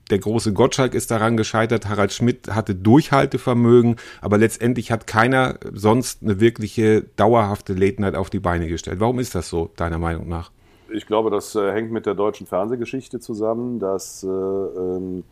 der 0.09 0.19
große 0.19 0.53
Gottschalk 0.53 0.93
ist 0.93 1.11
daran 1.11 1.37
gescheitert, 1.37 1.87
Harald 1.87 2.13
Schmidt 2.13 2.49
hatte 2.49 2.75
Durchhaltevermögen, 2.75 3.97
aber 4.21 4.37
letztendlich 4.37 4.91
hat 4.91 5.07
keiner 5.07 5.59
sonst 5.73 6.23
eine 6.23 6.39
wirkliche 6.39 7.03
dauerhafte 7.15 7.73
Late 7.73 8.01
Night 8.01 8.15
auf 8.15 8.29
die 8.29 8.39
Beine 8.39 8.67
gestellt. 8.67 8.99
Warum 8.99 9.19
ist 9.19 9.35
das 9.35 9.49
so, 9.49 9.71
deiner 9.75 9.97
Meinung 9.97 10.27
nach? 10.27 10.51
Ich 10.89 11.07
glaube, 11.07 11.29
das 11.29 11.55
äh, 11.55 11.71
hängt 11.71 11.91
mit 11.91 12.05
der 12.05 12.13
deutschen 12.13 12.47
Fernsehgeschichte 12.47 13.19
zusammen, 13.19 13.79
dass 13.79 14.23
äh, 14.23 14.27
ähm, 14.27 15.23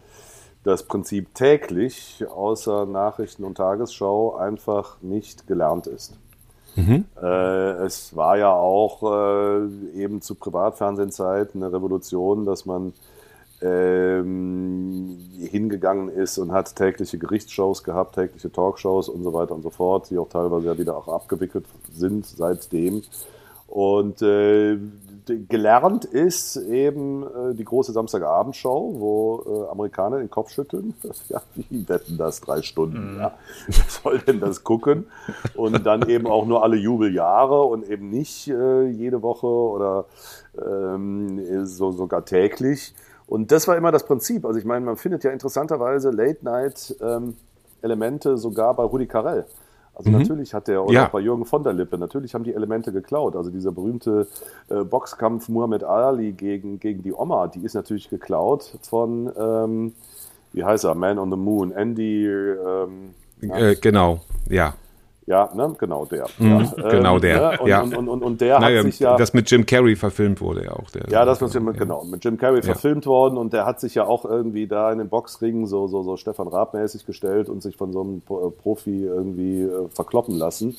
das 0.64 0.84
Prinzip 0.84 1.34
täglich 1.36 2.26
außer 2.28 2.86
Nachrichten 2.86 3.44
und 3.44 3.56
Tagesschau 3.56 4.36
einfach 4.36 4.98
nicht 5.02 5.48
gelernt 5.48 5.88
ist. 5.88 6.18
Äh, 6.76 7.86
es 7.86 8.16
war 8.16 8.38
ja 8.38 8.52
auch 8.52 9.04
äh, 9.04 9.66
eben 9.96 10.22
zu 10.22 10.36
Privatfernsehzeiten 10.36 11.62
eine 11.62 11.72
Revolution, 11.72 12.46
dass 12.46 12.66
man 12.66 12.94
ähm, 13.64 15.18
hingegangen 15.40 16.10
ist 16.10 16.38
und 16.38 16.52
hat 16.52 16.76
tägliche 16.76 17.18
Gerichtsshows 17.18 17.84
gehabt, 17.84 18.16
tägliche 18.16 18.52
Talkshows 18.52 19.10
und 19.10 19.24
so 19.24 19.34
weiter 19.34 19.56
und 19.56 19.64
so 19.64 19.70
fort, 19.70 20.10
die 20.10 20.18
auch 20.18 20.30
teilweise 20.30 20.68
ja 20.68 20.78
wieder 20.78 20.98
auch 20.98 21.08
abgewickelt 21.08 21.66
sind 21.92 22.26
seitdem. 22.26 23.04
Und 23.68 24.22
äh, 24.22 24.78
gelernt 25.26 26.06
ist 26.06 26.58
eben 26.58 27.24
äh, 27.24 27.56
die 27.56 27.64
große 27.66 27.92
Samstagabendshow, 27.92 28.96
wo 29.00 29.66
äh, 29.66 29.72
Amerikaner 29.72 30.20
den 30.20 30.30
Kopf 30.30 30.52
schütteln. 30.52 30.94
Ja, 31.30 31.42
wie 31.56 31.88
wetten 31.90 32.18
das 32.18 32.42
drei 32.42 32.62
Stunden? 32.62 33.18
Ja. 33.18 33.34
Wer 33.68 33.86
soll 33.88 34.20
denn 34.20 34.40
das 34.40 34.64
gucken? 34.64 35.08
Und 35.56 35.86
dann 35.86 36.08
eben 36.08 36.28
auch 36.28 36.46
nur 36.46 36.62
alle 36.62 36.76
Jubeljahre 36.76 37.64
und 37.64 37.90
eben 37.90 38.10
nicht 38.10 38.48
äh, 38.48 38.88
jede 38.88 39.24
Woche 39.24 39.48
oder 39.48 40.06
ähm, 40.64 41.66
so, 41.66 41.92
sogar 41.92 42.26
täglich. 42.26 42.94
Und 43.28 43.52
das 43.52 43.68
war 43.68 43.76
immer 43.78 43.92
das 43.92 44.06
Prinzip. 44.06 44.46
Also 44.46 44.60
ich 44.60 44.66
meine, 44.66 44.86
man 44.86 44.98
findet 44.98 45.24
ja 45.24 45.32
interessanterweise 45.32 46.12
Late-Night-Elemente 46.12 48.38
sogar 48.38 48.74
bei 48.76 48.84
Rudi 48.84 49.08
Carell. 49.08 49.46
Also 49.96 50.10
natürlich 50.10 50.54
hat 50.56 50.68
der, 50.68 50.84
oder 50.84 50.92
Ja. 50.94 51.06
auch 51.06 51.12
bei 51.12 51.20
Jürgen 51.20 51.46
von 51.46 51.62
der 51.64 51.74
Lippe, 51.74 52.00
natürlich 52.00 52.34
haben 52.34 52.44
die 52.44 52.54
Elemente 52.54 52.92
geklaut. 52.92 53.36
Also 53.36 53.52
dieser 53.52 53.72
berühmte 53.72 54.28
äh, 54.70 54.84
Boxkampf 54.84 55.50
Muhammad 55.50 55.84
Ali 55.84 56.32
gegen, 56.32 56.80
gegen 56.80 57.04
die 57.04 57.14
Oma, 57.14 57.48
die 57.48 57.64
ist 57.64 57.76
natürlich 57.76 58.10
geklaut 58.10 58.76
von, 58.82 59.32
ähm, 59.38 59.94
wie 60.52 60.64
heißt 60.64 60.84
er, 60.86 60.96
Man 60.96 61.20
on 61.20 61.30
the 61.30 61.38
Moon, 61.38 61.72
Andy, 61.72 62.26
ähm, 62.28 63.14
Äh, 63.42 63.76
genau, 63.76 64.22
ja. 64.50 64.74
Ja, 65.26 65.50
ne, 65.54 65.74
genau 65.78 66.06
der. 66.06 66.28
Mhm, 66.38 66.70
ja, 66.78 66.90
genau 66.90 67.20
der, 67.20 67.52
Ne? 67.52 67.60
Und, 67.60 67.68
ja. 67.68 67.82
und, 67.82 67.96
und, 67.96 68.10
und, 68.10 68.24
und 68.24 68.42
der 68.42 68.60
Naja, 68.60 68.80
hat 68.80 68.86
sich 68.86 69.00
ja... 69.00 69.16
das 69.16 69.34
mit 69.34 69.50
Jim 69.50 69.66
Carrey 69.66 69.96
verfilmt 69.96 70.42
wurde 70.42 70.66
ja 70.66 70.74
auch. 70.74 70.90
Der, 70.92 71.08
Ja, 71.10 71.26
das 71.26 71.42
ist 71.42 71.60
mit, 71.60 71.78
genau, 71.78 72.04
mit 72.04 72.24
Jim 72.24 72.38
Carrey 72.38 72.62
verfilmt 72.62 73.06
worden 73.06 73.38
und 73.38 73.54
der 73.54 73.66
hat 73.66 73.80
sich 73.80 73.96
ja 73.96 74.06
auch 74.06 74.26
irgendwie 74.26 74.68
da 74.68 74.92
in 74.92 74.98
den 74.98 75.10
Boxringen 75.10 75.66
so, 75.66 75.88
so, 75.88 76.04
so 76.04 76.18
Stefan 76.18 76.48
Raab-mäßig 76.48 77.06
gestellt 77.06 77.50
und 77.50 77.62
sich 77.64 77.78
von 77.78 77.94
so 77.94 78.02
einem 78.02 78.18
äh, 78.18 78.52
Profi 78.52 79.06
irgendwie 79.06 79.62
äh, 79.62 79.88
verkloppen 79.90 80.36
lassen. 80.36 80.76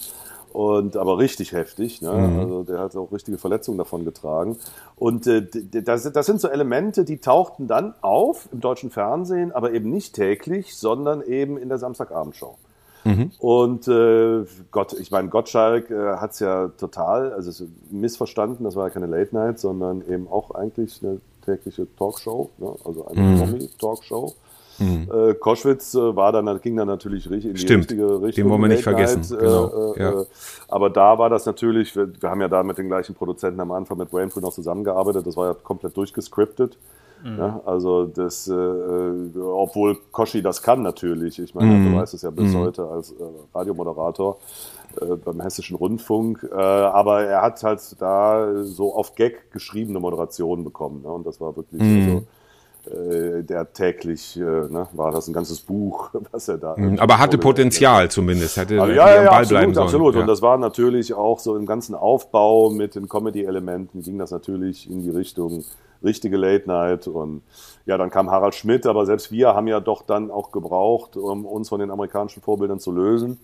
Und 0.52 0.96
aber 0.96 1.18
richtig 1.18 1.50
heftig, 1.50 2.00
ne? 2.00 2.10
Also 2.10 2.62
der 2.62 2.78
hat 2.78 2.94
auch 2.94 3.10
richtige 3.10 3.38
Verletzungen 3.38 3.76
davon 3.76 4.04
getragen. 4.04 4.56
Und 4.94 5.26
äh, 5.26 5.44
das, 5.82 6.12
das 6.12 6.26
sind 6.26 6.40
so 6.40 6.46
Elemente, 6.46 7.04
die 7.04 7.18
tauchten 7.18 7.66
dann 7.66 7.94
auf 8.02 8.48
im 8.52 8.60
deutschen 8.60 8.90
Fernsehen, 8.90 9.50
aber 9.50 9.72
eben 9.72 9.90
nicht 9.90 10.14
täglich, 10.14 10.76
sondern 10.76 11.22
eben 11.22 11.56
in 11.56 11.68
der 11.68 11.78
Samstagabendshow. 11.78 12.56
Und 13.38 13.86
äh, 13.88 14.44
Gott, 14.70 14.94
ich 14.94 15.10
meine, 15.10 15.28
Gottschalk 15.28 15.90
äh, 15.90 16.16
hat 16.16 16.32
es 16.32 16.40
ja 16.40 16.68
total, 16.68 17.32
also 17.32 17.64
missverstanden, 17.90 18.64
das 18.64 18.76
war 18.76 18.84
ja 18.88 18.90
keine 18.90 19.06
Late 19.06 19.34
Night, 19.34 19.58
sondern 19.58 20.02
eben 20.08 20.26
auch 20.28 20.52
eigentlich 20.52 21.00
eine 21.02 21.20
tägliche 21.44 21.86
Talkshow, 21.96 22.50
ne? 22.58 22.74
also 22.84 23.06
eine 23.06 23.38
Promi-Talkshow. 23.38 24.34
Äh, 24.80 25.34
Koschwitz 25.34 25.94
äh, 25.94 26.16
war 26.16 26.32
dann, 26.32 26.60
ging 26.60 26.76
dann 26.76 26.88
natürlich 26.88 27.30
richtig 27.30 27.50
in 27.50 27.54
die 27.54 27.60
Stimmt. 27.60 27.82
richtige 27.84 28.22
Richtung. 28.22 28.44
Den 28.44 28.50
wollen 28.50 28.62
wir 28.62 28.68
nicht 28.68 28.84
Late 28.84 28.96
vergessen. 28.96 29.20
Night, 29.20 29.38
Genau. 29.40 29.94
Äh, 29.94 30.02
Ja. 30.02 30.20
äh, 30.22 30.24
aber 30.68 30.90
da 30.90 31.18
war 31.18 31.30
das 31.30 31.46
natürlich, 31.46 31.94
wir, 31.94 32.08
wir 32.20 32.30
haben 32.30 32.40
ja 32.40 32.48
da 32.48 32.62
mit 32.64 32.78
den 32.78 32.88
gleichen 32.88 33.14
Produzenten 33.14 33.60
am 33.60 33.70
Anfang 33.70 33.98
mit 33.98 34.12
Rainfree 34.12 34.40
noch 34.40 34.52
zusammengearbeitet, 34.52 35.26
das 35.26 35.36
war 35.36 35.48
ja 35.48 35.54
komplett 35.54 35.96
durchgescriptet. 35.96 36.76
Ja, 37.24 37.60
also 37.64 38.04
das, 38.04 38.48
äh, 38.48 38.52
äh, 38.54 39.38
obwohl 39.40 39.96
Koschi 40.12 40.42
das 40.42 40.60
kann 40.60 40.82
natürlich, 40.82 41.38
ich 41.38 41.54
meine, 41.54 41.90
du 41.90 41.96
weißt 41.96 42.12
es 42.12 42.20
ja 42.22 42.30
bis 42.30 42.54
heute 42.54 42.86
als 42.86 43.12
äh, 43.12 43.14
Radiomoderator, 43.54 44.36
äh, 45.00 45.16
beim 45.16 45.40
Hessischen 45.40 45.76
Rundfunk. 45.76 46.46
Äh, 46.52 46.54
aber 46.54 47.22
er 47.24 47.40
hat 47.40 47.62
halt 47.62 47.80
da 47.98 48.62
so 48.64 48.94
auf 48.94 49.14
Gag 49.14 49.50
geschriebene 49.52 50.00
Moderationen 50.00 50.64
bekommen. 50.64 51.00
Ne? 51.02 51.08
Und 51.08 51.26
das 51.26 51.40
war 51.40 51.56
wirklich 51.56 51.80
Mhm. 51.80 52.22
so, 52.86 52.90
äh, 52.90 53.42
der 53.42 53.72
täglich, 53.72 54.36
äh, 54.36 54.40
ne, 54.42 54.86
war 54.92 55.10
das 55.10 55.26
ein 55.26 55.32
ganzes 55.32 55.60
Buch, 55.60 56.10
was 56.32 56.48
er 56.48 56.58
da. 56.58 56.74
Mhm. 56.76 56.98
Aber 56.98 57.18
hatte 57.18 57.38
Potenzial 57.38 58.10
zumindest, 58.10 58.58
hätte 58.58 58.78
Also, 58.82 58.92
ja, 58.92 59.08
ja, 59.08 59.18
am 59.20 59.24
Ball 59.24 59.38
absolut, 59.38 59.48
bleiben 59.48 59.74
sollen. 59.74 59.84
absolut. 59.86 60.14
Ja. 60.16 60.20
Und 60.20 60.26
das 60.26 60.42
war 60.42 60.58
natürlich 60.58 61.14
auch 61.14 61.38
so 61.38 61.56
im 61.56 61.64
ganzen 61.64 61.94
Aufbau 61.94 62.68
mit 62.68 62.94
den 62.94 63.08
Comedy-Elementen 63.08 64.02
ging 64.02 64.18
das 64.18 64.30
natürlich 64.30 64.90
in 64.90 65.02
die 65.02 65.08
Richtung 65.10 65.64
richtige 66.04 66.36
Late 66.36 66.68
Night 66.68 67.06
und 67.08 67.42
ja, 67.86 67.96
dann 67.98 68.10
kam 68.10 68.30
Harald 68.30 68.54
Schmidt, 68.54 68.86
aber 68.86 69.06
selbst 69.06 69.30
wir 69.32 69.54
haben 69.54 69.66
ja 69.66 69.80
doch 69.80 70.02
dann 70.02 70.30
auch 70.30 70.52
gebraucht, 70.52 71.16
um 71.16 71.44
uns 71.46 71.68
von 71.68 71.80
den 71.80 71.90
amerikanischen 71.90 72.42
Vorbildern 72.42 72.80
zu 72.80 72.92
lösen. 72.92 73.38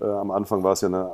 Äh, 0.00 0.04
am 0.04 0.30
Anfang 0.30 0.62
war 0.62 0.72
es 0.72 0.80
ja 0.82 0.88
eine 0.88 1.10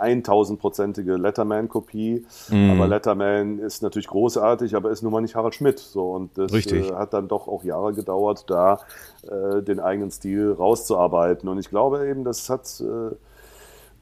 1000-prozentige 0.00 1.16
Letterman-Kopie, 1.16 2.24
Mhm. 2.50 2.70
aber 2.70 2.88
Letterman 2.88 3.58
ist 3.58 3.82
natürlich 3.82 4.08
großartig, 4.08 4.74
aber 4.74 4.90
ist 4.90 5.02
nun 5.02 5.12
mal 5.12 5.20
nicht 5.20 5.34
Harald 5.34 5.54
Schmidt. 5.54 5.78
So 5.78 6.12
und 6.12 6.36
das 6.38 6.52
Richtig. 6.52 6.90
Äh, 6.90 6.94
hat 6.94 7.12
dann 7.12 7.28
doch 7.28 7.48
auch 7.48 7.64
Jahre 7.64 7.92
gedauert, 7.92 8.44
da 8.48 8.80
äh, 9.22 9.62
den 9.62 9.78
eigenen 9.80 10.10
Stil 10.10 10.52
rauszuarbeiten. 10.52 11.48
Und 11.48 11.58
ich 11.58 11.68
glaube 11.68 12.08
eben, 12.08 12.24
das 12.24 12.48
hat 12.48 12.80
äh, 12.80 13.14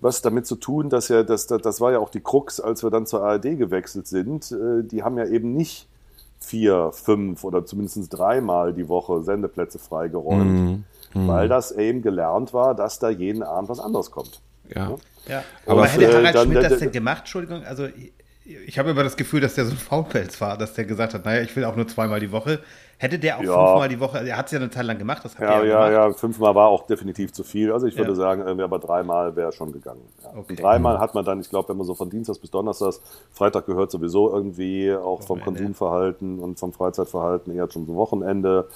was 0.00 0.22
damit 0.22 0.46
zu 0.46 0.54
tun, 0.56 0.88
dass 0.90 1.08
ja, 1.08 1.24
das, 1.24 1.48
das, 1.48 1.60
das 1.62 1.80
war 1.80 1.90
ja 1.92 1.98
auch 1.98 2.10
die 2.10 2.20
Krux, 2.20 2.60
als 2.60 2.84
wir 2.84 2.90
dann 2.90 3.06
zur 3.06 3.22
ARD 3.24 3.58
gewechselt 3.58 4.06
sind. 4.06 4.52
Äh, 4.52 4.84
die 4.84 5.02
haben 5.02 5.18
ja 5.18 5.26
eben 5.26 5.54
nicht 5.54 5.88
vier, 6.40 6.90
fünf 6.92 7.44
oder 7.44 7.64
zumindest 7.66 8.08
dreimal 8.16 8.72
die 8.72 8.88
Woche 8.88 9.22
Sendeplätze 9.22 9.78
freigeräumt, 9.78 10.84
weil 11.14 11.48
das 11.48 11.72
eben 11.72 12.02
gelernt 12.02 12.52
war, 12.54 12.74
dass 12.74 12.98
da 12.98 13.08
jeden 13.10 13.42
Abend 13.42 13.68
was 13.70 13.80
anderes 13.80 14.10
kommt. 14.10 14.40
ja. 14.74 14.94
Ja. 15.26 15.42
Aber 15.66 15.80
Aber, 15.82 15.86
hätte 15.88 16.04
äh, 16.06 16.14
Harald 16.14 16.34
dann- 16.36 16.46
Schmidt 16.50 16.64
das 16.70 16.78
denn 16.78 16.90
gemacht? 16.90 17.18
Entschuldigung, 17.18 17.62
also 17.64 17.86
ich 18.66 18.78
habe 18.78 18.90
immer 18.90 19.04
das 19.04 19.16
Gefühl, 19.16 19.40
dass 19.40 19.54
der 19.54 19.66
so 19.66 19.72
ein 19.72 19.76
Faulpelz 19.76 20.40
war, 20.40 20.56
dass 20.56 20.72
der 20.74 20.84
gesagt 20.86 21.12
hat, 21.12 21.24
naja, 21.24 21.42
ich 21.42 21.54
will 21.54 21.64
auch 21.64 21.76
nur 21.76 21.86
zweimal 21.86 22.18
die 22.20 22.32
Woche. 22.32 22.60
Hätte 22.96 23.18
der 23.18 23.38
auch 23.38 23.42
Ja. 23.42 23.52
fünfmal 23.54 23.88
die 23.88 24.00
Woche, 24.00 24.18
also 24.18 24.28
er 24.30 24.36
hat 24.38 24.46
es 24.46 24.52
ja 24.52 24.58
eine 24.58 24.70
Zeit 24.70 24.84
lang 24.84 24.98
gemacht, 24.98 25.24
das 25.24 25.34
hat 25.36 25.42
Ja, 25.42 25.60
er 25.60 25.64
ja, 25.66 25.88
gemacht. 25.88 25.92
ja, 25.92 26.18
fünfmal 26.18 26.54
war 26.54 26.68
auch 26.68 26.86
definitiv 26.86 27.32
zu 27.32 27.44
viel. 27.44 27.70
Also 27.72 27.86
ich 27.86 27.96
würde 27.96 28.10
Ja. 28.10 28.16
sagen, 28.16 28.40
irgendwie 28.42 28.64
aber 28.64 28.78
dreimal 28.78 29.36
wäre 29.36 29.52
schon 29.52 29.70
gegangen. 29.72 30.00
Ja. 30.22 30.32
Okay. 30.36 30.56
Dreimal 30.56 30.98
hat 30.98 31.14
man 31.14 31.24
dann, 31.24 31.40
ich 31.40 31.50
glaube, 31.50 31.68
wenn 31.68 31.76
man 31.76 31.86
so 31.86 31.94
von 31.94 32.10
Dienstags 32.10 32.38
bis 32.38 32.50
Donnerstags, 32.50 33.00
Freitag 33.32 33.66
gehört 33.66 33.90
sowieso 33.90 34.32
irgendwie 34.34 34.92
auch 34.94 35.22
vom 35.22 35.40
Wochenende. 35.40 35.60
Konsumverhalten 35.60 36.38
und 36.40 36.58
vom 36.58 36.72
Freizeitverhalten 36.72 37.54
eher 37.54 37.68
zum 37.68 37.86
Wochenende. 37.88 38.66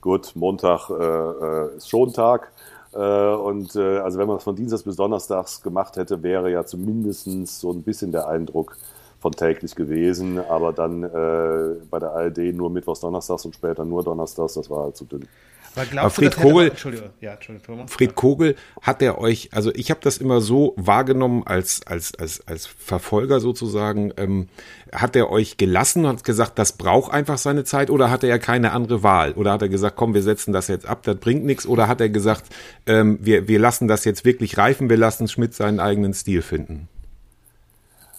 Gut, 0.00 0.32
Montag 0.36 0.88
äh, 0.88 0.94
äh, 0.94 1.76
ist 1.76 1.90
schon 1.90 2.12
Tag. 2.12 2.52
Äh, 2.94 2.98
und 2.98 3.76
äh, 3.76 3.98
also 3.98 4.18
wenn 4.18 4.26
man 4.28 4.36
das 4.36 4.44
von 4.44 4.56
Dienstags 4.56 4.84
bis 4.84 4.96
Donnerstags 4.96 5.62
gemacht 5.62 5.96
hätte, 5.96 6.22
wäre 6.22 6.50
ja 6.50 6.64
zumindest 6.64 7.26
so 7.60 7.72
ein 7.72 7.82
bisschen 7.82 8.10
der 8.12 8.26
Eindruck 8.28 8.76
von 9.18 9.32
täglich 9.32 9.74
gewesen, 9.74 10.38
aber 10.38 10.72
dann 10.72 11.02
äh, 11.02 11.76
bei 11.90 11.98
der 11.98 12.10
ARD 12.12 12.38
nur 12.54 12.70
Mittwochs, 12.70 13.00
Donnerstags 13.00 13.44
und 13.44 13.54
später 13.54 13.84
nur 13.84 14.04
Donnerstags, 14.04 14.54
das 14.54 14.68
war 14.70 14.84
halt 14.84 14.96
zu 14.96 15.04
dünn. 15.04 15.26
Aber 15.74 16.00
Aber 16.04 16.08
du, 16.08 16.30
Kogel- 16.30 16.68
Entschuldigung, 16.70 17.10
ja, 17.20 17.34
Entschuldigung. 17.34 17.86
Fred 17.88 18.14
Kogel, 18.14 18.54
hat 18.80 19.02
er 19.02 19.18
euch, 19.18 19.50
also 19.52 19.70
ich 19.74 19.90
habe 19.90 20.00
das 20.02 20.16
immer 20.16 20.40
so 20.40 20.72
wahrgenommen 20.76 21.42
als, 21.46 21.82
als, 21.86 22.14
als, 22.18 22.42
als 22.46 22.66
Verfolger 22.66 23.40
sozusagen, 23.40 24.10
ähm, 24.16 24.48
hat 24.90 25.16
er 25.16 25.28
euch 25.30 25.58
gelassen 25.58 26.06
und 26.06 26.12
hat 26.12 26.24
gesagt, 26.24 26.58
das 26.58 26.72
braucht 26.72 27.12
einfach 27.12 27.36
seine 27.36 27.64
Zeit 27.64 27.90
oder 27.90 28.10
hatte 28.10 28.26
er 28.26 28.38
keine 28.38 28.72
andere 28.72 29.02
Wahl? 29.02 29.32
Oder 29.32 29.52
hat 29.52 29.60
er 29.60 29.68
gesagt, 29.68 29.96
komm, 29.96 30.14
wir 30.14 30.22
setzen 30.22 30.54
das 30.54 30.68
jetzt 30.68 30.86
ab, 30.86 31.02
das 31.02 31.16
bringt 31.16 31.44
nichts? 31.44 31.66
Oder 31.66 31.88
hat 31.88 32.00
er 32.00 32.08
gesagt, 32.08 32.44
ähm, 32.86 33.18
wir, 33.20 33.46
wir 33.46 33.58
lassen 33.58 33.86
das 33.86 34.06
jetzt 34.06 34.24
wirklich 34.24 34.56
reifen, 34.56 34.88
wir 34.88 34.96
lassen 34.96 35.28
Schmidt 35.28 35.52
seinen 35.52 35.78
eigenen 35.80 36.14
Stil 36.14 36.40
finden? 36.40 36.88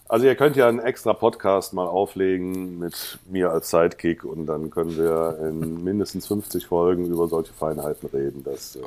Also 0.09 0.25
ihr 0.25 0.35
könnt 0.35 0.55
ja 0.55 0.67
einen 0.69 0.79
extra 0.79 1.13
Podcast 1.13 1.73
mal 1.73 1.85
auflegen 1.85 2.79
mit 2.79 3.19
mir 3.29 3.51
als 3.51 3.69
Sidekick 3.69 4.23
und 4.23 4.45
dann 4.45 4.69
können 4.69 4.95
wir 4.97 5.37
in 5.47 5.83
mindestens 5.83 6.27
50 6.27 6.65
Folgen 6.67 7.05
über 7.07 7.27
solche 7.27 7.53
Feinheiten 7.53 8.07
reden. 8.09 8.43
Das 8.43 8.75
äh, 8.77 8.79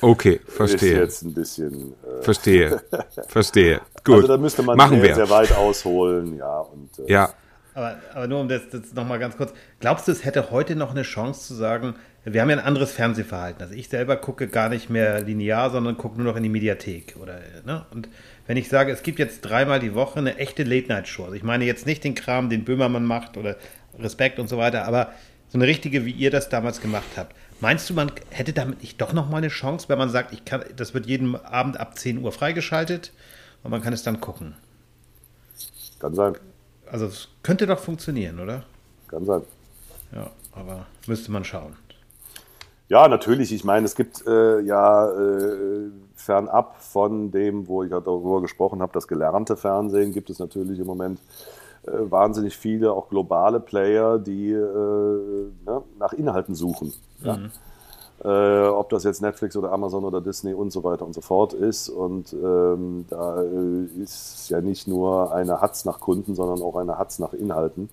Okay, 0.00 0.40
ist 0.46 0.52
verstehe. 0.56 0.96
jetzt 0.98 1.22
ein 1.22 1.34
bisschen... 1.34 1.94
Äh, 2.04 2.22
Verstehe. 2.22 2.82
Verstehe. 3.28 3.80
Gut. 4.04 4.16
also 4.16 4.28
da 4.28 4.36
müsste 4.38 4.62
man 4.62 4.76
Machen 4.76 5.00
sehr, 5.00 5.08
wir. 5.10 5.14
sehr 5.14 5.30
weit 5.30 5.52
ausholen, 5.56 6.36
ja. 6.36 6.58
Und, 6.60 6.98
äh, 7.06 7.12
Ja. 7.12 7.30
Aber, 7.74 7.96
aber 8.14 8.26
nur 8.26 8.40
um 8.40 8.48
das, 8.48 8.62
das 8.70 8.94
nochmal 8.94 9.18
ganz 9.18 9.36
kurz. 9.36 9.52
Glaubst 9.80 10.08
du, 10.08 10.12
es 10.12 10.24
hätte 10.24 10.50
heute 10.50 10.74
noch 10.76 10.90
eine 10.92 11.02
Chance 11.02 11.46
zu 11.46 11.54
sagen, 11.54 11.94
wir 12.24 12.40
haben 12.40 12.48
ja 12.50 12.56
ein 12.56 12.64
anderes 12.64 12.90
Fernsehverhalten. 12.90 13.62
Also 13.62 13.74
ich 13.74 13.88
selber 13.88 14.16
gucke 14.16 14.48
gar 14.48 14.68
nicht 14.70 14.88
mehr 14.90 15.20
linear, 15.20 15.70
sondern 15.70 15.96
gucke 15.98 16.16
nur 16.16 16.24
noch 16.24 16.36
in 16.36 16.42
die 16.42 16.48
Mediathek. 16.48 17.16
Oder, 17.22 17.38
ne? 17.64 17.84
Und 17.92 18.08
wenn 18.46 18.56
ich 18.56 18.68
sage, 18.68 18.92
es 18.92 19.02
gibt 19.02 19.18
jetzt 19.18 19.40
dreimal 19.42 19.80
die 19.80 19.94
Woche 19.94 20.18
eine 20.18 20.36
echte 20.36 20.62
Late-Night-Show, 20.62 21.24
also 21.24 21.34
ich 21.34 21.42
meine 21.42 21.64
jetzt 21.64 21.86
nicht 21.86 22.04
den 22.04 22.14
Kram, 22.14 22.48
den 22.50 22.64
Böhmermann 22.64 23.04
macht 23.04 23.36
oder 23.36 23.56
Respekt 23.98 24.38
und 24.38 24.48
so 24.48 24.58
weiter, 24.58 24.86
aber 24.86 25.12
so 25.48 25.58
eine 25.58 25.66
richtige, 25.66 26.04
wie 26.04 26.10
ihr 26.10 26.30
das 26.30 26.48
damals 26.48 26.80
gemacht 26.80 27.08
habt. 27.16 27.34
Meinst 27.60 27.88
du, 27.88 27.94
man 27.94 28.12
hätte 28.30 28.52
damit 28.52 28.82
nicht 28.82 29.00
doch 29.00 29.12
nochmal 29.12 29.38
eine 29.38 29.48
Chance, 29.48 29.88
wenn 29.88 29.98
man 29.98 30.10
sagt, 30.10 30.32
ich 30.32 30.44
kann, 30.44 30.64
das 30.76 30.92
wird 30.92 31.06
jeden 31.06 31.36
Abend 31.36 31.78
ab 31.80 31.98
10 31.98 32.18
Uhr 32.18 32.32
freigeschaltet 32.32 33.12
und 33.62 33.70
man 33.70 33.82
kann 33.82 33.92
es 33.92 34.02
dann 34.02 34.20
gucken? 34.20 34.54
Kann 35.98 36.14
sein, 36.14 36.34
Also 36.90 37.06
es 37.06 37.28
könnte 37.42 37.66
doch 37.66 37.78
funktionieren, 37.78 38.38
oder? 38.40 38.64
kann 39.08 39.24
sein. 39.24 39.42
Ja, 40.12 40.30
aber 40.52 40.86
müsste 41.06 41.30
man 41.30 41.44
schauen. 41.44 41.76
Ja, 42.88 43.08
natürlich. 43.08 43.52
Ich 43.52 43.64
meine, 43.64 43.86
es 43.86 43.96
gibt 43.96 44.26
äh, 44.26 44.60
ja 44.60 45.10
äh, 45.10 45.90
fernab 46.14 46.76
von 46.80 47.30
dem, 47.30 47.66
wo 47.66 47.82
ich 47.82 47.90
ja 47.90 48.00
darüber 48.00 48.40
gesprochen 48.40 48.80
habe, 48.80 48.92
das 48.92 49.08
gelernte 49.08 49.56
Fernsehen, 49.56 50.12
gibt 50.12 50.30
es 50.30 50.38
natürlich 50.38 50.78
im 50.78 50.86
Moment 50.86 51.20
äh, 51.86 51.90
wahnsinnig 51.92 52.56
viele, 52.56 52.92
auch 52.92 53.08
globale 53.08 53.60
Player, 53.60 54.18
die 54.18 54.52
äh, 54.52 54.56
ne, 55.66 55.82
nach 55.98 56.12
Inhalten 56.12 56.54
suchen. 56.54 56.92
Ja? 57.22 57.38
Äh, 58.24 58.68
ob 58.68 58.88
das 58.90 59.04
jetzt 59.04 59.20
Netflix 59.20 59.56
oder 59.56 59.72
Amazon 59.72 60.04
oder 60.04 60.20
Disney 60.20 60.54
und 60.54 60.70
so 60.70 60.82
weiter 60.84 61.04
und 61.04 61.12
so 61.12 61.20
fort 61.20 61.52
ist. 61.52 61.88
Und 61.88 62.32
ähm, 62.32 63.04
da 63.10 63.42
äh, 63.42 64.02
ist 64.02 64.48
ja 64.48 64.60
nicht 64.60 64.88
nur 64.88 65.34
eine 65.34 65.60
Hatz 65.60 65.84
nach 65.84 66.00
Kunden, 66.00 66.34
sondern 66.34 66.62
auch 66.62 66.76
eine 66.76 66.98
Hatz 66.98 67.18
nach 67.18 67.34
Inhalten. 67.34 67.90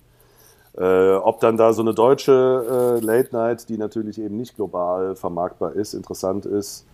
Äh, 0.76 1.14
ob 1.14 1.40
dann 1.40 1.56
da 1.56 1.72
so 1.72 1.82
eine 1.82 1.94
deutsche 1.94 2.98
äh, 3.00 3.04
Late 3.04 3.28
Night, 3.32 3.68
die 3.68 3.78
natürlich 3.78 4.20
eben 4.20 4.36
nicht 4.36 4.56
global 4.56 5.14
vermarktbar 5.14 5.72
ist, 5.72 5.94
interessant 5.94 6.46
ist, 6.46 6.84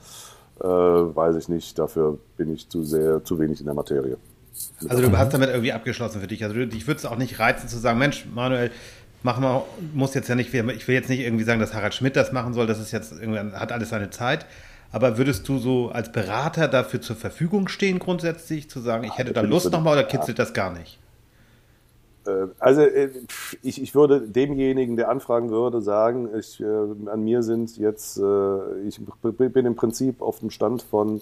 äh, 0.60 0.64
weiß 0.66 1.36
ich 1.36 1.48
nicht. 1.48 1.78
Dafür 1.78 2.18
bin 2.36 2.52
ich 2.52 2.68
zu 2.68 2.84
sehr, 2.84 3.24
zu 3.24 3.38
wenig 3.38 3.60
in 3.60 3.66
der 3.66 3.74
Materie. 3.74 4.18
Also 4.86 5.02
du 5.02 5.16
hast 5.16 5.32
damit 5.32 5.48
irgendwie 5.48 5.72
abgeschlossen 5.72 6.20
für 6.20 6.26
dich. 6.26 6.44
Also 6.44 6.54
du, 6.54 6.64
ich 6.64 6.86
würde 6.86 6.98
es 6.98 7.06
auch 7.06 7.16
nicht 7.16 7.38
reizen 7.38 7.68
zu 7.68 7.78
sagen, 7.78 7.98
Mensch, 7.98 8.26
Manuel, 8.34 8.70
mach 9.22 9.38
mal, 9.38 9.62
muss 9.94 10.12
jetzt 10.12 10.28
ja 10.28 10.34
nicht, 10.34 10.52
ich 10.52 10.88
will 10.88 10.94
jetzt 10.94 11.08
nicht 11.08 11.20
irgendwie 11.20 11.44
sagen, 11.44 11.60
dass 11.60 11.72
Harald 11.72 11.94
Schmidt 11.94 12.16
das 12.16 12.32
machen 12.32 12.52
soll, 12.52 12.66
das 12.66 12.78
ist 12.78 12.92
jetzt 12.92 13.12
irgendwie, 13.12 13.38
hat 13.56 13.72
alles 13.72 13.88
seine 13.88 14.10
Zeit. 14.10 14.44
Aber 14.92 15.16
würdest 15.16 15.48
du 15.48 15.58
so 15.58 15.90
als 15.90 16.12
Berater 16.12 16.68
dafür 16.68 17.00
zur 17.00 17.16
Verfügung 17.16 17.68
stehen, 17.68 17.98
grundsätzlich, 17.98 18.68
zu 18.68 18.80
sagen, 18.80 19.04
ich 19.04 19.16
hätte 19.16 19.32
da 19.32 19.40
Lust 19.40 19.70
nochmal 19.70 19.94
oder 19.94 20.04
kitzelt 20.04 20.38
das 20.38 20.52
gar 20.52 20.72
nicht? 20.72 20.98
Äh, 22.26 22.48
Also 22.58 22.82
äh, 22.82 23.10
ich, 23.62 23.82
ich 23.82 23.94
würde 23.94 24.20
demjenigen, 24.20 24.96
der 24.96 25.08
anfragen 25.10 25.50
würde, 25.50 25.80
sagen, 25.80 26.28
ich, 26.38 26.60
äh, 26.60 26.64
an 26.64 27.24
mir 27.24 27.42
sind 27.42 27.76
jetzt, 27.76 28.18
ich 28.86 29.00
bin 29.30 29.66
im 29.66 29.76
Prinzip 29.76 30.22
auf 30.22 30.40
dem 30.40 30.50
Stand 30.50 30.82
von 30.82 31.20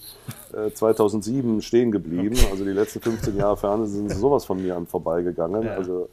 äh, 0.52 0.70
2007 0.72 1.62
stehen 1.62 1.90
geblieben. 1.90 2.36
Also 2.50 2.64
die 2.64 2.72
letzten 2.72 3.00
15 3.00 3.36
Jahre 3.36 3.56
Fernsehen 3.56 4.08
sind 4.08 4.18
sowas 4.18 4.44
von 4.44 4.62
mir 4.62 4.76
an 4.76 4.86
vorbeigegangen. 4.86 5.64
Ja. 5.64 5.74
Also 5.74 6.08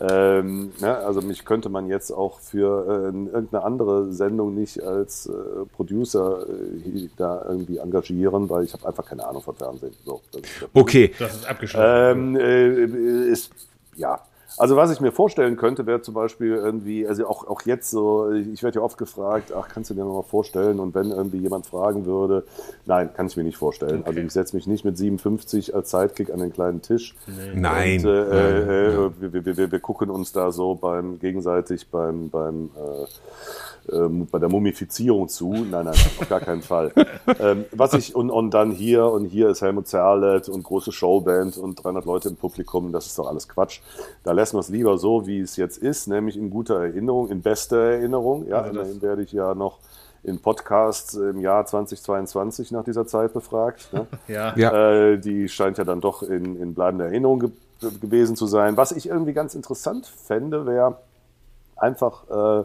ähm, 0.00 0.72
ne, 0.80 0.96
also 0.96 1.20
mich 1.20 1.44
könnte 1.44 1.68
man 1.68 1.88
jetzt 1.88 2.10
auch 2.10 2.40
für 2.40 2.86
äh, 2.88 3.28
irgendeine 3.28 3.62
andere 3.62 4.12
Sendung 4.12 4.54
nicht 4.54 4.82
als 4.82 5.26
äh, 5.26 5.32
Producer 5.76 6.46
äh, 6.48 7.08
da 7.16 7.44
irgendwie 7.46 7.76
engagieren, 7.76 8.48
weil 8.48 8.64
ich 8.64 8.72
habe 8.72 8.88
einfach 8.88 9.04
keine 9.04 9.26
Ahnung 9.26 9.42
von 9.42 9.54
Fernsehen. 9.54 9.92
So, 10.04 10.22
das. 10.32 10.42
Okay. 10.72 11.12
Das 11.18 11.34
ist 11.34 11.48
abgeschlossen. 11.48 12.36
Ähm, 12.36 12.36
äh, 12.36 13.30
ist, 13.30 13.52
ja. 13.94 14.20
Also 14.58 14.76
was 14.76 14.90
ich 14.90 15.00
mir 15.00 15.12
vorstellen 15.12 15.56
könnte, 15.56 15.86
wäre 15.86 16.02
zum 16.02 16.14
Beispiel 16.14 16.54
irgendwie, 16.54 17.06
also 17.06 17.26
auch, 17.26 17.46
auch 17.46 17.62
jetzt 17.62 17.90
so, 17.90 18.30
ich 18.32 18.62
werde 18.62 18.80
ja 18.80 18.84
oft 18.84 18.98
gefragt, 18.98 19.52
ach, 19.56 19.68
kannst 19.68 19.90
du 19.90 19.94
dir 19.94 20.04
noch 20.04 20.14
mal 20.14 20.22
vorstellen? 20.22 20.78
Und 20.78 20.94
wenn 20.94 21.10
irgendwie 21.10 21.38
jemand 21.38 21.66
fragen 21.66 22.04
würde, 22.04 22.44
nein, 22.84 23.10
kann 23.14 23.26
ich 23.26 23.36
mir 23.36 23.44
nicht 23.44 23.56
vorstellen. 23.56 24.04
Also 24.04 24.20
ich 24.20 24.30
setze 24.30 24.54
mich 24.54 24.66
nicht 24.66 24.84
mit 24.84 24.98
57 24.98 25.74
als 25.74 25.90
Sidekick 25.90 26.30
an 26.30 26.40
den 26.40 26.52
kleinen 26.52 26.82
Tisch. 26.82 27.14
Nein. 27.54 28.00
Und, 28.00 28.06
äh, 28.06 28.88
äh, 28.88 29.10
wir, 29.20 29.32
wir, 29.32 29.56
wir, 29.56 29.72
wir 29.72 29.80
gucken 29.80 30.10
uns 30.10 30.32
da 30.32 30.52
so 30.52 30.74
beim 30.74 31.18
gegenseitig 31.18 31.88
beim, 31.90 32.28
beim 32.28 32.70
äh, 32.76 33.06
ähm, 33.90 34.26
bei 34.30 34.38
der 34.38 34.48
Mumifizierung 34.48 35.28
zu. 35.28 35.52
Nein, 35.52 35.84
nein, 35.84 35.94
auf 35.94 36.28
gar 36.28 36.40
keinen 36.40 36.62
Fall. 36.62 36.92
ähm, 37.40 37.64
was 37.72 37.94
ich 37.94 38.14
und, 38.14 38.30
und 38.30 38.52
dann 38.52 38.70
hier 38.70 39.06
und 39.06 39.26
hier 39.26 39.48
ist 39.48 39.62
Helmut 39.62 39.88
Zerlett 39.88 40.48
und 40.48 40.62
große 40.62 40.92
Showband 40.92 41.56
und 41.56 41.82
300 41.82 42.04
Leute 42.04 42.28
im 42.28 42.36
Publikum. 42.36 42.92
Das 42.92 43.06
ist 43.06 43.18
doch 43.18 43.26
alles 43.26 43.48
Quatsch. 43.48 43.80
Da 44.24 44.32
lassen 44.32 44.56
wir 44.56 44.60
es 44.60 44.68
lieber 44.68 44.98
so, 44.98 45.26
wie 45.26 45.40
es 45.40 45.56
jetzt 45.56 45.78
ist, 45.78 46.06
nämlich 46.08 46.36
in 46.36 46.50
guter 46.50 46.80
Erinnerung, 46.80 47.28
in 47.30 47.42
bester 47.42 47.78
Erinnerung. 47.78 48.46
Ja, 48.46 48.58
Also 48.58 48.70
immerhin 48.70 49.02
werde 49.02 49.22
ich 49.22 49.32
ja 49.32 49.54
noch 49.54 49.78
in 50.22 50.38
Podcasts 50.40 51.14
im 51.14 51.40
Jahr 51.40 51.66
2022 51.66 52.70
nach 52.70 52.84
dieser 52.84 53.06
Zeit 53.06 53.32
befragt. 53.32 53.92
Ne? 53.92 54.06
Ja. 54.28 54.56
Ja. 54.56 54.92
Äh, 54.92 55.18
die 55.18 55.48
scheint 55.48 55.78
ja 55.78 55.84
dann 55.84 56.00
doch 56.00 56.22
in, 56.22 56.56
in 56.56 56.74
bleibender 56.74 57.06
Erinnerung 57.06 57.40
ge 57.40 57.50
gewesen 58.00 58.36
zu 58.36 58.46
sein. 58.46 58.76
Was 58.76 58.92
ich 58.92 59.08
irgendwie 59.08 59.32
ganz 59.32 59.56
interessant 59.56 60.06
fände, 60.06 60.66
wäre 60.66 60.98
einfach 61.74 62.22
äh, 62.30 62.64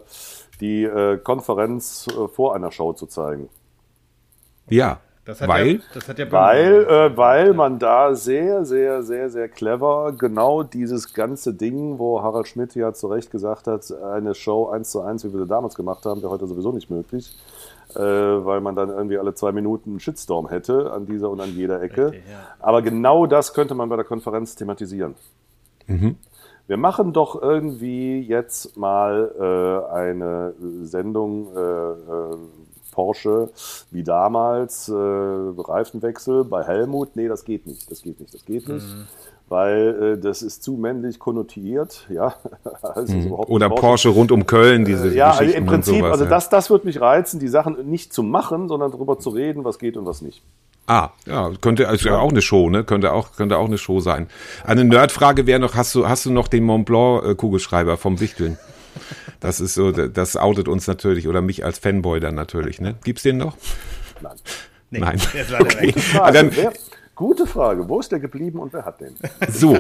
die 0.60 0.84
äh, 0.84 1.18
Konferenz 1.18 2.08
äh, 2.08 2.28
vor 2.28 2.56
einer 2.56 2.72
Show 2.72 2.94
zu 2.94 3.06
zeigen. 3.08 3.50
Ja. 4.70 5.00
Das 5.26 5.42
hat 5.42 5.50
Weil? 5.50 5.72
ja, 5.76 5.82
das 5.94 6.08
hat 6.08 6.20
ja 6.20 6.32
Weil, 6.32 6.86
äh, 6.86 7.18
weil 7.18 7.54
man 7.54 7.80
da 7.80 8.16
sehr, 8.16 8.64
sehr, 8.64 9.04
sehr, 9.04 9.30
sehr 9.30 9.50
clever 9.50 10.14
genau 10.18 10.64
dieses 10.64 11.14
ganze 11.14 11.54
Ding, 11.54 12.00
wo 12.00 12.22
Harald 12.22 12.48
Schmidt 12.48 12.76
ja 12.76 12.94
zu 12.94 13.08
Recht 13.08 13.30
gesagt 13.30 13.68
hat, 13.68 13.92
eine 13.92 14.34
Show 14.36 14.70
eins 14.70 14.90
zu 14.90 15.02
eins, 15.02 15.26
wie 15.26 15.34
wir 15.34 15.42
sie 15.42 15.48
damals 15.48 15.76
gemacht 15.76 16.06
haben, 16.06 16.22
wäre 16.22 16.32
heute 16.32 16.48
sowieso 16.48 16.72
nicht 16.72 16.90
möglich, 16.90 17.38
äh, 17.94 18.00
weil 18.00 18.62
man 18.62 18.76
dann 18.76 18.88
irgendwie 18.88 19.18
alle 19.18 19.34
zwei 19.34 19.52
Minuten 19.52 19.90
einen 19.90 20.00
Shitstorm 20.00 20.48
hätte 20.48 20.94
an 20.94 21.06
dieser 21.06 21.30
und 21.30 21.42
an 21.42 21.54
jeder 21.54 21.82
Ecke. 21.82 22.12
Richtig, 22.12 22.30
ja. 22.32 22.40
Aber 22.62 22.82
genau 22.82 23.26
das 23.26 23.54
könnte 23.54 23.76
man 23.76 23.90
bei 23.90 23.98
der 23.98 24.06
Konferenz 24.06 24.56
thematisieren. 24.56 25.16
Wir 26.68 26.78
machen 26.78 27.14
doch 27.14 27.42
irgendwie 27.42 28.20
jetzt 28.20 28.76
mal 28.76 29.32
äh, 29.40 29.94
eine 29.94 30.54
Sendung 30.84 31.48
äh, 31.56 31.60
äh, 31.60 32.38
Porsche 32.92 33.52
wie 33.92 34.04
damals, 34.04 34.90
äh, 34.90 34.94
Reifenwechsel 34.94 36.44
bei 36.44 36.64
Helmut. 36.64 37.16
Nee, 37.16 37.28
das 37.28 37.46
geht 37.46 37.68
nicht, 37.68 37.90
das 37.90 38.02
geht 38.02 38.20
nicht, 38.20 38.34
das 38.34 38.44
geht 38.44 38.68
nicht. 38.68 38.86
Weil 39.50 40.16
äh, 40.18 40.20
das 40.20 40.42
ist 40.42 40.62
zu 40.62 40.74
männlich 40.74 41.20
konnotiert, 41.20 42.06
ja. 42.10 42.36
Also 42.82 43.14
nicht 43.14 43.32
Oder 43.32 43.70
Porsche 43.70 44.10
rund 44.10 44.32
um 44.34 44.46
Köln, 44.46 44.84
diese 44.84 45.14
ja, 45.14 45.32
also 45.32 45.54
im 45.54 45.66
Prinzip, 45.66 46.00
sowas. 46.00 46.12
also 46.12 46.26
das, 46.26 46.50
das 46.50 46.70
wird 46.70 46.84
mich 46.84 47.00
reizen, 47.00 47.40
die 47.40 47.48
Sachen 47.48 47.90
nicht 47.90 48.12
zu 48.12 48.24
machen, 48.24 48.68
sondern 48.68 48.92
darüber 48.92 49.20
zu 49.20 49.30
reden, 49.30 49.64
was 49.64 49.80
geht 49.80 49.96
und 49.96 50.06
was 50.06 50.22
nicht. 50.22 50.44
Ah, 50.88 51.10
ja, 51.26 51.52
könnte 51.62 51.90
also 51.90 52.10
auch 52.12 52.30
eine 52.32 52.42
Show, 52.42 52.70
ne? 52.70 52.84
Könnte 52.86 53.12
auch 53.12 53.36
könnte 53.36 53.58
auch 53.58 53.68
eine 53.68 53.78
Show 53.78 54.00
sein. 54.00 54.28
Eine 54.64 54.86
Nerdfrage 54.86 55.46
wäre 55.46 55.60
noch, 55.60 55.76
hast 55.76 55.94
du 55.94 56.08
hast 56.08 56.26
du 56.26 56.32
noch 56.32 56.48
den 56.48 56.64
Mont 56.64 56.86
Blanc 56.86 57.26
äh, 57.26 57.36
Kugelschreiber 57.36 57.98
vom 57.98 58.20
Wichteln? 58.22 58.58
Das 59.42 59.60
ist 59.60 59.74
so, 59.76 59.92
das 59.92 60.38
outet 60.38 60.68
uns 60.68 60.88
natürlich 60.88 61.28
oder 61.28 61.42
mich 61.42 61.64
als 61.66 61.78
Fanboy 61.78 62.20
dann 62.20 62.36
natürlich, 62.36 62.80
ne? 62.82 62.96
Gibt's 63.04 63.24
den 63.24 63.38
noch? 63.38 63.58
Nein. 64.22 64.38
Nee, 64.90 65.00
Nein. 65.00 65.20
Okay. 65.60 65.94
Ah, 66.20 66.32
dann, 66.32 66.56
wer, 66.56 66.72
gute 67.14 67.46
Frage. 67.46 67.88
Wo 67.90 68.00
ist 68.00 68.12
der 68.12 68.20
geblieben 68.20 68.60
und 68.60 68.72
wer 68.74 68.86
hat 68.86 69.02
den? 69.02 69.16
so, 69.50 69.78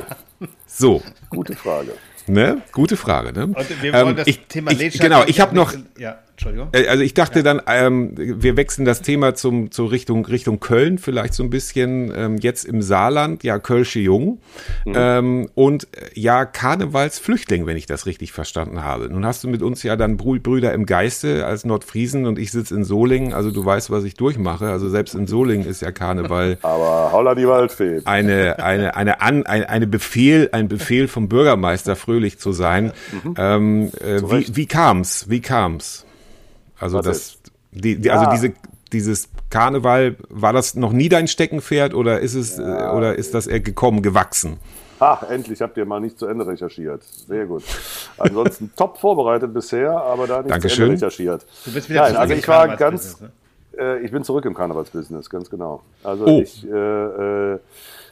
so, 0.67 1.01
Gute 1.29 1.55
Frage. 1.55 1.93
ne? 2.27 2.61
Gute 2.73 2.97
Frage, 2.97 3.31
ne? 3.31 3.45
Und 3.45 3.81
wir 3.81 3.93
Ähm, 3.93 4.05
wollen 4.05 4.15
das 4.17 4.27
ich, 4.27 4.45
Thema 4.47 4.71
ich, 4.71 4.99
Genau, 4.99 5.23
ich 5.25 5.39
habe 5.39 5.55
noch, 5.55 5.73
Ja, 5.97 6.19
Entschuldigung. 6.37 6.69
Äh, 6.71 6.87
Also 6.87 7.01
ich 7.03 7.15
dachte 7.15 7.41
dann, 7.41 7.61
ähm, 7.67 8.11
wir 8.15 8.55
wechseln 8.57 8.85
das 8.85 9.01
Thema 9.01 9.33
zum 9.33 9.71
zur 9.71 9.91
Richtung 9.91 10.23
Richtung 10.23 10.59
Köln, 10.59 10.99
vielleicht 10.99 11.33
so 11.33 11.41
ein 11.41 11.49
bisschen 11.49 12.13
ähm, 12.15 12.37
jetzt 12.37 12.63
im 12.65 12.83
Saarland, 12.83 13.43
ja 13.43 13.57
Kölsche 13.57 13.99
Jung 13.99 14.39
ähm, 14.85 15.49
und 15.55 15.85
äh, 15.97 16.09
ja 16.13 16.45
Karnevalsflüchtling, 16.45 17.65
wenn 17.65 17.75
ich 17.75 17.87
das 17.87 18.05
richtig 18.05 18.31
verstanden 18.31 18.83
habe. 18.83 19.09
Nun 19.09 19.25
hast 19.25 19.43
du 19.43 19.47
mit 19.47 19.61
uns 19.61 19.83
ja 19.83 19.95
dann 19.95 20.17
Brü- 20.17 20.39
Brüder 20.41 20.73
im 20.73 20.85
Geiste 20.85 21.45
als 21.45 21.65
Nordfriesen 21.65 22.25
und 22.27 22.37
ich 22.39 22.51
sitze 22.51 22.75
in 22.75 22.83
Solingen, 22.83 23.33
also 23.33 23.49
du 23.51 23.65
weißt, 23.65 23.89
was 23.91 24.03
ich 24.03 24.13
durchmache. 24.13 24.67
Also 24.69 24.89
selbst 24.89 25.15
in 25.15 25.27
Solingen 25.27 25.67
ist 25.67 25.81
ja 25.81 25.91
Karneval 25.91 26.59
Aber 26.61 27.11
holla 27.11 27.33
die 27.35 27.47
Waldfee. 27.47 28.01
eine 28.05 28.59
eine 28.63 28.95
eine 28.95 29.21
an 29.21 29.45
eine, 29.47 29.69
eine 29.69 29.87
Befehl 29.87 30.49
ein 30.51 30.67
Befehl 30.67 31.07
vom 31.07 31.27
Bürgermeister 31.29 31.95
fröhlich 31.95 32.37
zu 32.39 32.51
sein. 32.51 32.91
Ähm, 33.37 33.91
äh, 34.01 34.21
wie 34.21 34.55
wie 34.55 34.65
kam's? 34.67 35.25
Wie 35.29 35.41
kam's? 35.41 36.05
Also 36.79 36.97
Was 36.99 37.05
das 37.05 37.17
ist? 37.17 37.51
die, 37.71 37.95
die 37.99 38.07
Ja. 38.07 38.19
also 38.19 38.31
diese 38.31 38.53
dieses 38.93 39.27
Karneval 39.49 40.15
war 40.29 40.53
das 40.53 40.75
noch 40.75 40.93
nie 40.93 41.09
dein 41.09 41.27
Steckenpferd 41.27 41.93
oder 41.93 42.21
ist 42.21 42.35
es 42.35 42.57
äh, 42.57 42.61
oder 42.61 43.15
ist 43.15 43.33
das 43.33 43.45
eher 43.47 43.59
gekommen 43.59 44.01
gewachsen? 44.01 44.59
Ha, 45.01 45.25
endlich 45.29 45.61
habt 45.61 45.75
ihr 45.77 45.85
mal 45.85 45.99
nicht 45.99 46.17
zu 46.17 46.25
Ende 46.25 46.47
recherchiert. 46.47 47.03
Sehr 47.03 47.45
gut. 47.45 47.63
Ansonsten 48.17 48.71
top 48.77 48.97
vorbereitet 48.97 49.53
bisher, 49.53 49.91
aber 49.91 50.25
da 50.25 50.37
nicht 50.41 50.49
Dankeschön. 50.51 50.77
zu 50.77 50.83
Ende 50.83 50.95
recherchiert. 51.05 51.45
Du 51.65 51.71
bist 51.73 51.89
wieder 51.89 52.03
Nein, 52.03 52.15
also 52.15 52.33
ich 52.33 52.47
war 52.47 52.75
ganz, 52.77 53.19
ne? 53.21 53.31
äh, 53.77 53.99
ich 54.05 54.11
bin 54.11 54.23
zurück 54.23 54.45
im 54.45 54.53
Karnevalsbusiness, 54.55 55.29
ganz 55.29 55.49
genau. 55.49 55.81
Also 56.03 56.25
Oh. 56.25 56.41
ich 56.41 56.65
äh, 56.65 56.69
äh, 57.53 57.59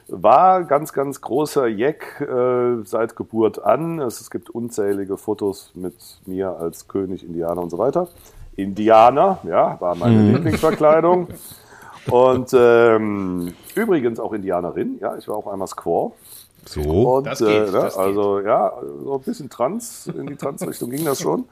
war 0.08 0.62
ganz, 0.64 0.92
ganz 0.92 1.20
großer 1.20 1.66
Jack 1.66 2.20
äh, 2.20 2.84
seit 2.84 3.16
Geburt 3.16 3.64
an. 3.64 3.98
Es, 3.98 4.20
es 4.20 4.30
gibt 4.30 4.50
unzählige 4.50 5.16
Fotos 5.16 5.72
mit 5.74 5.94
mir 6.26 6.50
als 6.50 6.86
König, 6.86 7.24
Indianer 7.24 7.62
und 7.62 7.70
so 7.70 7.78
weiter. 7.78 8.08
Indianer, 8.56 9.38
ja, 9.44 9.80
war 9.80 9.94
meine 9.94 10.32
Lieblingsverkleidung. 10.32 11.28
Und 12.10 12.54
ähm, 12.54 13.52
übrigens 13.74 14.20
auch 14.20 14.32
Indianerin, 14.32 14.98
ja, 15.00 15.16
ich 15.16 15.28
war 15.28 15.36
auch 15.36 15.46
einmal 15.46 15.68
Squaw. 15.68 16.12
So. 16.64 16.80
Und, 16.80 17.26
Das 17.26 17.38
geht, 17.38 17.48
äh, 17.48 17.60
ne, 17.66 17.72
das 17.72 17.94
geht. 17.94 18.02
also 18.02 18.40
ja, 18.40 18.72
so 19.04 19.14
ein 19.14 19.22
bisschen 19.22 19.50
trans, 19.50 20.06
in 20.08 20.26
die 20.26 20.36
Trans-Richtung 20.36 20.90
ging 20.90 21.04
das 21.04 21.20
schon. 21.20 21.44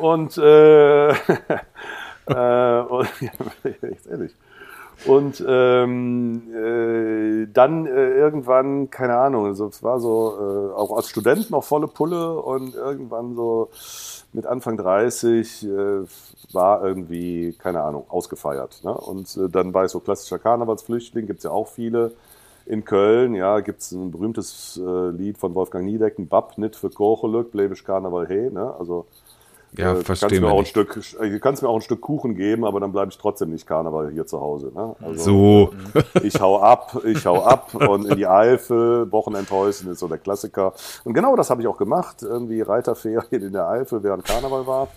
Und, 0.00 0.38
äh, 0.38 1.10
äh, 2.26 2.80
und 2.80 3.08
echt 3.82 4.06
ehrlich. 4.06 4.34
Und 5.06 5.44
ähm, 5.46 6.42
äh, 6.54 7.46
dann 7.52 7.86
äh, 7.86 8.14
irgendwann, 8.14 8.88
keine 8.90 9.16
Ahnung, 9.16 9.46
also 9.46 9.66
es 9.66 9.82
war 9.82 9.98
so 9.98 10.36
äh, 10.38 10.78
auch 10.78 10.96
als 10.96 11.08
Student 11.08 11.50
noch 11.50 11.64
volle 11.64 11.88
Pulle 11.88 12.38
und 12.38 12.74
irgendwann 12.74 13.34
so 13.34 13.70
mit 14.32 14.46
Anfang 14.46 14.76
30 14.76 15.64
äh, 15.64 15.68
war 16.52 16.84
irgendwie, 16.84 17.54
keine 17.58 17.82
Ahnung, 17.82 18.04
ausgefeiert. 18.08 18.82
Ne? 18.84 18.92
Und 18.92 19.36
äh, 19.36 19.48
dann 19.48 19.74
war 19.74 19.84
ich 19.84 19.90
so 19.90 20.00
klassischer 20.00 20.38
Karnevalsflüchtling, 20.38 21.26
gibt's 21.26 21.44
ja 21.44 21.50
auch 21.50 21.68
viele. 21.68 22.12
In 22.64 22.84
Köln, 22.84 23.34
ja, 23.34 23.58
gibt's 23.60 23.90
ein 23.90 24.12
berühmtes 24.12 24.80
äh, 24.82 25.10
Lied 25.10 25.36
von 25.36 25.54
Wolfgang 25.54 25.84
Niedecken, 25.84 26.28
Bab, 26.28 26.58
nicht 26.58 26.76
für 26.76 26.90
Kochelück, 26.90 27.50
blebisch 27.50 27.82
Karneval 27.82 28.28
he, 28.28 28.50
ne? 28.50 28.72
Also 28.78 29.06
Ja, 29.76 29.92
äh, 29.92 29.94
du 29.94 30.02
kannst 30.02 30.30
mir 30.30 30.50
auch 30.50 30.58
ein. 30.58 30.66
Stück, 30.66 31.00
äh, 31.18 31.30
du 31.30 31.40
kannst 31.40 31.62
mir 31.62 31.68
auch 31.68 31.76
ein 31.76 31.80
Stück 31.80 32.00
Kuchen 32.00 32.34
geben, 32.34 32.64
aber 32.64 32.80
dann 32.80 32.92
bleibe 32.92 33.10
ich 33.10 33.18
trotzdem 33.18 33.50
nicht 33.50 33.66
Karneval 33.66 34.10
hier 34.10 34.26
zu 34.26 34.40
Hause. 34.40 34.70
Ne? 34.74 34.94
Also, 35.00 35.22
So. 35.24 35.70
ich 36.22 36.38
hau 36.40 36.60
ab, 36.60 37.00
ich 37.04 37.24
hau 37.24 37.42
ab 37.42 37.74
und 37.74 38.06
in 38.06 38.16
die 38.16 38.26
Eifel, 38.26 39.10
Wochenendhäuschen 39.10 39.90
ist 39.90 40.00
so 40.00 40.08
der 40.08 40.18
Klassiker. 40.18 40.74
Und 41.04 41.14
genau 41.14 41.36
das 41.36 41.48
habe 41.48 41.62
ich 41.62 41.68
auch 41.68 41.78
gemacht, 41.78 42.22
irgendwie 42.22 42.60
Reiterferien 42.60 43.42
in 43.42 43.52
der 43.52 43.68
Eifel, 43.68 44.02
während 44.02 44.24
Karneval 44.24 44.66
war, 44.66 44.88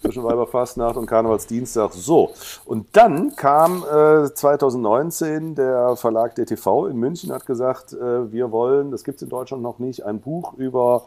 zwischen 0.00 0.24
Weiberfastnacht 0.24 0.96
und 0.96 1.06
Karnevalsdienstag. 1.06 1.92
So, 1.92 2.32
und 2.64 2.96
dann 2.96 3.36
kam 3.36 3.84
äh, 3.84 4.32
2019 4.32 5.54
der 5.54 5.96
Verlag 5.96 6.34
DTV 6.34 6.86
in 6.86 6.96
München, 6.96 7.32
hat 7.32 7.46
gesagt, 7.46 7.92
äh, 7.92 8.32
wir 8.32 8.50
wollen, 8.50 8.90
das 8.90 9.04
gibt's 9.04 9.22
in 9.22 9.28
Deutschland 9.28 9.62
noch 9.62 9.78
nicht, 9.78 10.04
ein 10.04 10.20
Buch 10.20 10.54
über 10.54 11.04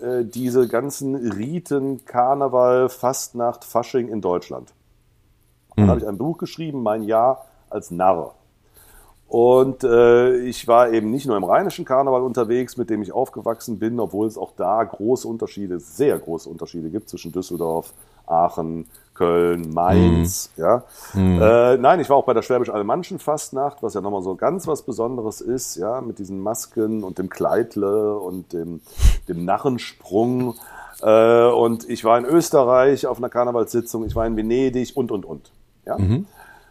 äh, 0.00 0.24
diese 0.24 0.68
ganzen 0.68 1.14
Riten, 1.14 2.04
Karneval, 2.04 2.88
Fastnacht, 2.88 3.64
Fasching 3.64 4.08
in 4.08 4.20
Deutschland. 4.20 4.72
Dann 5.76 5.88
habe 5.88 6.00
ich 6.00 6.08
ein 6.08 6.18
Buch 6.18 6.38
geschrieben, 6.38 6.82
mein 6.82 7.04
Jahr 7.04 7.46
als 7.70 7.90
Narr. 7.90 8.34
Und 9.28 9.84
äh, 9.84 10.38
ich 10.38 10.66
war 10.66 10.90
eben 10.90 11.10
nicht 11.10 11.26
nur 11.26 11.36
im 11.36 11.44
rheinischen 11.44 11.84
Karneval 11.84 12.22
unterwegs, 12.22 12.76
mit 12.78 12.88
dem 12.88 13.02
ich 13.02 13.12
aufgewachsen 13.12 13.78
bin, 13.78 14.00
obwohl 14.00 14.26
es 14.26 14.38
auch 14.38 14.52
da 14.56 14.82
große 14.82 15.28
Unterschiede, 15.28 15.78
sehr 15.78 16.18
große 16.18 16.48
Unterschiede 16.48 16.88
gibt 16.88 17.10
zwischen 17.10 17.30
Düsseldorf, 17.30 17.92
Aachen, 18.28 18.86
Köln, 19.14 19.72
Mainz. 19.72 20.50
Ja. 20.56 20.84
Äh, 21.72 21.76
nein, 21.76 21.98
ich 21.98 22.08
war 22.08 22.16
auch 22.16 22.24
bei 22.24 22.34
der 22.34 22.42
Schwäbisch-Alemannschen 22.42 23.18
Fastnacht, 23.18 23.82
was 23.82 23.94
ja 23.94 24.00
nochmal 24.00 24.22
so 24.22 24.36
ganz 24.36 24.66
was 24.68 24.82
Besonderes 24.82 25.40
ist, 25.40 25.76
ja, 25.76 26.00
mit 26.00 26.20
diesen 26.20 26.40
Masken 26.40 27.02
und 27.02 27.18
dem 27.18 27.28
Kleidle 27.28 28.16
und 28.16 28.52
dem, 28.52 28.80
dem 29.28 29.44
Narrensprung. 29.44 30.54
Äh, 31.02 31.46
und 31.46 31.88
ich 31.88 32.04
war 32.04 32.16
in 32.16 32.24
Österreich 32.24 33.06
auf 33.06 33.18
einer 33.18 33.28
Karnevalssitzung, 33.28 34.04
ich 34.04 34.14
war 34.14 34.26
in 34.26 34.36
Venedig 34.36 34.96
und, 34.96 35.10
und, 35.10 35.24
und. 35.24 35.50
Ja. 35.84 35.96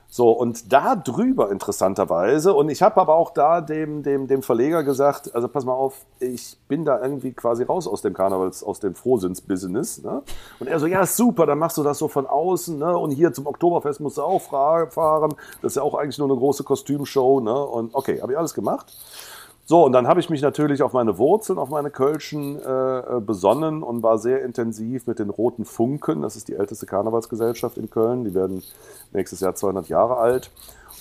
So, 0.10 0.32
und 0.32 0.72
da 0.72 0.96
drüber 0.96 1.52
interessanterweise, 1.52 2.54
und 2.54 2.70
ich 2.70 2.82
habe 2.82 3.00
aber 3.02 3.16
auch 3.16 3.32
da 3.32 3.60
dem, 3.60 4.04
dem, 4.04 4.28
dem 4.28 4.42
Verleger 4.42 4.84
gesagt, 4.84 5.36
also 5.36 5.50
pass 5.50 5.66
mal 5.66 5.74
auf, 5.74 6.06
ich 6.20 6.58
bin 6.70 6.86
da 6.86 7.02
irgendwie 7.02 7.34
quasi 7.34 7.64
raus 7.64 7.88
aus 7.88 8.02
dem 8.02 8.14
Karnevals, 8.14 8.64
aus 8.64 8.80
dem 8.80 8.96
Frohsinns-Business. 8.96 10.04
Ne? 10.04 10.24
Und 10.60 10.68
er 10.68 10.80
so, 10.80 10.88
ja, 10.88 11.06
super, 11.06 11.46
dann 11.46 11.60
machst 11.60 11.78
du 11.78 11.84
das 11.84 11.98
so 11.98 12.08
von 12.08 12.26
außen, 12.26 12.80
ne? 12.80 12.98
Und 12.98 13.12
hier 13.12 13.34
zum 13.34 13.48
Oktoberfest 13.48 14.00
musst 14.00 14.18
du 14.18 14.22
auch 14.22 14.42
fahren. 14.42 15.36
Das 15.62 15.74
ist 15.74 15.76
ja 15.76 15.84
auch 15.84 15.96
eigentlich 15.96 16.18
nur 16.18 16.30
eine 16.30 16.38
große 16.38 16.64
Kostümshow, 16.64 17.42
ne? 17.42 17.62
Und 17.66 17.94
okay, 17.94 18.22
habe 18.22 18.32
ich 18.32 18.38
alles 18.38 18.54
gemacht. 18.54 18.94
So, 19.70 19.84
und 19.84 19.92
dann 19.92 20.08
habe 20.08 20.22
ich 20.22 20.30
mich 20.30 20.42
natürlich 20.42 20.82
auf 20.82 20.94
meine 20.94 21.18
Wurzeln, 21.18 21.60
auf 21.60 21.68
meine 21.68 21.90
Kölschen 21.92 22.58
äh, 22.58 23.00
äh, 23.00 23.20
besonnen 23.20 23.84
und 23.84 24.02
war 24.02 24.18
sehr 24.18 24.42
intensiv 24.42 25.08
mit 25.08 25.20
den 25.20 25.30
Roten 25.30 25.66
Funken. 25.66 26.22
Das 26.22 26.38
ist 26.38 26.48
die 26.48 26.54
älteste 26.54 26.86
Karnevalsgesellschaft 26.86 27.78
in 27.78 27.90
Köln. 27.90 28.24
Die 28.24 28.34
werden 28.34 28.64
nächstes 29.12 29.42
Jahr 29.42 29.56
200 29.56 29.90
Jahre 29.90 30.16
alt. 30.16 30.52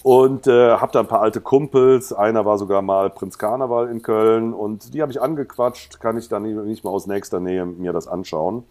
Und 0.03 0.49
äh, 0.49 0.79
habe 0.79 0.91
da 0.91 0.99
ein 0.99 1.07
paar 1.07 1.21
alte 1.21 1.41
Kumpels. 1.41 2.13
Einer 2.13 2.45
war 2.45 2.59
sogar 2.59 2.83
mal 2.83 3.09
Prinz 3.09 3.39
Karneval 3.39 3.89
in 3.89 4.03
Köln. 4.03 4.53
Und 4.53 4.95
die 4.95 5.01
habe 5.01 5.13
ich 5.13 5.23
angequatscht. 5.23 6.01
Kann 6.01 6.19
ich 6.19 6.29
dann 6.29 6.43
nicht 6.43 6.57
nicht 6.57 6.83
mal 6.83 6.91
aus 6.91 7.07
nächster 7.07 7.39
Nähe 7.39 7.65
mir 7.65 7.93
das 7.93 8.09
anschauen. 8.09 8.65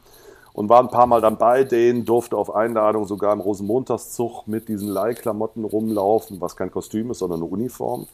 Und 0.56 0.70
war 0.70 0.80
ein 0.80 0.88
paar 0.88 1.06
Mal 1.06 1.20
dann 1.20 1.38
bei 1.38 1.66
denen, 1.66 2.06
durfte 2.06 2.38
auf 2.38 2.56
Einladung 2.56 3.06
sogar 3.06 3.34
im 3.34 3.42
Rosenmontagszug 3.42 4.48
mit 4.48 4.70
diesen 4.70 4.88
Leihklamotten 4.88 5.66
rumlaufen, 5.66 6.40
was 6.40 6.56
kein 6.56 6.72
Kostüm 6.72 7.12
ist, 7.12 7.20
sondern 7.20 7.40
eine 7.42 7.50
Uniform. 7.50 8.08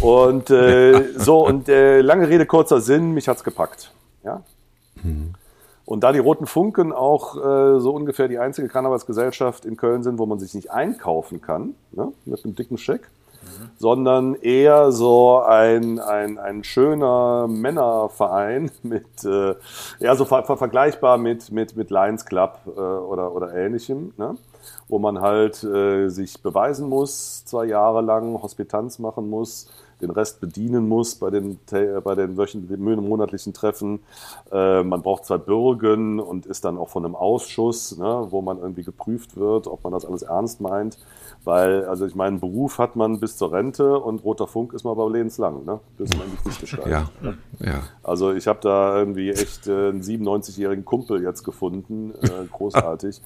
Und 0.00 0.48
äh, 0.48 1.12
so, 1.18 1.46
und 1.46 1.68
äh, 1.68 2.00
lange 2.00 2.26
Rede, 2.26 2.46
kurzer 2.46 2.80
Sinn, 2.80 3.12
mich 3.12 3.28
hat's 3.28 3.44
gepackt. 3.44 3.92
Ja? 4.24 4.42
Und 5.84 6.04
da 6.04 6.12
die 6.12 6.20
Roten 6.20 6.46
Funken 6.46 6.90
auch 6.90 7.36
äh, 7.36 7.80
so 7.80 7.92
ungefähr 7.92 8.28
die 8.28 8.38
einzige 8.38 8.68
Karnevalsgesellschaft 8.68 9.66
in 9.66 9.76
Köln 9.76 10.02
sind, 10.02 10.18
wo 10.18 10.24
man 10.24 10.38
sich 10.38 10.54
nicht 10.54 10.70
einkaufen 10.70 11.42
kann, 11.42 11.74
ne, 11.92 12.12
mit 12.24 12.42
einem 12.44 12.54
dicken 12.54 12.78
Scheck, 12.78 13.10
sondern 13.78 14.34
eher 14.34 14.92
so 14.92 15.40
ein, 15.40 15.98
ein, 15.98 16.38
ein 16.38 16.64
schöner 16.64 17.46
Männerverein 17.48 18.70
mit, 18.82 19.24
äh, 19.24 19.54
ja, 20.00 20.14
so 20.16 20.24
ver 20.24 20.44
ver 20.44 20.56
vergleichbar 20.56 21.18
mit, 21.18 21.50
mit, 21.52 21.76
mit 21.76 21.90
Lions 21.90 22.24
Club 22.26 22.60
äh, 22.66 22.70
oder, 22.70 23.34
oder 23.34 23.54
ähnlichem, 23.54 24.12
ne? 24.16 24.36
wo 24.88 24.98
man 24.98 25.20
halt 25.20 25.62
äh, 25.64 26.08
sich 26.08 26.42
beweisen 26.42 26.88
muss, 26.88 27.44
zwei 27.44 27.66
Jahre 27.66 28.00
lang 28.00 28.40
Hospitanz 28.42 28.98
machen 28.98 29.28
muss, 29.28 29.68
den 30.00 30.10
Rest 30.10 30.40
bedienen 30.40 30.88
muss 30.88 31.16
bei 31.16 31.30
den, 31.30 31.58
bei 31.70 32.14
den 32.14 32.36
wöchentlichen, 32.36 33.08
monatlichen 33.08 33.52
Treffen. 33.52 34.00
Äh, 34.52 34.82
man 34.82 35.02
braucht 35.02 35.24
zwei 35.24 35.38
Bürgen 35.38 36.20
und 36.20 36.46
ist 36.46 36.64
dann 36.64 36.78
auch 36.78 36.88
von 36.88 37.04
einem 37.04 37.14
Ausschuss, 37.14 37.96
ne, 37.96 38.26
wo 38.30 38.42
man 38.42 38.58
irgendwie 38.58 38.84
geprüft 38.84 39.36
wird, 39.36 39.66
ob 39.66 39.84
man 39.84 39.92
das 39.92 40.04
alles 40.04 40.22
ernst 40.22 40.60
meint. 40.60 40.98
Weil, 41.44 41.84
also 41.84 42.04
ich 42.04 42.14
meine, 42.14 42.38
Beruf 42.38 42.78
hat 42.78 42.96
man 42.96 43.20
bis 43.20 43.36
zur 43.36 43.52
Rente 43.52 43.98
und 43.98 44.24
roter 44.24 44.46
Funk 44.46 44.72
ist 44.72 44.84
man 44.84 44.90
aber 44.90 45.10
lebenslang, 45.10 45.64
ne? 45.64 45.80
bis 45.96 46.10
man 46.16 46.26
nicht 46.44 46.60
gestaltet. 46.60 46.92
Ja, 46.92 47.08
ja. 47.60 47.82
Also 48.02 48.32
ich 48.32 48.46
habe 48.46 48.58
da 48.60 48.98
irgendwie 48.98 49.30
echt 49.30 49.66
äh, 49.66 49.88
einen 49.88 50.02
97-jährigen 50.02 50.84
Kumpel 50.84 51.22
jetzt 51.22 51.44
gefunden, 51.44 52.12
äh, 52.22 52.46
großartig. 52.52 53.22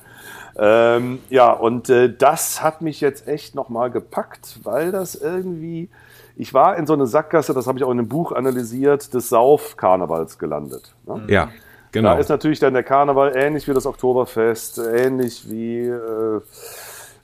ähm, 0.56 1.18
ja, 1.30 1.52
und 1.52 1.88
äh, 1.88 2.14
das 2.14 2.62
hat 2.62 2.82
mich 2.82 3.00
jetzt 3.00 3.26
echt 3.26 3.54
nochmal 3.54 3.90
gepackt, 3.90 4.60
weil 4.62 4.92
das 4.92 5.14
irgendwie, 5.14 5.88
ich 6.36 6.54
war 6.54 6.76
in 6.76 6.86
so 6.86 6.94
eine 6.94 7.06
Sackgasse, 7.06 7.54
das 7.54 7.66
habe 7.66 7.78
ich 7.78 7.84
auch 7.84 7.90
in 7.90 7.98
einem 7.98 8.08
Buch 8.08 8.32
analysiert, 8.32 9.12
des 9.14 9.28
Sauf-Karnevals 9.28 10.38
gelandet. 10.38 10.94
Ne? 11.06 11.22
Ja, 11.28 11.48
genau. 11.92 12.14
Da 12.14 12.18
ist 12.18 12.28
natürlich 12.28 12.58
dann 12.58 12.74
der 12.74 12.82
Karneval 12.82 13.36
ähnlich 13.36 13.68
wie 13.68 13.74
das 13.74 13.86
Oktoberfest, 13.86 14.78
ähnlich 14.78 15.48
wie 15.50 15.86
äh, 15.86 16.40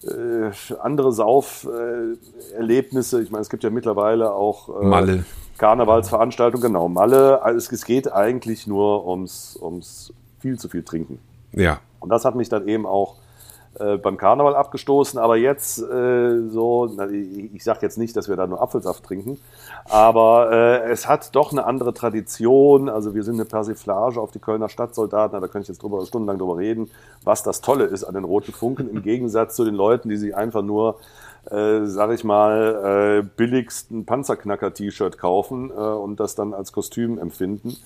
äh, 0.05 0.51
andere 0.81 1.13
Sauferlebnisse. 1.13 3.23
Ich 3.23 3.31
meine, 3.31 3.43
es 3.43 3.51
gibt 3.51 3.65
ja 3.65 3.71
mittlerweile 3.71 4.33
auch 4.33 4.81
äh, 4.81 4.85
Malle. 4.85 5.25
Karnevalsveranstaltungen, 5.59 6.69
genau, 6.69 6.89
Malle. 6.89 7.43
Also 7.43 7.59
es, 7.59 7.71
es 7.73 7.85
geht 7.85 8.11
eigentlich 8.13 8.67
nur 8.67 9.07
ums, 9.07 9.59
ums 9.61 10.13
viel 10.39 10.59
zu 10.59 10.69
viel 10.69 10.85
Trinken. 10.85 11.19
Ja, 11.53 11.81
Und 12.01 12.11
das 12.11 12.25
hat 12.25 12.37
mich 12.37 12.49
dann 12.49 12.67
eben 12.69 12.87
auch 12.87 13.17
äh, 13.81 13.97
beim 13.97 14.17
Karneval 14.17 14.55
abgestoßen. 14.55 15.19
Aber 15.19 15.37
jetzt 15.37 15.79
äh, 15.79 16.49
so, 16.49 16.87
na, 16.97 17.09
ich, 17.09 17.55
ich 17.55 17.65
sage 17.65 17.81
jetzt 17.83 17.99
nicht, 17.99 18.17
dass 18.17 18.29
wir 18.29 18.37
da 18.37 18.47
nur 18.47 18.61
Apfelsaft 18.61 19.05
trinken, 19.05 19.39
aber 19.85 20.51
äh, 20.53 20.91
es 20.91 21.09
hat 21.09 21.35
doch 21.35 21.53
eine 21.53 21.65
andere 21.65 21.95
Tradition. 21.95 22.89
Also 22.89 23.15
wir 23.15 23.23
sind 23.23 23.35
eine 23.35 23.45
Persiflage 23.45 24.21
auf 24.21 24.31
die 24.31 24.39
Kölner 24.39 24.69
Stadtsoldaten. 24.69 25.41
Da 25.41 25.47
könnte 25.49 25.63
ich 25.63 25.69
jetzt 25.69 25.83
drüber, 25.83 26.05
stundenlang 26.07 26.39
drüber 26.39 26.57
reden, 26.59 26.91
was 27.25 27.43
das 27.43 27.61
Tolle 27.61 27.85
ist 27.85 28.05
an 28.05 28.15
den 28.15 28.25
Roten 28.25 28.53
Funken 28.53 28.91
im 28.91 29.03
Gegensatz 29.03 29.57
zu 29.57 29.65
den 29.65 29.75
Leuten, 29.75 30.09
die 30.09 30.17
sich 30.17 30.37
einfach 30.37 30.63
nur 30.63 30.97
äh, 31.51 31.87
sag 31.87 32.13
ich 32.13 32.25
mal, 32.25 33.23
äh, 33.23 33.29
billigsten 33.37 34.05
Panzerknacker-T-Shirt 34.05 35.19
kaufen 35.19 35.71
äh, 35.71 35.75
und 35.75 36.21
das 36.21 36.35
dann 36.35 36.53
als 36.53 36.73
Kostüm 36.73 37.19
empfinden 37.19 37.77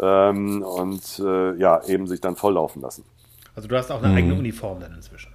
ähm, 0.00 0.62
und 0.62 1.20
äh, 1.24 1.54
ja, 1.56 1.82
eben 1.84 2.06
sich 2.06 2.20
dann 2.20 2.36
volllaufen 2.36 2.82
lassen. 2.82 3.04
Also 3.56 3.68
du 3.68 3.76
hast 3.76 3.90
auch 3.90 4.02
eine 4.02 4.14
eigene 4.14 4.34
Uniform 4.34 4.80
dann 4.80 4.92
inzwischen. 4.94 5.32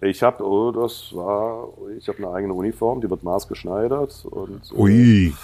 Ich 0.00 0.22
habe, 0.22 0.46
oh, 0.46 0.70
das 0.70 1.14
war, 1.14 1.68
ich 1.98 2.06
habe 2.06 2.18
eine 2.18 2.30
eigene 2.30 2.54
Uniform, 2.54 3.00
die 3.00 3.10
wird 3.10 3.24
maßgeschneidert 3.24 4.26
und 4.30 4.60
äh, 4.72 4.78
Ui. 4.78 5.34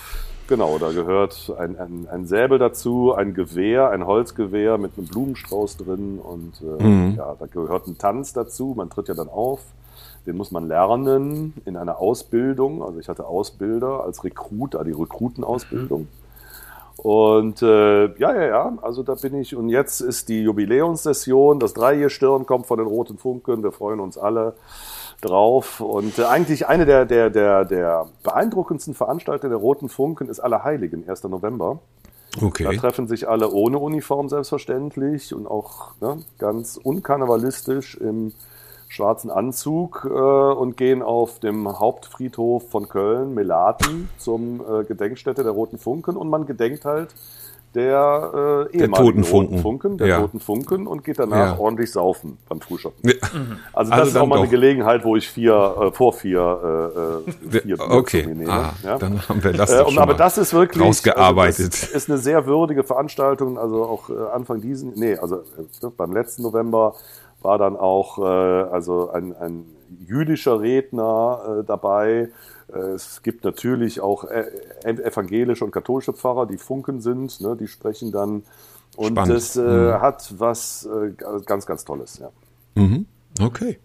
genau, 0.46 0.78
da 0.78 0.92
gehört 0.92 1.52
ein, 1.58 1.76
ein, 1.78 2.06
ein 2.08 2.26
Säbel 2.26 2.58
dazu, 2.58 3.12
ein 3.14 3.34
Gewehr, 3.34 3.90
ein 3.90 4.06
Holzgewehr 4.06 4.78
mit 4.78 4.92
einem 4.96 5.08
Blumenstrauß 5.08 5.78
drin 5.78 6.20
und 6.22 6.52
äh, 6.62 7.16
ja, 7.16 7.34
da 7.38 7.46
gehört 7.46 7.88
ein 7.88 7.98
Tanz 7.98 8.32
dazu. 8.34 8.74
Man 8.76 8.88
tritt 8.88 9.08
ja 9.08 9.14
dann 9.14 9.28
auf, 9.28 9.60
den 10.26 10.36
muss 10.36 10.52
man 10.52 10.68
lernen 10.68 11.54
in 11.64 11.76
einer 11.76 11.98
Ausbildung. 11.98 12.84
Also 12.84 13.00
ich 13.00 13.08
hatte 13.08 13.26
Ausbilder 13.26 14.04
als 14.04 14.22
Rekrut, 14.22 14.74
da 14.74 14.84
die 14.84 14.92
Rekrutenausbildung. 14.92 16.06
Und 17.02 17.62
äh, 17.62 18.16
ja, 18.16 18.32
ja, 18.32 18.46
ja, 18.46 18.78
also 18.80 19.02
da 19.02 19.16
bin 19.16 19.34
ich. 19.34 19.56
Und 19.56 19.68
jetzt 19.70 20.00
ist 20.00 20.28
die 20.28 20.42
Jubiläumssession, 20.42 21.58
das 21.58 21.74
Dreigestirn 21.74 22.46
kommt 22.46 22.66
von 22.66 22.78
den 22.78 22.86
Roten 22.86 23.18
Funken. 23.18 23.64
Wir 23.64 23.72
freuen 23.72 23.98
uns 23.98 24.16
alle 24.16 24.54
drauf. 25.20 25.80
Und 25.80 26.20
äh, 26.20 26.24
eigentlich 26.26 26.68
eine 26.68 26.86
der, 26.86 27.04
der, 27.04 27.28
der, 27.28 27.64
der 27.64 28.06
beeindruckendsten 28.22 28.94
Veranstalter 28.94 29.48
der 29.48 29.58
Roten 29.58 29.88
Funken 29.88 30.28
ist 30.28 30.38
Allerheiligen, 30.38 31.08
1. 31.08 31.24
November. 31.24 31.80
Da 32.36 32.46
Okay. 32.46 32.76
treffen 32.76 33.08
sich 33.08 33.28
alle 33.28 33.50
ohne 33.50 33.78
Uniform 33.78 34.28
selbstverständlich 34.28 35.34
und 35.34 35.48
auch 35.48 35.94
ne, 36.00 36.24
ganz 36.38 36.78
unkarnevalistisch 36.82 37.96
im 37.96 38.32
schwarzen 38.92 39.30
Anzug 39.30 40.06
äh, 40.08 40.08
und 40.12 40.76
gehen 40.76 41.02
auf 41.02 41.38
dem 41.40 41.78
Hauptfriedhof 41.78 42.70
von 42.70 42.88
Köln, 42.88 43.34
Melaten, 43.34 44.08
zum 44.18 44.60
äh, 44.60 44.84
Gedenkstätte 44.84 45.42
der 45.42 45.52
Roten 45.52 45.78
Funken 45.78 46.16
und 46.16 46.28
man 46.28 46.46
gedenkt 46.46 46.84
halt 46.84 47.14
der 47.74 48.68
äh, 48.70 48.76
ehemaligen 48.76 48.92
Toten 48.92 49.06
Roten 49.22 49.24
Funken. 49.24 49.58
Funken, 49.60 49.96
der 49.96 50.06
Ja. 50.06 50.20
Toten 50.20 50.40
Funken 50.40 50.86
und 50.86 51.04
geht 51.04 51.18
danach 51.18 51.54
Ja. 51.54 51.58
ordentlich 51.58 51.90
saufen 51.90 52.36
beim 52.46 52.60
Frühschoppen. 52.60 53.08
Ja. 53.08 53.14
Also 53.72 53.90
das 53.92 54.00
Also 54.00 54.10
ist 54.10 54.16
auch 54.18 54.26
mal 54.26 54.36
eine 54.36 54.44
doch. 54.44 54.50
Gelegenheit, 54.50 55.06
wo 55.06 55.16
ich 55.16 55.26
vier, 55.26 55.54
äh, 55.80 55.90
vor 55.90 56.12
vier, 56.12 57.22
äh, 57.24 57.48
äh, 57.48 57.60
vier 57.62 57.76
Bier 57.76 57.80
Okay, 57.80 58.26
mir 58.26 58.34
nehme. 58.34 58.52
ah, 58.52 58.74
ja? 58.84 58.98
dann 58.98 59.26
haben 59.26 59.42
wir 59.42 59.54
das 59.54 59.72
Äh, 59.72 59.84
und, 59.84 59.96
aber 59.98 60.12
das 60.12 60.36
ist 60.36 60.52
wirklich 60.52 60.84
rausgearbeitet. 60.84 61.72
Also 61.82 61.96
ist 61.96 62.10
eine 62.10 62.18
sehr 62.18 62.44
würdige 62.44 62.84
Veranstaltung. 62.84 63.56
Also 63.58 63.84
auch 63.84 64.10
äh, 64.10 64.12
Anfang 64.34 64.60
diesen, 64.60 64.92
nee, 64.96 65.16
also 65.16 65.36
äh, 65.36 65.86
beim 65.96 66.12
letzten 66.12 66.42
November 66.42 66.92
war 67.44 67.58
dann 67.58 67.76
auch 67.76 68.18
äh, 68.18 68.22
also 68.22 69.10
ein, 69.10 69.34
ein 69.36 69.64
jüdischer 70.06 70.60
Redner 70.60 71.60
äh, 71.60 71.64
dabei. 71.64 72.30
Äh, 72.72 72.78
es 72.78 73.22
gibt 73.22 73.44
natürlich 73.44 74.00
auch 74.00 74.24
äh, 74.24 74.46
evangelische 74.84 75.64
und 75.64 75.70
katholische 75.70 76.12
Pfarrer, 76.12 76.46
die 76.46 76.58
Funken 76.58 77.00
sind. 77.00 77.40
Ne, 77.40 77.56
die 77.56 77.68
sprechen 77.68 78.12
dann 78.12 78.44
und 78.96 79.12
Spannend. 79.12 79.34
das 79.34 79.56
äh, 79.56 79.92
hat 79.94 80.34
was 80.38 80.88
ganz, 81.46 81.64
ganz 81.66 81.84
Tolles. 81.84 82.18
Ja. 82.18 82.30
Okay. 83.40 83.78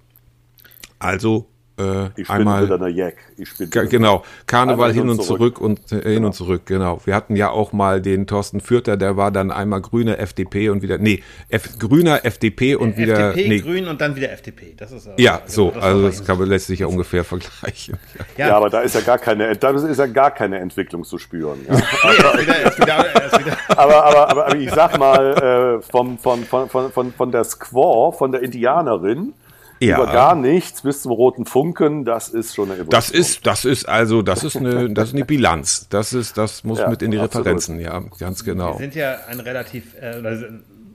Also 0.99 1.45
äh, 1.77 2.07
Ich 2.15 2.27
bin 2.27 2.29
einmal 2.29 2.65
wieder 2.65 2.75
eine 2.75 2.89
Jack. 2.89 3.15
Ich 3.37 3.55
bin 3.57 3.69
Genau, 3.69 4.23
Karneval 4.45 4.93
hin 4.93 5.09
und 5.09 5.23
zurück, 5.23 5.59
und 5.59 5.91
äh, 5.91 6.13
hin 6.13 6.25
und 6.25 6.33
zurück, 6.33 6.63
genau. 6.65 6.99
Wir 7.05 7.15
hatten 7.15 7.35
ja 7.35 7.49
auch 7.49 7.73
mal 7.73 8.01
den 8.01 8.27
Thorsten 8.27 8.61
Fürter, 8.61 8.97
der 8.97 9.17
war 9.17 9.31
dann 9.31 9.51
einmal 9.51 9.81
grüner 9.81 10.19
FDP 10.19 10.69
und 10.69 10.81
wieder, 10.81 10.97
nee, 10.97 11.23
F, 11.49 11.77
grüner 11.79 12.25
FDP 12.25 12.75
und 12.75 12.97
wieder, 12.97 13.29
FDP, 13.29 13.49
nee, 13.49 13.59
Grün 13.59 13.87
und 13.87 14.01
dann 14.01 14.15
wieder 14.15 14.31
FDP. 14.31 14.73
Das 14.77 14.91
ist 14.91 15.09
ja, 15.17 15.37
genau, 15.37 15.43
so, 15.47 15.71
das 15.71 15.83
also 15.83 16.07
das 16.07 16.25
kann 16.25 16.39
man 16.39 16.47
lässt 16.47 16.67
sich 16.67 16.79
ja 16.79 16.87
ungefähr 16.87 17.23
vergleichen. 17.23 17.97
Ja. 18.37 18.49
Ja, 18.49 18.57
aber 18.57 18.69
da 18.69 18.81
ist 18.81 18.93
ja 18.93 19.01
gar 19.01 19.17
keine, 19.17 19.55
da 19.55 19.69
ist 19.71 19.97
ja 19.97 20.05
gar 20.05 20.31
keine 20.31 20.59
Entwicklung 20.59 21.03
zu 21.03 21.17
spüren. 21.17 21.59
Ja. 21.67 21.75
Er 22.03 22.39
wieder, 22.41 22.55
er 22.55 22.77
wieder, 22.77 22.93
er 22.93 23.39
wieder. 23.39 23.57
aber, 23.75 24.29
aber 24.29 24.55
ich 24.55 24.69
sag 24.71 24.97
mal, 24.97 25.79
äh, 25.79 25.81
vom, 25.81 26.17
von, 26.17 26.43
von, 26.43 26.69
von, 26.69 26.91
von, 26.91 27.11
von 27.13 27.31
der 27.31 27.43
Squaw, 27.43 28.11
von 28.11 28.31
der 28.31 28.41
Indianerin, 28.41 29.33
Ja. 29.79 29.97
über 29.97 30.11
gar 30.11 30.35
nichts 30.35 30.81
bis 30.81 31.01
zum 31.03 31.11
roten 31.11 31.45
Funken, 31.45 32.03
das 32.05 32.29
ist 32.29 32.55
schon 32.55 32.65
eine 32.71 32.75
Evolution. 32.81 32.89
Das 32.91 33.09
ist, 33.09 33.45
das 33.45 33.65
ist 33.65 33.87
also, 33.87 34.21
das 34.21 34.43
ist 34.43 34.57
eine, 34.57 34.89
das 34.93 35.09
ist 35.09 35.15
eine 35.15 35.25
Bilanz. 35.25 35.87
Das 35.89 36.13
ist, 36.13 36.37
das 36.37 36.63
muss 36.63 36.79
Ja, 36.79 36.89
mit 36.89 37.01
in 37.01 37.11
die 37.11 37.19
absolut. 37.19 37.45
Referenzen, 37.45 37.79
ja, 37.79 37.99
ganz 38.19 38.43
genau. 38.43 38.73
Wir 38.73 38.79
sind 38.79 38.95
ja 38.95 39.17
ein 39.27 39.39
relativ, 39.39 39.95
äh, 40.01 40.17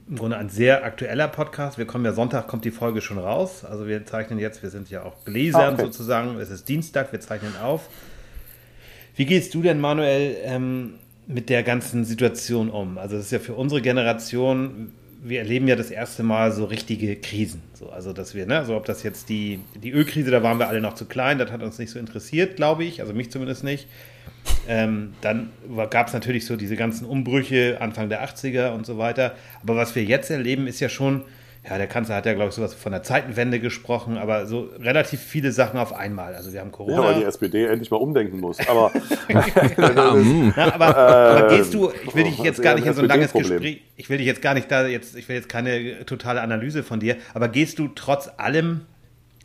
im 0.09 0.17
Grunde 0.19 0.37
ein 0.37 0.49
sehr 0.51 0.85
aktueller 0.85 1.29
Podcast. 1.29 1.79
Wir 1.79 1.87
kommen 1.87 2.05
ja 2.05 2.13
Sonntag, 2.13 2.49
kommt 2.49 2.65
die 2.65 2.71
Folge 2.71 3.01
schon 3.01 3.19
raus. 3.19 3.65
Also 3.65 3.87
wir 3.87 4.05
zeichnen 4.05 4.39
jetzt, 4.39 4.63
wir 4.63 4.71
sind 4.71 4.91
ja 4.91 5.05
auch 5.05 5.25
gläsern 5.25 5.61
Ah, 5.63 5.73
okay. 5.75 5.83
sozusagen. 5.85 6.39
Es 6.39 6.51
ist 6.51 6.69
Dienstag, 6.69 7.13
wir 7.13 7.21
zeichnen 7.21 7.55
auf. 7.63 7.89
Wie 9.15 9.27
gehst 9.27 9.55
du 9.55 9.63
denn, 9.63 9.81
Manuel, 9.81 10.37
ähm, 10.45 10.95
mit 11.27 11.49
der 11.51 11.63
ganzen 11.63 12.05
Situation 12.05 12.69
um? 12.71 12.99
Also 12.99 13.17
es 13.17 13.27
ist 13.27 13.31
ja 13.31 13.39
für 13.39 13.55
unsere 13.55 13.81
Generation, 13.81 14.93
wir 15.25 15.39
erleben 15.39 15.69
ja 15.69 15.77
das 15.77 15.91
erste 15.91 16.25
Mal 16.25 16.51
so 16.51 16.65
richtige 16.65 17.15
Krisen. 17.17 17.63
So, 17.75 17.91
also 17.91 18.13
dass 18.13 18.35
wir, 18.35 18.45
ne, 18.45 18.59
also 18.59 18.77
ob 18.77 18.85
das 18.85 19.05
jetzt 19.05 19.29
die, 19.29 19.61
die 19.75 19.93
Ölkrise, 19.93 20.33
da 20.33 20.43
waren 20.43 20.59
wir 20.59 20.69
alle 20.69 20.81
noch 20.81 20.95
zu 20.95 21.05
klein, 21.05 21.39
das 21.39 21.53
hat 21.53 21.63
uns 21.63 21.79
nicht 21.79 21.91
so 21.91 21.99
interessiert, 21.99 22.57
glaube 22.57 22.85
ich, 22.85 23.01
also 23.01 23.15
mich 23.15 23.31
zumindest 23.31 23.63
nicht. 23.63 23.87
Ähm, 24.69 25.15
dann 25.21 25.51
gab 25.91 26.09
es 26.09 26.13
natürlich 26.13 26.45
so 26.45 26.57
diese 26.57 26.75
ganzen 26.75 27.05
Umbrüche 27.05 27.79
Anfang 27.81 28.09
der 28.09 28.27
80er 28.27 28.71
und 28.71 28.85
so 28.85 28.99
weiter. 28.99 29.37
Aber 29.63 29.77
was 29.77 29.95
wir 29.95 30.03
jetzt 30.03 30.31
erleben, 30.31 30.67
ist 30.67 30.81
ja 30.81 30.89
schon 30.89 31.23
ja, 31.69 31.79
der 31.79 31.87
Kanzler 31.87 32.17
hat 32.17 32.27
ja, 32.27 32.35
glaube 32.35 32.49
ich, 32.49 32.57
sowas 32.57 32.75
von 32.75 32.91
der 32.91 33.05
Zeitenwende 33.05 33.61
gesprochen, 33.61 34.19
aber 34.19 34.47
so 34.47 34.69
relativ 34.81 35.21
viele 35.21 35.53
Sachen 35.53 35.79
auf 35.79 35.93
einmal. 35.93 36.35
Also 36.35 36.53
wir 36.53 36.59
haben 36.59 36.73
Corona. 36.73 36.97
Ja, 36.97 37.03
weil 37.05 37.15
die 37.21 37.25
SPD 37.25 37.67
endlich 37.67 37.89
mal 37.91 37.99
umdenken 37.99 38.41
muss. 38.41 38.59
Aber, 38.69 38.91
Na, 39.87 40.75
aber, 40.75 40.97
aber 40.97 41.57
gehst 41.57 41.73
du, 41.73 41.93
ich 42.05 42.15
will 42.17 42.25
dich 42.25 42.39
jetzt 42.39 42.63
gar 42.63 42.73
ja 42.73 42.81
nicht 42.81 42.89
in 42.89 42.95
so 42.95 43.03
ein 43.03 43.09
langes. 43.09 43.33
Gespräch, 43.33 43.83
ich 43.97 44.11
will 44.11 44.19
dich 44.19 44.27
jetzt 44.27 44.43
gar 44.43 44.55
nicht 44.55 44.73
da 44.73 44.87
jetzt, 44.89 45.15
ich 45.15 45.29
will 45.29 45.37
jetzt 45.37 45.49
keine 45.49 46.05
totale 46.05 46.41
Analyse 46.41 46.83
von 46.83 46.99
dir, 46.99 47.17
aber 47.33 47.47
gehst 47.49 47.79
du 47.79 47.89
trotz 47.95 48.29
allem 48.39 48.81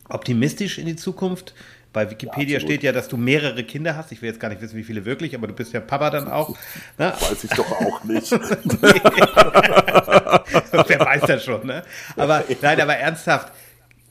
optimistisch 0.10 0.80
in 0.80 0.88
die 0.88 0.96
Zukunft? 0.96 1.54
Bei 1.98 2.12
Wikipedia 2.12 2.58
absolut. 2.58 2.62
steht 2.62 2.84
ja, 2.84 2.92
dass 2.92 3.08
du 3.08 3.18
mehrere 3.18 3.64
Kinder 3.64 3.96
hast. 3.96 4.12
Ich 4.12 4.22
will 4.22 4.30
jetzt 4.30 4.40
gar 4.40 4.50
nicht 4.50 4.62
wissen, 4.62 4.78
wie 4.78 4.84
viele 4.84 5.04
wirklich, 5.04 5.34
aber 5.34 5.48
du 5.48 5.54
bist 5.54 5.74
ja 5.74 5.80
Papa 5.80 6.12
dann 6.12 6.28
auch. 6.28 6.56
Ne? 7.00 7.12
weiß 7.20 7.44
ich 7.44 7.50
doch 7.50 7.72
auch 7.72 8.04
nicht. 8.04 8.32
Wer 10.88 11.00
weiß 11.00 11.24
das 11.26 11.44
schon, 11.44 11.66
ne? 11.66 11.82
Aber 12.16 12.44
nein, 12.62 12.80
aber 12.80 12.98
ernsthaft, 12.98 13.52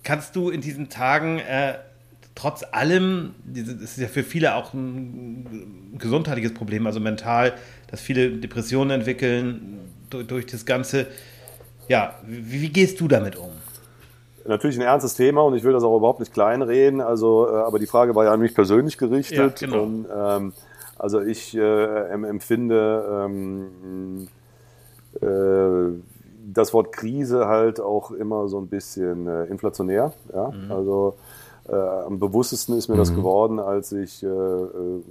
kannst 0.03 0.34
du 0.34 0.51
in 0.51 0.62
diesen 0.62 0.89
Tagen 0.89 1.39
äh, 1.39 1.74
trotz 2.34 2.64
allem, 2.72 3.37
das 3.45 3.68
ist 3.68 3.99
ja 3.99 4.09
für 4.09 4.24
viele 4.24 4.57
auch 4.57 4.74
ein 4.74 5.95
gesundheitliches 5.97 6.55
Problem, 6.55 6.89
also 6.89 6.99
mental, 6.99 7.55
dass 7.89 8.01
viele 8.01 8.30
Depressionen 8.30 8.91
entwickeln 8.91 9.78
durch, 10.11 10.26
durch 10.26 10.47
das 10.47 10.66
Ganze. 10.66 11.07
Ja, 11.87 12.18
wie, 12.26 12.62
wie 12.62 12.68
gehst 12.68 12.99
du 12.99 13.07
damit 13.07 13.37
um? 13.37 13.53
Natürlich 14.49 14.77
ein 14.79 14.83
ernstes 14.83 15.15
Thema 15.15 15.43
und 15.43 15.55
ich 15.55 15.65
will 15.65 15.73
das 15.73 15.83
auch 15.83 15.97
überhaupt 15.97 16.21
nicht 16.21 16.33
kleinreden. 16.33 17.01
Also, 17.01 17.49
äh, 17.49 17.55
aber 17.57 17.79
die 17.79 17.87
Frage 17.87 18.15
war 18.15 18.25
ja 18.25 18.33
an 18.33 18.41
mich 18.41 18.55
persönlich 18.55 18.99
gerichtet. 18.99 19.61
Ja, 19.61 19.67
genau. 19.67 19.83
Und 19.85 20.07
ähm, 20.15 20.53
also 20.99 21.21
ich 21.21 21.57
äh, 21.57 22.11
em- 22.13 22.25
empfinde 22.25 23.25
ähm, 23.27 24.29
äh, 25.21 26.01
das 26.53 26.73
Wort 26.73 26.93
Krise 26.93 27.47
halt 27.49 27.81
auch 27.81 28.11
immer 28.13 28.49
so 28.49 28.59
ein 28.59 28.69
bisschen 28.69 29.27
äh, 29.27 29.45
inflationär. 29.47 30.13
Ja? 30.33 30.53
Also 30.71 31.15
äh, 31.69 31.75
am 31.75 32.19
bewusstesten 32.21 32.79
ist 32.79 32.89
mir 32.89 32.97
das 32.97 33.11
geworden, 33.15 33.59
als 33.59 33.91
ich 33.93 34.23
äh, 34.23 34.29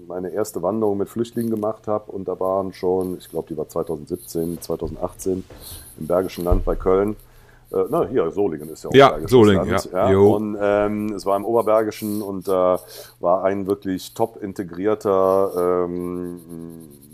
meine 0.07 0.29
erste 0.29 0.63
Wanderung 0.63 0.97
mit 0.97 1.09
Flüchtlingen 1.09 1.51
gemacht 1.51 1.87
habe. 1.87 2.11
Und 2.11 2.27
da 2.27 2.39
waren 2.39 2.71
schon, 2.73 3.17
ich 3.17 3.29
glaube, 3.29 3.47
die 3.49 3.57
war 3.57 3.67
2017, 3.67 4.61
2018 4.61 5.43
im 5.99 6.07
Bergischen 6.07 6.45
Land 6.45 6.63
bei 6.65 6.75
Köln. 6.75 7.15
Äh, 7.71 7.85
na, 7.89 8.05
hier, 8.05 8.29
Solingen 8.31 8.69
ist 8.69 8.83
ja 8.83 8.89
auch 8.89 8.93
Ja, 8.93 9.27
Solingen, 9.27 9.69
Land, 9.69 9.89
ja. 9.91 10.11
Jo. 10.11 10.35
Und 10.35 10.57
ähm, 10.61 11.13
es 11.13 11.25
war 11.25 11.35
im 11.37 11.45
Oberbergischen 11.45 12.21
und 12.21 12.47
da 12.47 12.79
war 13.19 13.43
ein 13.43 13.67
wirklich 13.67 14.13
top 14.13 14.41
integrierter 14.41 15.85
ähm, 15.85 16.39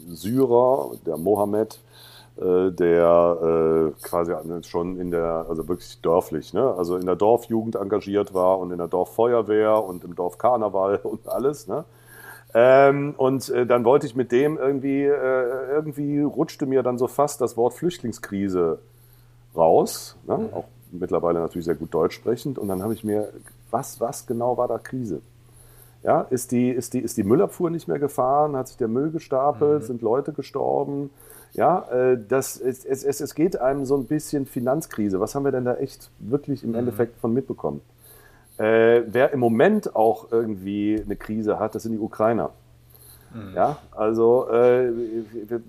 Syrer, 0.09 0.91
der 1.05 1.17
Mohammed, 1.17 1.79
äh, 2.37 2.71
der 2.71 3.91
äh, 3.93 4.01
quasi 4.01 4.33
schon 4.63 4.99
in 4.99 5.11
der, 5.11 5.45
also 5.49 5.67
wirklich 5.67 5.99
dörflich, 6.01 6.53
ne? 6.53 6.73
also 6.77 6.97
in 6.97 7.05
der 7.05 7.15
Dorfjugend 7.15 7.75
engagiert 7.75 8.33
war 8.33 8.59
und 8.59 8.71
in 8.71 8.77
der 8.77 8.87
Dorffeuerwehr 8.87 9.83
und 9.83 10.03
im 10.03 10.15
Dorfkarneval 10.15 10.97
und 11.03 11.27
alles. 11.27 11.67
Ne? 11.67 11.85
Ähm, 12.53 13.13
und 13.17 13.49
äh, 13.49 13.65
dann 13.65 13.85
wollte 13.85 14.05
ich 14.05 14.15
mit 14.15 14.31
dem 14.31 14.57
irgendwie, 14.57 15.03
äh, 15.03 15.71
irgendwie 15.71 16.19
rutschte 16.21 16.65
mir 16.65 16.83
dann 16.83 16.97
so 16.97 17.07
fast 17.07 17.39
das 17.39 17.55
Wort 17.55 17.73
Flüchtlingskrise 17.73 18.79
raus, 19.55 20.17
ne? 20.27 20.49
auch 20.53 20.65
mittlerweile 20.91 21.39
natürlich 21.39 21.65
sehr 21.65 21.75
gut 21.75 21.93
Deutsch 21.93 22.15
sprechend. 22.15 22.57
Und 22.57 22.67
dann 22.67 22.81
habe 22.83 22.93
ich 22.93 23.03
mir, 23.03 23.29
was, 23.69 23.99
was 23.99 24.27
genau 24.27 24.57
war 24.57 24.67
da 24.67 24.77
Krise? 24.77 25.21
Ja, 26.03 26.21
ist 26.21 26.51
die, 26.51 26.69
ist 26.69 26.93
die, 26.93 26.99
ist 26.99 27.17
die 27.17 27.23
Müllabfuhr 27.23 27.69
nicht 27.69 27.87
mehr 27.87 27.99
gefahren? 27.99 28.55
Hat 28.55 28.67
sich 28.67 28.77
der 28.77 28.87
Müll 28.87 29.11
gestapelt? 29.11 29.83
Sind 29.83 30.01
Leute 30.01 30.33
gestorben? 30.33 31.11
Ja, 31.53 31.87
äh, 31.91 32.17
das, 32.27 32.59
es, 32.59 32.85
es, 32.85 33.03
es, 33.03 33.21
es 33.21 33.35
geht 33.35 33.59
einem 33.59 33.85
so 33.85 33.95
ein 33.97 34.05
bisschen 34.05 34.45
Finanzkrise. 34.45 35.19
Was 35.19 35.35
haben 35.35 35.43
wir 35.43 35.51
denn 35.51 35.65
da 35.65 35.75
echt 35.75 36.09
wirklich 36.19 36.63
im 36.63 36.75
Endeffekt 36.75 37.19
von 37.19 37.33
mitbekommen? 37.33 37.81
Äh, 38.57 39.03
wer 39.07 39.31
im 39.31 39.39
Moment 39.39 39.95
auch 39.95 40.31
irgendwie 40.31 41.01
eine 41.03 41.15
Krise 41.15 41.59
hat, 41.59 41.75
das 41.75 41.83
sind 41.83 41.93
die 41.93 41.99
Ukrainer. 41.99 42.51
Ja, 43.55 43.77
also 43.91 44.49
äh, 44.49 44.91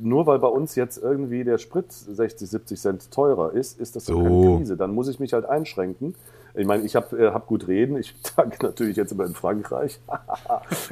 nur 0.01 0.27
weil 0.27 0.39
bei 0.39 0.49
uns 0.49 0.75
jetzt 0.75 0.99
irgendwie 0.99 1.45
der 1.45 1.59
Sprit 1.59 1.93
60, 1.93 2.51
70 2.51 2.81
Cent 2.81 3.11
teurer 3.13 3.53
ist, 3.53 3.79
ist 3.81 3.95
das 3.97 4.07
So. 4.07 4.23
keine 4.23 4.57
Krise. 4.59 4.77
Dann 4.77 4.95
muss 4.95 5.09
ich 5.09 5.21
mich 5.21 5.33
halt 5.33 5.45
einschränken. 5.45 6.15
Ich 6.55 6.67
meine, 6.67 6.83
ich 6.85 6.97
habe 6.97 7.17
äh, 7.17 7.31
hab 7.31 7.47
gut 7.47 7.69
reden. 7.69 7.97
Ich 7.97 8.15
danke 8.37 8.67
natürlich 8.67 8.97
jetzt 8.97 9.13
immer 9.13 9.25
in 9.25 9.35
Frankreich. 9.35 10.01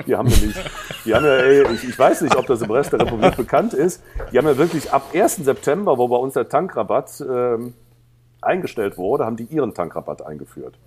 die 0.07 0.15
haben 0.17 0.29
nämlich, 0.29 0.57
die 1.05 1.15
haben 1.15 1.25
ja, 1.25 1.35
ey, 1.37 1.67
ich, 1.75 1.89
ich 1.89 1.99
weiß 1.99 2.23
nicht, 2.23 2.37
ob 2.37 2.47
das 2.47 2.63
im 2.63 2.71
Rest 2.71 2.93
der 2.93 3.01
Republik 3.01 3.37
bekannt 3.37 3.75
ist. 3.75 4.03
Die 4.33 4.39
haben 4.39 4.47
ja 4.47 4.57
wirklich 4.57 4.93
ab 4.93 5.11
1. 5.13 5.37
September, 5.37 5.99
wo 5.99 6.09
bei 6.09 6.17
uns 6.17 6.35
der 6.35 6.49
Tankrabatt 6.49 7.23
ähm, 7.29 7.75
eingestellt 8.41 8.97
wurde, 8.97 9.27
haben 9.27 9.37
die 9.37 9.45
ihren 9.45 9.75
Tankrabatt 9.75 10.25
eingeführt. 10.25 10.79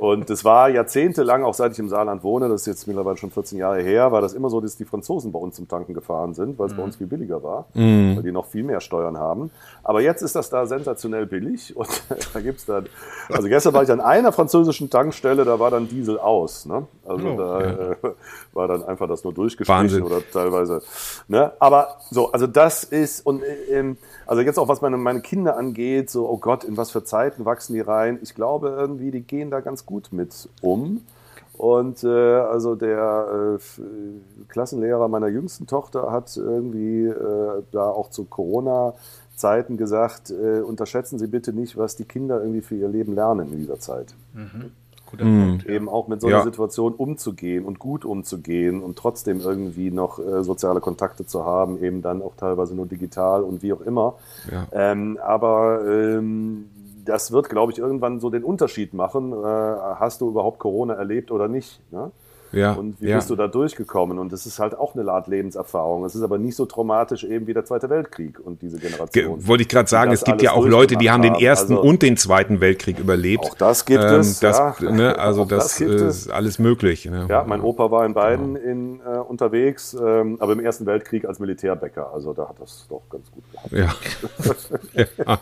Und 0.00 0.30
das 0.30 0.46
war 0.46 0.70
jahrzehntelang, 0.70 1.44
auch 1.44 1.52
seit 1.52 1.72
ich 1.72 1.78
im 1.78 1.90
Saarland 1.90 2.24
wohne, 2.24 2.48
das 2.48 2.62
ist 2.62 2.66
jetzt 2.66 2.86
mittlerweile 2.86 3.18
schon 3.18 3.30
14 3.30 3.58
Jahre 3.58 3.82
her, 3.82 4.10
war 4.12 4.22
das 4.22 4.32
immer 4.32 4.48
so, 4.48 4.58
dass 4.62 4.74
die 4.76 4.86
Franzosen 4.86 5.30
bei 5.30 5.38
uns 5.38 5.56
zum 5.56 5.68
Tanken 5.68 5.92
gefahren 5.92 6.32
sind, 6.32 6.58
weil 6.58 6.68
es 6.68 6.74
bei 6.74 6.82
uns 6.82 6.96
viel 6.96 7.06
billiger 7.06 7.42
war, 7.42 7.66
weil 7.74 8.22
die 8.22 8.32
noch 8.32 8.46
viel 8.46 8.62
mehr 8.62 8.80
Steuern 8.80 9.18
haben. 9.18 9.50
Aber 9.84 10.00
jetzt 10.00 10.22
ist 10.22 10.34
das 10.34 10.48
da 10.48 10.64
sensationell 10.64 11.26
billig 11.26 11.76
und 11.76 11.88
da 12.32 12.40
gibt's 12.40 12.64
dann, 12.64 12.86
also 13.28 13.46
gestern 13.48 13.74
war 13.74 13.82
ich 13.82 13.90
an 13.90 14.00
einer 14.00 14.32
französischen 14.32 14.88
Tankstelle, 14.88 15.44
da 15.44 15.60
war 15.60 15.70
dann 15.70 15.86
Diesel 15.86 16.18
aus. 16.18 16.64
Ne? 16.64 16.86
Also 17.04 17.36
da 17.36 17.60
äh, 17.60 17.96
war 18.54 18.68
dann 18.68 18.82
einfach 18.82 19.06
das 19.06 19.22
nur 19.22 19.34
durchgestrichen 19.34 20.02
oder 20.02 20.22
teilweise. 20.32 20.80
Ne? 21.28 21.52
Aber 21.58 21.98
so, 22.10 22.32
also 22.32 22.46
das 22.46 22.84
ist, 22.84 23.26
und 23.26 23.42
äh, 23.42 23.78
ähm, 23.78 23.98
also 24.26 24.40
jetzt 24.40 24.58
auch 24.58 24.68
was 24.68 24.80
meine, 24.80 24.96
meine 24.96 25.20
Kinder 25.20 25.58
angeht, 25.58 26.08
so, 26.08 26.26
oh 26.26 26.38
Gott, 26.38 26.64
in 26.64 26.78
was 26.78 26.90
für 26.90 27.04
Zeiten 27.04 27.44
wachsen 27.44 27.74
die 27.74 27.80
rein? 27.80 28.18
Ich 28.22 28.34
glaube 28.34 28.68
irgendwie, 28.68 29.10
die 29.10 29.22
gehen 29.22 29.50
da 29.50 29.60
ganz 29.60 29.84
gut 29.90 30.08
mit 30.12 30.48
um. 30.62 31.02
Und 31.58 32.04
äh, 32.04 32.08
also 32.08 32.74
der 32.74 33.58
äh, 33.58 34.44
Klassenlehrer 34.48 35.08
meiner 35.08 35.28
jüngsten 35.28 35.66
Tochter 35.66 36.10
hat 36.10 36.34
irgendwie 36.36 37.04
äh, 37.04 37.62
da 37.70 37.90
auch 37.90 38.08
zu 38.08 38.24
Corona-Zeiten 38.24 39.76
gesagt, 39.76 40.30
äh, 40.30 40.60
unterschätzen 40.60 41.18
Sie 41.18 41.26
bitte 41.26 41.52
nicht, 41.52 41.76
was 41.76 41.96
die 41.96 42.04
Kinder 42.04 42.40
irgendwie 42.40 42.62
für 42.62 42.76
ihr 42.76 42.88
Leben 42.88 43.14
lernen 43.14 43.52
in 43.52 43.58
dieser 43.58 43.78
Zeit 43.78 44.14
Guter 45.10 45.24
Punkt. 45.24 45.66
eben 45.66 45.88
auch 45.88 46.08
mit 46.08 46.20
so 46.22 46.28
einer 46.28 46.38
Ja. 46.38 46.44
Situation 46.44 46.94
umzugehen 46.94 47.64
und 47.66 47.78
gut 47.78 48.04
umzugehen 48.06 48.80
und 48.82 48.96
trotzdem 48.96 49.40
irgendwie 49.40 49.90
noch 49.90 50.18
äh, 50.18 50.42
soziale 50.44 50.80
Kontakte 50.80 51.26
zu 51.26 51.44
haben, 51.44 51.82
eben 51.82 52.00
dann 52.00 52.22
auch 52.22 52.36
teilweise 52.36 52.74
nur 52.74 52.86
digital 52.86 53.42
und 53.42 53.62
wie 53.62 53.72
auch 53.72 53.80
immer. 53.82 54.14
Ja. 54.50 54.66
Ähm, 54.72 55.18
aber 55.22 55.82
ähm, 55.86 56.70
das 57.10 57.32
wird, 57.32 57.48
glaube 57.48 57.72
ich, 57.72 57.78
irgendwann 57.78 58.20
so 58.20 58.30
den 58.30 58.44
Unterschied 58.44 58.94
machen. 58.94 59.32
Äh, 59.32 59.36
hast 59.36 60.20
du 60.20 60.28
überhaupt 60.28 60.60
Corona 60.60 60.94
erlebt 60.94 61.32
oder 61.32 61.48
nicht? 61.48 61.80
Ne? 61.90 62.12
Ja, 62.52 62.72
Und 62.72 63.00
wie 63.00 63.08
ja. 63.08 63.16
bist 63.16 63.30
du 63.30 63.36
da 63.36 63.46
durchgekommen? 63.46 64.18
Und 64.18 64.32
das 64.32 64.46
ist 64.46 64.58
halt 64.58 64.76
auch 64.76 64.94
eine 64.96 65.10
Art 65.10 65.28
Lebenserfahrung. 65.28 66.04
Es 66.04 66.14
ist 66.14 66.22
aber 66.22 66.38
nicht 66.38 66.56
so 66.56 66.66
traumatisch 66.66 67.24
eben 67.24 67.46
wie 67.46 67.54
der 67.54 67.64
Zweite 67.64 67.88
Weltkrieg 67.90 68.38
und 68.40 68.60
diese 68.62 68.78
Ge 68.78 68.90
Generation. 68.90 69.46
wollte 69.46 69.62
ich 69.62 69.68
gerade 69.68 69.88
sagen, 69.88 70.10
es 70.12 70.24
gibt 70.24 70.42
ja 70.42 70.52
auch 70.52 70.66
Leute, 70.66 70.96
die 70.96 71.10
haben 71.10 71.22
den 71.22 71.34
ersten 71.34 71.74
Also- 71.74 71.88
und 71.88 72.02
den 72.02 72.16
zweiten 72.16 72.60
Weltkrieg 72.60 72.98
überlebt. 72.98 73.44
Auch 73.44 73.54
das 73.54 73.84
gibt 73.84 74.02
Ähm, 74.02 74.20
es, 74.20 74.40
Das, 74.40 74.58
ja. 74.80 74.90
ne, 74.90 75.18
also 75.18 75.44
das, 75.44 75.78
das 75.78 75.80
äh, 75.80 75.84
es. 75.86 76.02
ist 76.26 76.30
alles 76.30 76.58
möglich. 76.58 77.06
Ne? 77.06 77.26
Ja, 77.28 77.44
mein 77.46 77.60
Opa 77.60 77.90
war 77.90 78.04
in 78.04 78.14
beiden 78.14 78.56
in, 78.56 79.00
äh, 79.00 79.18
unterwegs, 79.18 79.94
ähm, 79.94 80.36
aber 80.40 80.52
im 80.52 80.60
Ersten 80.60 80.86
Weltkrieg 80.86 81.24
als 81.26 81.38
Militärbäcker. 81.38 82.12
Also 82.12 82.32
da 82.32 82.48
hat 82.48 82.60
das 82.60 82.86
doch 82.88 83.02
ganz 83.10 83.30
gut 83.30 83.44
gehabt. 83.52 83.72
Ja. 83.72 83.94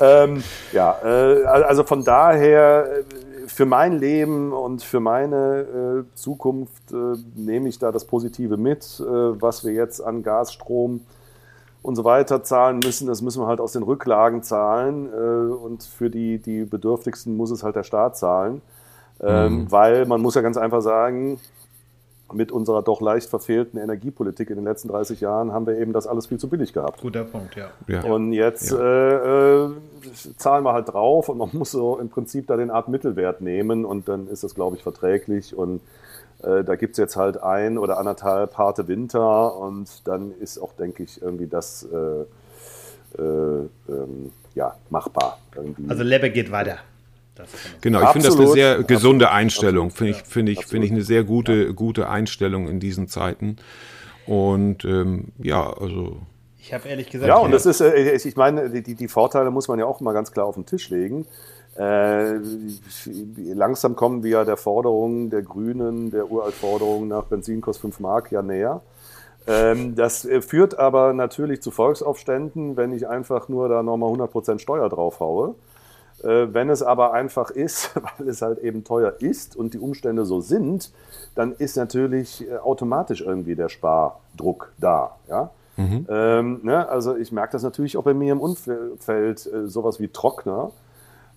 ja. 0.00 0.24
Ähm, 0.24 0.42
ja, 0.72 0.96
äh, 1.04 1.44
also 1.44 1.84
von 1.84 2.04
daher 2.04 2.86
äh, 2.98 3.02
für 3.46 3.66
mein 3.66 3.98
Leben 3.98 4.52
und 4.52 4.82
für 4.82 5.00
meine 5.00 5.60
äh, 5.60 6.14
Zukunft 6.14 6.92
äh, 6.92 7.16
nehme 7.34 7.68
ich 7.68 7.78
da 7.78 7.92
das 7.92 8.04
Positive 8.04 8.56
mit, 8.56 9.00
äh, 9.00 9.04
was 9.04 9.64
wir 9.64 9.72
jetzt 9.72 10.00
an 10.00 10.22
Gas, 10.22 10.52
Strom 10.52 11.00
und 11.82 11.96
so 11.96 12.04
weiter 12.04 12.42
zahlen 12.42 12.80
müssen. 12.82 13.06
Das 13.06 13.22
müssen 13.22 13.42
wir 13.42 13.46
halt 13.46 13.60
aus 13.60 13.72
den 13.72 13.82
Rücklagen 13.82 14.42
zahlen 14.42 15.08
äh, 15.12 15.52
und 15.54 15.84
für 15.84 16.10
die, 16.10 16.38
die 16.38 16.64
Bedürftigsten 16.64 17.36
muss 17.36 17.50
es 17.50 17.62
halt 17.62 17.76
der 17.76 17.84
Staat 17.84 18.16
zahlen, 18.16 18.60
ähm, 19.20 19.70
weil 19.70 20.04
man 20.06 20.20
muss 20.20 20.34
ja 20.34 20.42
ganz 20.42 20.56
einfach 20.56 20.82
sagen, 20.82 21.38
mit 22.32 22.50
unserer 22.50 22.82
doch 22.82 23.00
leicht 23.00 23.30
verfehlten 23.30 23.78
Energiepolitik 23.78 24.50
in 24.50 24.56
den 24.56 24.64
letzten 24.64 24.88
30 24.88 25.20
Jahren 25.20 25.52
haben 25.52 25.66
wir 25.66 25.78
eben 25.78 25.92
das 25.92 26.06
alles 26.06 26.26
viel 26.26 26.38
zu 26.38 26.48
billig 26.48 26.72
gehabt. 26.72 27.00
Guter 27.00 27.24
Punkt, 27.24 27.54
ja. 27.54 27.68
Ja. 27.86 28.02
Und 28.02 28.32
jetzt 28.32 28.72
äh, 28.72 28.76
äh, 28.76 29.70
zahlen 30.36 30.64
wir 30.64 30.72
halt 30.72 30.88
drauf 30.88 31.28
und 31.28 31.38
man 31.38 31.50
muss 31.52 31.70
so 31.70 31.98
im 31.98 32.08
Prinzip 32.08 32.46
da 32.46 32.56
den 32.56 32.70
Art 32.70 32.88
Mittelwert 32.88 33.40
nehmen 33.40 33.84
und 33.84 34.08
dann 34.08 34.28
ist 34.28 34.44
das, 34.44 34.54
glaube 34.54 34.76
ich, 34.76 34.82
verträglich. 34.82 35.56
Und 35.56 35.80
äh, 36.42 36.64
da 36.64 36.76
gibt's 36.76 36.98
jetzt 36.98 37.16
halt 37.16 37.42
ein 37.42 37.78
oder 37.78 37.98
anderthalb 37.98 38.56
harte 38.58 38.88
Winter 38.88 39.56
und 39.56 40.06
dann 40.06 40.32
ist 40.40 40.58
auch, 40.58 40.72
denke 40.74 41.02
ich, 41.02 41.22
irgendwie 41.22 41.46
das 41.46 41.86
äh, 41.92 43.20
äh, 43.20 43.68
ähm, 43.88 44.32
ja, 44.54 44.74
machbar. 44.90 45.38
Irgendwie. 45.54 45.88
Also 45.88 46.02
Lebbe 46.02 46.30
geht 46.30 46.50
weiter. 46.50 46.78
Genau, 47.82 48.02
ich 48.02 48.08
finde 48.08 48.28
das 48.28 48.38
eine 48.38 48.48
sehr 48.48 48.82
gesunde 48.82 49.26
Absolut. 49.26 49.40
Einstellung. 49.40 49.90
Finde 49.90 50.12
ich, 50.12 50.22
finde 50.22 50.52
ich, 50.52 50.66
finde 50.66 50.86
ich 50.86 50.92
eine 50.92 51.02
sehr 51.02 51.22
gute, 51.22 51.74
gute 51.74 52.08
Einstellung 52.08 52.66
in 52.66 52.80
diesen 52.80 53.08
Zeiten. 53.08 53.56
Und 54.26 54.84
ähm, 54.84 55.28
ja, 55.38 55.70
also 55.70 56.16
Ich 56.66 56.72
habe 56.72 56.88
ehrlich 56.88 57.08
gesagt. 57.08 57.28
Ja, 57.28 57.36
und 57.36 57.52
das 57.52 57.64
ist, 57.64 57.80
äh, 57.80 58.16
ich 58.16 58.34
meine, 58.34 58.68
die, 58.70 58.96
die 58.96 59.06
Vorteile 59.06 59.52
muss 59.52 59.68
man 59.68 59.78
ja 59.78 59.86
auch 59.86 60.00
mal 60.00 60.12
ganz 60.12 60.32
klar 60.32 60.46
auf 60.46 60.56
den 60.56 60.66
Tisch 60.66 60.90
legen. 60.90 61.24
Äh, 61.78 62.40
langsam 63.54 63.94
kommen 63.94 64.24
wir 64.24 64.44
der 64.44 64.56
Forderung 64.56 65.30
der 65.30 65.42
Grünen, 65.42 66.10
der 66.10 66.28
Uraltforderung 66.28 67.06
nach 67.06 67.26
Benzin 67.26 67.60
kostet 67.60 67.82
5 67.82 68.00
Mark 68.00 68.32
ja 68.32 68.42
näher. 68.42 68.80
Ähm, 69.46 69.94
das 69.94 70.24
äh, 70.24 70.42
führt 70.42 70.76
aber 70.76 71.12
natürlich 71.12 71.62
zu 71.62 71.70
Volksaufständen, 71.70 72.76
wenn 72.76 72.92
ich 72.92 73.06
einfach 73.06 73.48
nur 73.48 73.68
da 73.68 73.84
nochmal 73.84 74.12
100% 74.12 74.58
Steuer 74.58 74.88
drauf 74.88 75.20
haue. 75.20 75.54
Äh, 76.24 76.52
wenn 76.52 76.68
es 76.68 76.82
aber 76.82 77.12
einfach 77.12 77.50
ist, 77.50 77.92
weil 78.18 78.28
es 78.28 78.42
halt 78.42 78.58
eben 78.58 78.82
teuer 78.82 79.14
ist 79.20 79.54
und 79.54 79.72
die 79.72 79.78
Umstände 79.78 80.24
so 80.24 80.40
sind, 80.40 80.90
dann 81.36 81.52
ist 81.52 81.76
natürlich 81.76 82.44
äh, 82.50 82.56
automatisch 82.56 83.20
irgendwie 83.20 83.54
der 83.54 83.68
Spardruck 83.68 84.72
da. 84.78 85.14
Ja? 85.28 85.50
Ähm, 86.08 86.60
ne? 86.62 86.88
Also 86.88 87.16
ich 87.16 87.32
merke 87.32 87.52
das 87.52 87.62
natürlich 87.62 87.96
auch 87.96 88.04
bei 88.04 88.14
mir 88.14 88.32
im 88.32 88.40
Umfeld, 88.40 89.46
äh, 89.46 89.66
sowas 89.66 90.00
wie 90.00 90.08
Trockner 90.08 90.72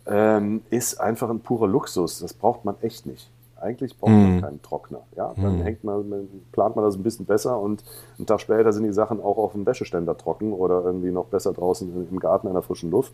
ähm, 0.07 0.61
ist 0.69 0.99
einfach 0.99 1.29
ein 1.29 1.39
purer 1.39 1.67
Luxus. 1.67 2.19
Das 2.19 2.33
braucht 2.33 2.65
man 2.65 2.75
echt 2.81 3.05
nicht. 3.05 3.29
Eigentlich 3.61 3.97
braucht 3.97 4.11
man 4.11 4.41
keinen 4.41 4.61
Trockner. 4.61 5.01
Ja? 5.15 5.33
Dann 5.35 5.61
hängt 5.61 5.83
man, 5.83 6.27
plant 6.51 6.75
man 6.75 6.85
das 6.85 6.95
ein 6.95 7.03
bisschen 7.03 7.25
besser 7.25 7.59
und 7.59 7.83
einen 8.17 8.25
Tag 8.25 8.41
später 8.41 8.71
sind 8.73 8.83
die 8.83 8.93
Sachen 8.93 9.21
auch 9.21 9.37
auf 9.37 9.53
dem 9.53 9.65
Wäscheständer 9.65 10.17
trocken 10.17 10.53
oder 10.53 10.83
irgendwie 10.83 11.11
noch 11.11 11.25
besser 11.25 11.53
draußen 11.53 12.07
im 12.09 12.19
Garten 12.19 12.47
in 12.47 12.53
der 12.53 12.61
frischen 12.61 12.91
Luft. 12.91 13.13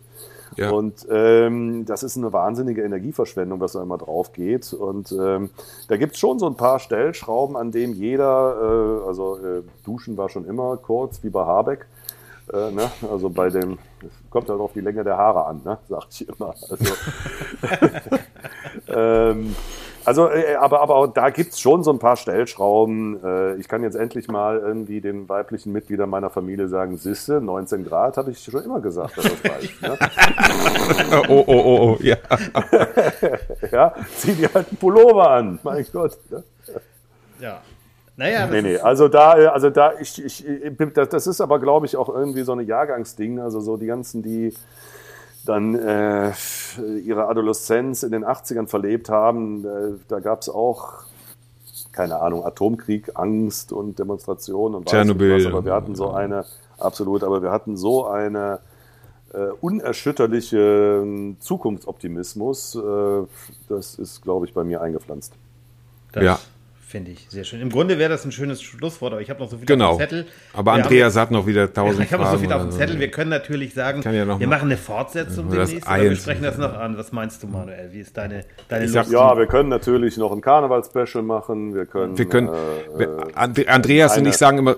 Ja. 0.56 0.70
Und 0.70 1.06
ähm, 1.10 1.84
das 1.84 2.02
ist 2.02 2.16
eine 2.16 2.32
wahnsinnige 2.32 2.82
Energieverschwendung, 2.82 3.60
was 3.60 3.72
da 3.72 3.82
immer 3.82 3.98
drauf 3.98 4.32
geht. 4.32 4.72
Und 4.72 5.12
ähm, 5.12 5.50
da 5.88 5.96
gibt 5.96 6.14
es 6.14 6.18
schon 6.18 6.38
so 6.38 6.46
ein 6.46 6.56
paar 6.56 6.78
Stellschrauben, 6.78 7.56
an 7.56 7.72
denen 7.72 7.94
jeder, 7.94 9.02
äh, 9.02 9.06
also 9.06 9.36
äh, 9.38 9.62
Duschen 9.84 10.16
war 10.16 10.28
schon 10.28 10.46
immer 10.46 10.76
kurz, 10.76 11.22
wie 11.22 11.30
bei 11.30 11.44
Habeck. 11.44 11.86
Äh, 12.52 12.70
ne? 12.70 12.90
Also 13.10 13.28
bei 13.28 13.50
dem, 13.50 13.78
kommt 14.30 14.48
halt 14.48 14.60
auf 14.60 14.72
die 14.72 14.80
Länge 14.80 15.02
der 15.02 15.16
Haare 15.16 15.46
an, 15.46 15.62
ne? 15.64 15.78
sag 15.88 16.06
ich 16.10 16.28
immer. 16.28 16.54
Also, 16.70 16.76
ähm, 18.88 19.56
also 20.06 20.30
äh, 20.30 20.54
aber, 20.54 20.80
aber 20.80 20.94
auch 20.94 21.06
da 21.08 21.30
gibt's 21.30 21.60
schon 21.60 21.82
so 21.82 21.92
ein 21.92 21.98
paar 21.98 22.16
Stellschrauben. 22.16 23.22
Äh, 23.22 23.54
ich 23.56 23.68
kann 23.68 23.82
jetzt 23.82 23.96
endlich 23.96 24.28
mal 24.28 24.58
irgendwie 24.58 25.00
den 25.00 25.28
weiblichen 25.28 25.72
Mitgliedern 25.72 26.08
meiner 26.08 26.30
Familie 26.30 26.68
sagen, 26.68 26.96
Sisse, 26.96 27.40
19 27.40 27.84
Grad, 27.84 28.16
habe 28.16 28.30
ich 28.30 28.38
schon 28.38 28.62
immer 28.62 28.80
gesagt, 28.80 29.18
dass 29.18 29.24
das 29.24 29.52
reicht. 29.52 29.82
Ne? 29.82 29.98
Oh, 31.28 31.44
oh, 31.46 31.54
oh, 31.56 31.78
oh, 31.80 31.98
ja. 32.00 32.16
Ja, 33.72 33.94
zieh 34.16 34.34
dir 34.34 34.48
halt 34.54 34.68
einen 34.68 34.76
Pullover 34.76 35.30
an, 35.30 35.58
mein 35.62 35.84
Gott. 35.92 36.16
Ne? 36.30 36.44
ja. 37.40 37.60
Naja, 38.16 38.46
Nee, 38.46 38.62
nee, 38.62 38.78
also 38.78 39.08
da, 39.08 39.38
äh, 39.38 39.46
also 39.46 39.68
da, 39.68 39.92
ich, 40.00 40.24
ich, 40.24 40.44
das, 40.94 41.08
das 41.10 41.26
ist 41.26 41.40
aber, 41.40 41.58
glaube 41.58 41.84
ich, 41.84 41.96
auch 41.96 42.08
irgendwie 42.08 42.42
so 42.42 42.52
eine 42.52 42.62
Jahrgangsding. 42.62 43.40
Also 43.40 43.60
so 43.60 43.76
die 43.76 43.86
ganzen, 43.86 44.22
die 44.22 44.54
dann 45.48 45.74
äh, 45.74 46.32
ihre 47.04 47.26
Adoleszenz 47.28 48.02
in 48.02 48.12
den 48.12 48.24
80ern 48.24 48.66
verlebt 48.66 49.08
haben, 49.08 49.64
äh, 49.64 49.92
da 50.08 50.20
gab 50.20 50.42
es 50.42 50.48
auch, 50.48 51.04
keine 51.92 52.20
Ahnung, 52.20 52.44
Atomkrieg, 52.44 53.12
Angst 53.14 53.72
und 53.72 53.98
Demonstrationen 53.98 54.74
und 54.74 54.86
weiß 54.86 54.90
Tschernobyl. 54.90 55.36
was, 55.36 55.46
aber 55.46 55.64
wir 55.64 55.72
hatten 55.72 55.94
so 55.94 56.10
eine, 56.10 56.44
absolut, 56.78 57.24
aber 57.24 57.42
wir 57.42 57.50
hatten 57.50 57.76
so 57.76 58.06
eine 58.06 58.58
äh, 59.32 59.48
unerschütterliche 59.60 61.34
Zukunftsoptimismus, 61.40 62.74
äh, 62.74 63.26
das 63.68 63.98
ist, 63.98 64.22
glaube 64.22 64.46
ich, 64.46 64.54
bei 64.54 64.64
mir 64.64 64.80
eingepflanzt. 64.80 65.32
das 66.12 66.22
Ja. 66.22 66.38
Finde 66.88 67.10
ich 67.10 67.26
sehr 67.28 67.42
schön. 67.44 67.60
Im 67.60 67.70
Grunde 67.70 67.98
wäre 67.98 68.08
das 68.10 68.24
ein 68.24 68.30
schönes 68.32 68.62
Schlusswort, 68.62 69.12
aber 69.12 69.20
ich 69.20 69.28
habe 69.28 69.40
noch 69.40 69.50
so 69.50 69.56
viel 69.56 69.66
Genau. 69.66 69.90
auf 69.90 69.96
dem 69.98 70.00
Zettel. 70.08 70.26
Aber 70.52 70.76
Wir 70.76 70.84
Andreas 70.84 71.16
hat 71.16 71.30
noch 71.32 71.46
wieder 71.46 71.72
tausend 71.72 72.04
Ich 72.04 72.12
habe 72.12 72.22
noch 72.22 72.30
so 72.32 72.38
viel 72.38 72.48
Fragen 72.48 72.60
auf 72.62 72.68
dem 72.70 72.78
Zettel. 72.78 72.98
Wir 73.00 73.10
können 73.10 73.30
natürlich 73.30 73.74
sagen, 73.74 74.02
ja 74.02 74.24
noch 74.24 74.38
wir 74.38 74.46
machen 74.46 74.66
eine 74.68 74.76
Fortsetzung 74.76 75.50
demnächst, 75.50 75.86
oder 75.86 76.00
wir 76.02 76.16
sprechen 76.16 76.42
das 76.44 76.58
noch 76.58 76.74
an. 76.74 76.96
Was 76.96 77.10
meinst 77.12 77.42
du, 77.42 77.48
Manuel? 77.48 77.88
Wie 77.92 78.00
ist 78.00 78.16
deine, 78.16 78.44
deine 78.68 78.84
Ich 78.84 78.92
sag- 78.92 79.04
Lust? 79.06 79.12
Ja, 79.12 79.36
wir 79.36 79.46
können 79.46 79.68
natürlich 79.68 80.16
noch 80.16 80.30
ein 80.32 80.40
Karnevalspecial 80.40 81.22
machen. 81.24 81.74
Wir 81.74 81.86
können. 81.86 82.16
Wir 82.16 82.24
können, 82.26 82.48
Äh, 82.48 82.98
wir- 82.98 83.26
And- 83.34 83.68
Andreas 83.68 84.16
und 84.16 84.26
ich 84.26 84.36
sagen 84.36 84.58
immer, 84.58 84.76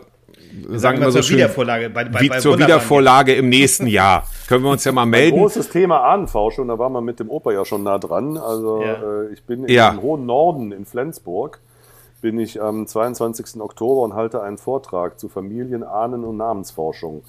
sagen 0.70 0.96
immer 0.98 1.10
so 1.10 1.18
zur 1.18 1.22
schön, 1.24 1.36
Wiedervorlage. 1.36 1.90
Bei, 1.90 2.04
bei, 2.04 2.20
wie 2.20 2.28
bei 2.30 2.38
zur 2.40 2.58
Wiedervorlage 2.58 3.34
im 3.34 3.48
nächsten 3.48 3.86
Jahr. 3.86 4.26
Können 4.48 4.64
wir 4.64 4.70
uns 4.70 4.82
ja 4.84 4.92
mal 4.92 5.02
ein 5.02 5.10
melden. 5.10 5.36
großes 5.38 5.68
Thema 5.68 6.00
Ahnenforschung, 6.04 6.68
da 6.68 6.78
waren 6.78 6.92
wir 6.94 7.02
mit 7.02 7.20
dem 7.20 7.28
Opa 7.28 7.52
ja 7.52 7.66
schon 7.66 7.82
nah 7.82 7.98
dran. 7.98 8.38
Also 8.38 8.82
Ja. 8.82 8.94
äh, 8.94 9.32
ich 9.34 9.42
bin 9.44 9.68
Ja. 9.68 9.90
im 9.90 10.00
hohen 10.00 10.24
Norden 10.24 10.72
in 10.72 10.86
Flensburg, 10.86 11.60
bin 12.20 12.38
ich 12.38 12.60
am 12.60 12.86
22. 12.86 13.60
Oktober 13.60 14.02
und 14.02 14.14
halte 14.14 14.42
einen 14.42 14.58
Vortrag 14.58 15.18
zu 15.20 15.28
Familien, 15.28 15.82
Ahnen 15.84 16.24
und 16.24 16.36
Namensforschung. 16.36 17.22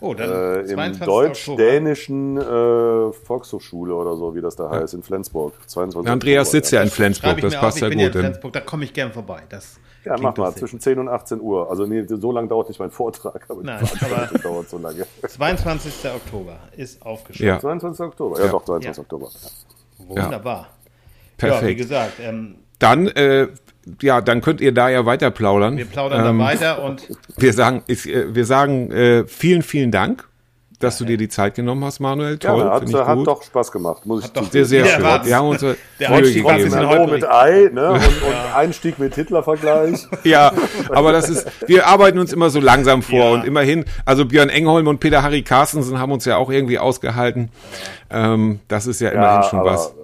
Oh, 0.00 0.12
dann 0.14 0.30
Äh, 0.30 0.60
Im 0.60 0.66
22. 0.76 1.06
deutsch-dänischen 1.06 2.36
äh, 2.36 3.12
Volkshochschule 3.12 3.94
oder 3.94 4.14
so, 4.16 4.34
wie 4.34 4.40
das 4.42 4.54
da 4.56 4.70
heißt, 4.70 4.92
in 4.94 5.02
Flensburg. 5.02 5.54
22. 5.66 6.10
Andreas 6.12 6.48
Oktober, 6.48 6.50
sitzt 6.58 6.72
ja 6.72 6.82
in 6.82 6.90
Flensburg, 6.90 7.40
das 7.40 7.54
passt 7.56 7.80
ja 7.80 7.86
ich 7.86 7.90
bin 7.92 8.00
ja 8.00 8.06
gut. 8.08 8.14
in 8.16 8.20
Flensburg, 8.22 8.52
da 8.52 8.60
komme 8.60 8.84
ich 8.84 8.92
gern 8.92 9.10
vorbei. 9.12 9.42
Das 9.48 9.78
Ja, 10.04 10.16
mach 10.20 10.36
mal, 10.36 10.54
zwischen 10.54 10.80
10 10.80 10.98
und 10.98 11.08
18 11.08 11.40
Uhr. 11.40 11.70
Also 11.70 11.86
nee, 11.86 12.04
so 12.06 12.30
lange 12.30 12.46
dauert 12.46 12.68
nicht 12.68 12.78
mein 12.78 12.90
Vortrag, 12.90 13.46
aber 13.48 13.62
Nein, 13.62 13.82
aber- 14.02 14.38
dauert 14.38 14.68
so 14.68 14.76
lange. 14.78 15.06
22. 15.26 16.10
Oktober 16.14 16.58
ist 16.76 17.00
aufgeschrieben. 17.04 17.54
Ja, 17.54 17.58
22. 17.60 18.04
Oktober, 18.06 18.38
ja, 18.38 18.44
Ja. 18.46 18.50
doch, 18.52 18.64
22. 18.66 18.96
Ja. 18.96 19.02
Oktober. 19.02 19.28
Wunderbar. 19.98 20.56
Ja, 20.58 20.66
wie 21.38 21.48
perfekt. 21.48 21.78
gesagt, 21.78 22.12
ähm, 22.20 22.56
Dann, 22.78 23.06
äh, 23.08 23.48
ja, 24.02 24.20
dann 24.20 24.40
könnt 24.40 24.60
ihr 24.60 24.72
da 24.72 24.88
ja 24.88 25.06
weiter 25.06 25.30
plaudern. 25.30 25.76
wir 25.76 25.84
plaudern 25.86 26.26
Ähm, 26.26 26.38
da 26.38 26.44
weiter 26.44 26.82
und 26.82 27.08
Wir 27.36 27.52
sagen, 27.52 27.82
ich, 27.86 28.08
äh, 28.08 28.34
wir 28.34 28.44
sagen 28.44 28.90
äh, 28.90 29.24
vielen, 29.26 29.62
vielen 29.62 29.90
Dank, 29.90 30.26
dass 30.78 30.98
du 30.98 31.06
dir 31.06 31.16
die 31.16 31.28
Zeit 31.30 31.54
genommen 31.54 31.82
hast, 31.86 32.00
Manuel. 32.00 32.36
Toll, 32.36 32.58
Ja, 32.60 32.70
hat, 32.72 32.82
finde 32.82 32.98
ich 33.00 33.06
hat 33.06 33.16
gut. 33.16 33.26
doch 33.26 33.42
Spaß 33.42 33.72
gemacht, 33.72 34.04
muss 34.04 34.24
ich 34.26 34.32
doch 34.32 34.50
sehr, 34.50 34.66
sehr 34.66 34.82
Der 34.82 34.90
schön. 34.90 35.04
Wir 35.24 35.36
haben 35.36 35.48
uns 35.48 35.62
äh, 35.62 35.74
Der 36.00 36.10
Mühe 36.10 36.18
Einstieg 36.18 36.46
gegeben. 36.46 36.74
ein 36.74 37.10
mit 37.10 37.24
Ei 37.26 37.70
ne? 37.72 37.92
und, 37.92 37.98
und 38.02 38.54
Einstieg 38.54 38.98
mit 38.98 39.14
Hitler-Vergleich. 39.14 40.06
Ja, 40.24 40.52
aber 40.90 41.12
das 41.12 41.30
ist, 41.30 41.46
wir 41.66 41.86
arbeiten 41.86 42.18
uns 42.18 42.32
immer 42.32 42.50
so 42.50 42.60
langsam 42.60 43.00
vor 43.02 43.24
Ja. 43.24 43.30
und 43.30 43.46
immerhin, 43.46 43.84
also 44.04 44.26
Björn 44.26 44.50
Engholm 44.50 44.86
und 44.88 45.00
Peter 45.00 45.22
Harry 45.22 45.40
Carstensen 45.42 45.98
haben 45.98 46.12
uns 46.12 46.24
ja 46.26 46.36
auch 46.36 46.50
irgendwie 46.50 46.78
ausgehalten. 46.78 47.50
Ähm, 48.10 48.60
das 48.68 48.86
ist 48.86 49.00
ja 49.00 49.10
immerhin 49.10 49.44
schon 49.44 49.60
aber, 49.60 49.72
was. 49.72 49.94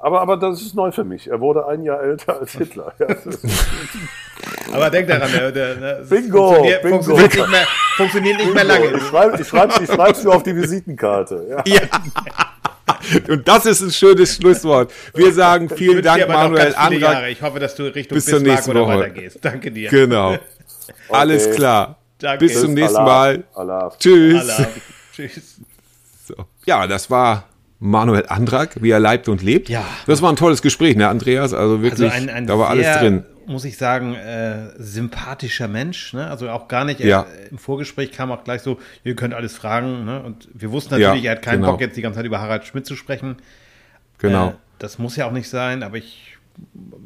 Aber, 0.00 0.20
aber 0.20 0.36
das 0.36 0.62
ist 0.62 0.74
neu 0.74 0.92
für 0.92 1.04
mich. 1.04 1.28
Er 1.28 1.40
wurde 1.40 1.66
ein 1.66 1.82
Jahr 1.82 2.00
älter 2.02 2.40
als 2.40 2.52
Hitler. 2.52 2.92
Ja, 2.98 3.06
aber 4.72 4.90
denk 4.90 5.08
daran, 5.08 5.30
der, 5.32 5.50
der, 5.50 5.74
der 5.74 5.94
Bingo, 6.04 6.48
funktioniert, 6.48 6.82
bingo. 6.82 7.02
Funktioniert, 7.02 7.34
nicht 7.34 7.50
mehr, 7.50 7.66
funktioniert 7.96 8.38
nicht 8.38 8.54
mehr 8.54 8.64
lange. 8.64 8.96
Ich 8.96 9.02
schreibe 9.04 9.40
ich 9.40 9.48
schreib, 9.48 9.80
ich 9.80 9.90
schreib's 9.90 10.24
nur 10.24 10.36
auf 10.36 10.42
die 10.42 10.54
Visitenkarte. 10.54 11.46
Ja. 11.48 11.64
Ja. 13.10 13.22
Und 13.28 13.46
das 13.46 13.66
ist 13.66 13.80
ein 13.80 13.90
schönes 13.90 14.36
Schlusswort. 14.36 14.90
Wir 15.14 15.32
sagen 15.32 15.68
vielen 15.68 16.02
Dank, 16.02 16.26
Manuel 16.28 16.74
Andrak. 16.74 17.28
Ich 17.30 17.40
hoffe, 17.42 17.58
dass 17.58 17.74
du 17.74 17.84
Richtung 17.84 18.16
Bis 18.16 18.24
zur 18.24 18.38
Bismarck 18.38 18.56
nächsten 18.56 18.70
oder 18.72 18.80
Woche. 18.82 18.98
weitergehst. 18.98 19.38
Danke 19.42 19.70
dir. 19.70 19.90
Genau. 19.90 20.36
Alles 21.08 21.50
klar. 21.54 21.96
Danke. 22.18 22.46
Bis 22.46 22.60
zum 22.60 22.74
nächsten 22.74 22.96
Allah, 22.96 23.04
Mal. 23.06 23.44
Allah. 23.54 23.92
Tschüss. 23.98 24.40
Allah. 24.40 24.68
Tschüss. 25.14 25.60
So. 26.26 26.34
Ja, 26.66 26.86
das 26.86 27.10
war 27.10 27.44
Manuel 27.80 28.24
Andrak, 28.28 28.82
wie 28.82 28.90
er 28.90 28.98
leibt 29.00 29.28
und 29.28 29.42
lebt. 29.42 29.68
Ja. 29.68 29.84
Das 30.06 30.20
war 30.20 30.30
ein 30.32 30.36
tolles 30.36 30.62
Gespräch, 30.62 30.96
ne, 30.96 31.08
Andreas? 31.08 31.52
Also 31.54 31.74
Also 31.74 31.82
wirklich, 31.82 32.10
ein, 32.12 32.28
ein 32.28 32.46
da 32.46 32.58
war 32.58 32.70
alles 32.70 32.86
sehr, 32.86 32.98
drin. 33.00 33.24
muss 33.46 33.64
ich 33.64 33.76
sagen, 33.78 34.14
äh, 34.14 34.70
sympathischer 34.78 35.68
Mensch. 35.68 36.12
Ne? 36.12 36.26
Also 36.28 36.48
auch 36.50 36.66
gar 36.66 36.84
nicht, 36.84 36.98
Ja. 37.00 37.22
äh, 37.22 37.48
im 37.50 37.58
Vorgespräch 37.58 38.10
kam 38.12 38.32
auch 38.32 38.42
gleich 38.42 38.62
so, 38.62 38.78
ihr 39.04 39.14
könnt 39.14 39.32
alles 39.32 39.54
fragen. 39.56 40.04
Ne? 40.04 40.20
Und 40.22 40.48
wir 40.52 40.72
wussten 40.72 40.94
natürlich, 40.98 41.22
Ja, 41.22 41.30
er 41.32 41.36
hat 41.36 41.42
keinen 41.44 41.60
genau. 41.60 41.72
Bock, 41.72 41.80
jetzt 41.80 41.96
die 41.96 42.02
ganze 42.02 42.16
Zeit 42.18 42.26
über 42.26 42.40
Harald 42.40 42.64
Schmidt 42.66 42.84
zu 42.84 42.96
sprechen. 42.96 43.36
Genau. 44.18 44.48
Äh, 44.48 44.52
das 44.80 44.98
muss 44.98 45.14
ja 45.16 45.26
auch 45.26 45.32
nicht 45.32 45.48
sein, 45.48 45.82
aber 45.84 45.96
ich 45.98 46.36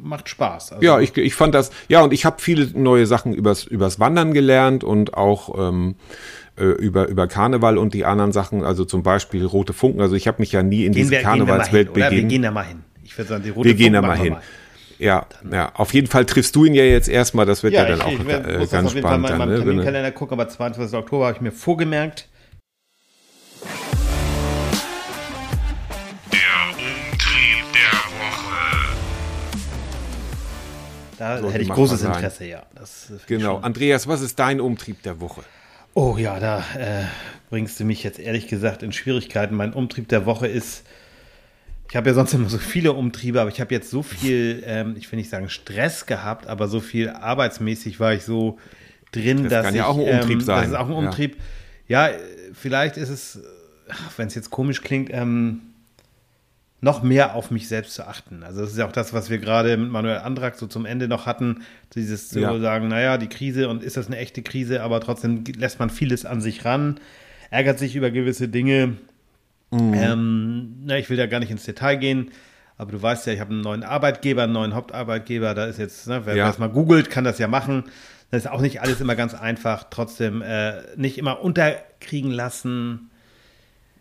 macht 0.02 0.30
Spaß. 0.30 0.72
Also, 0.72 0.82
Ja, 0.84 0.98
ich, 1.00 1.14
ich 1.18 1.34
fand 1.34 1.54
das, 1.54 1.70
ja, 1.88 2.00
und 2.00 2.14
ich 2.14 2.24
habe 2.24 2.40
viele 2.40 2.66
neue 2.78 3.06
Sachen 3.06 3.34
übers, 3.34 3.64
übers 3.64 4.00
Wandern 4.00 4.32
gelernt 4.32 4.82
und 4.84 5.12
auch 5.14 5.68
ähm, 5.68 5.96
äh, 6.62 6.66
über, 6.82 7.08
über 7.08 7.26
Karneval 7.26 7.76
und 7.78 7.92
die 7.94 8.04
anderen 8.04 8.32
Sachen, 8.32 8.64
also 8.64 8.84
zum 8.84 9.02
Beispiel 9.02 9.44
Rote 9.44 9.72
Funken. 9.72 10.00
Also 10.00 10.14
ich 10.14 10.26
habe 10.28 10.40
mich 10.40 10.52
ja 10.52 10.62
nie 10.62 10.84
in 10.86 10.92
gehen 10.92 11.02
diese 11.02 11.10
wir, 11.10 11.22
Karnevalswelt 11.22 11.90
oder? 11.90 11.96
Wir 11.96 12.08
begeben. 12.10 12.28
gehen 12.28 12.42
da 12.42 12.50
mal 12.50 12.64
hin. 12.64 12.84
Ich 13.04 13.16
würde 13.18 13.28
sagen, 13.28 13.42
die 13.42 13.50
rote 13.50 13.68
Wir 13.68 13.74
gehen 13.74 13.92
da 13.92 13.98
Funken 14.00 14.16
mal 14.18 14.22
hin. 14.22 14.32
mal. 14.34 14.42
Ja, 14.98 15.26
ja, 15.50 15.72
auf 15.74 15.92
jeden 15.94 16.06
Fall 16.06 16.24
triffst 16.26 16.54
du 16.54 16.64
ihn 16.64 16.74
ja 16.74 16.84
jetzt 16.84 17.08
erstmal, 17.08 17.44
das 17.44 17.64
wird 17.64 17.74
ja, 17.74 17.82
Ja, 17.82 17.88
dann 17.96 17.98
ich, 17.98 18.04
auch 18.04 18.12
ich 18.12 18.18
äh, 18.20 18.58
muss 18.58 18.58
das 18.60 18.70
ganz 18.70 18.88
auf 18.88 18.94
jeden 18.94 19.02
Fall 19.08 19.18
spannend 19.18 19.22
mal 19.22 19.32
in 19.32 19.38
meinem 19.38 19.48
Ne? 19.50 19.64
Terminkalender 19.64 20.12
gucken, 20.12 20.38
aber 20.38 20.48
22. 20.48 20.96
Oktober 20.96 21.26
habe 21.26 21.34
ich 21.36 21.40
mir 21.40 21.50
vorgemerkt. 21.50 22.28
Der 26.32 26.38
Umtrieb 26.70 27.64
der 27.74 27.98
Woche. 28.20 28.88
Da 31.18 31.38
Sollte 31.38 31.54
hätte 31.54 31.64
ich 31.64 31.70
großes. 31.70 32.02
Interesse, 32.02 32.44
ja. 32.46 32.62
Das, 32.74 33.10
äh, 33.10 33.14
Genau. 33.26 33.54
schon- 33.56 33.64
Andreas, 33.64 34.06
was 34.08 34.20
ist 34.20 34.38
dein 34.38 34.60
Umtrieb 34.60 35.02
der 35.02 35.20
Woche? 35.20 35.42
Oh 35.94 36.16
ja, 36.18 36.40
da 36.40 36.60
äh, 36.78 37.04
bringst 37.50 37.78
du 37.78 37.84
mich 37.84 38.02
jetzt 38.02 38.18
ehrlich 38.18 38.46
gesagt 38.48 38.82
in 38.82 38.92
Schwierigkeiten. 38.92 39.54
Mein 39.54 39.72
Umtrieb 39.74 40.08
der 40.08 40.24
Woche 40.24 40.46
ist, 40.46 40.84
ich 41.90 41.96
habe 41.96 42.08
ja 42.08 42.14
sonst 42.14 42.32
immer 42.32 42.48
so 42.48 42.58
viele 42.58 42.92
Umtriebe, 42.94 43.40
aber 43.40 43.50
ich 43.50 43.60
habe 43.60 43.74
jetzt 43.74 43.90
so 43.90 44.02
viel, 44.02 44.62
ähm, 44.66 44.94
ich 44.96 45.10
will 45.12 45.18
nicht 45.18 45.28
sagen 45.28 45.50
Stress 45.50 46.06
gehabt, 46.06 46.46
aber 46.46 46.68
so 46.68 46.80
viel 46.80 47.10
arbeitsmäßig 47.10 48.00
war 48.00 48.14
ich 48.14 48.22
so 48.22 48.58
drin, 49.12 49.42
Das 49.44 49.50
dass 49.52 49.64
kann 49.66 49.74
ich, 49.74 49.78
ja 49.78 49.86
auch 49.86 49.98
ein 49.98 50.14
Umtrieb 50.20 50.38
ähm, 50.38 50.40
sein. 50.40 50.60
Das 50.62 50.68
ist 50.70 50.76
auch 50.76 50.86
ein 50.86 50.92
Ja. 50.92 50.98
Umtrieb. 50.98 51.36
Ja, 51.88 52.08
äh, 52.08 52.18
vielleicht 52.54 52.96
ist 52.96 53.10
es, 53.10 53.40
wenn 54.16 54.28
es 54.28 54.34
jetzt 54.34 54.50
komisch 54.50 54.80
klingt, 54.80 55.10
ähm, 55.12 55.60
noch 56.84 57.02
mehr 57.04 57.34
auf 57.36 57.50
mich 57.52 57.68
selbst 57.68 57.94
zu 57.94 58.06
achten. 58.06 58.42
Also 58.42 58.60
das 58.60 58.72
ist 58.72 58.76
ja 58.76 58.86
auch 58.88 58.92
das, 58.92 59.12
was 59.14 59.30
wir 59.30 59.38
gerade 59.38 59.76
mit 59.76 59.88
Manuel 59.90 60.18
Andrak 60.18 60.56
so 60.56 60.66
zum 60.66 60.84
Ende 60.84 61.06
noch 61.08 61.26
hatten, 61.26 61.62
dieses 61.94 62.28
zu 62.28 62.40
Ja. 62.40 62.58
sagen, 62.58 62.88
naja, 62.88 63.18
die 63.18 63.28
Krise 63.28 63.68
und 63.68 63.82
ist 63.84 63.96
das 63.96 64.08
eine 64.08 64.16
echte 64.18 64.42
Krise, 64.42 64.82
aber 64.82 65.00
trotzdem 65.00 65.44
lässt 65.56 65.78
man 65.78 65.90
vieles 65.90 66.26
an 66.26 66.40
sich 66.40 66.64
ran, 66.64 66.98
ärgert 67.50 67.78
sich 67.78 67.94
über 67.94 68.10
gewisse 68.10 68.48
Dinge. 68.48 68.96
Ähm, 69.72 70.82
na, 70.84 70.98
ich 70.98 71.08
will 71.08 71.16
da 71.16 71.26
gar 71.26 71.40
nicht 71.40 71.50
ins 71.50 71.64
Detail 71.64 71.96
gehen, 71.96 72.30
aber 72.76 72.92
du 72.92 73.00
weißt 73.00 73.26
ja, 73.26 73.32
ich 73.32 73.40
habe 73.40 73.52
einen 73.52 73.62
neuen 73.62 73.84
Arbeitgeber, 73.84 74.42
einen 74.42 74.52
neuen 74.52 74.74
Hauptarbeitgeber, 74.74 75.54
da 75.54 75.66
ist 75.66 75.78
jetzt, 75.78 76.06
ne, 76.08 76.22
wer 76.26 76.34
Ja. 76.36 76.46
das 76.46 76.58
mal 76.58 76.68
googelt, 76.68 77.10
kann 77.10 77.24
das 77.24 77.38
ja 77.38 77.48
machen. 77.48 77.84
Das 78.30 78.44
ist 78.44 78.50
auch 78.50 78.60
nicht 78.60 78.80
alles 78.82 79.00
immer 79.00 79.14
ganz 79.14 79.34
einfach, 79.34 79.84
trotzdem 79.88 80.42
äh, 80.42 80.82
nicht 80.96 81.16
immer 81.16 81.40
unterkriegen 81.42 82.30
lassen. 82.32 83.10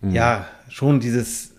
Mhm. 0.02 0.12
Ja, 0.16 0.48
schon 0.70 1.00
dieses, 1.00 1.54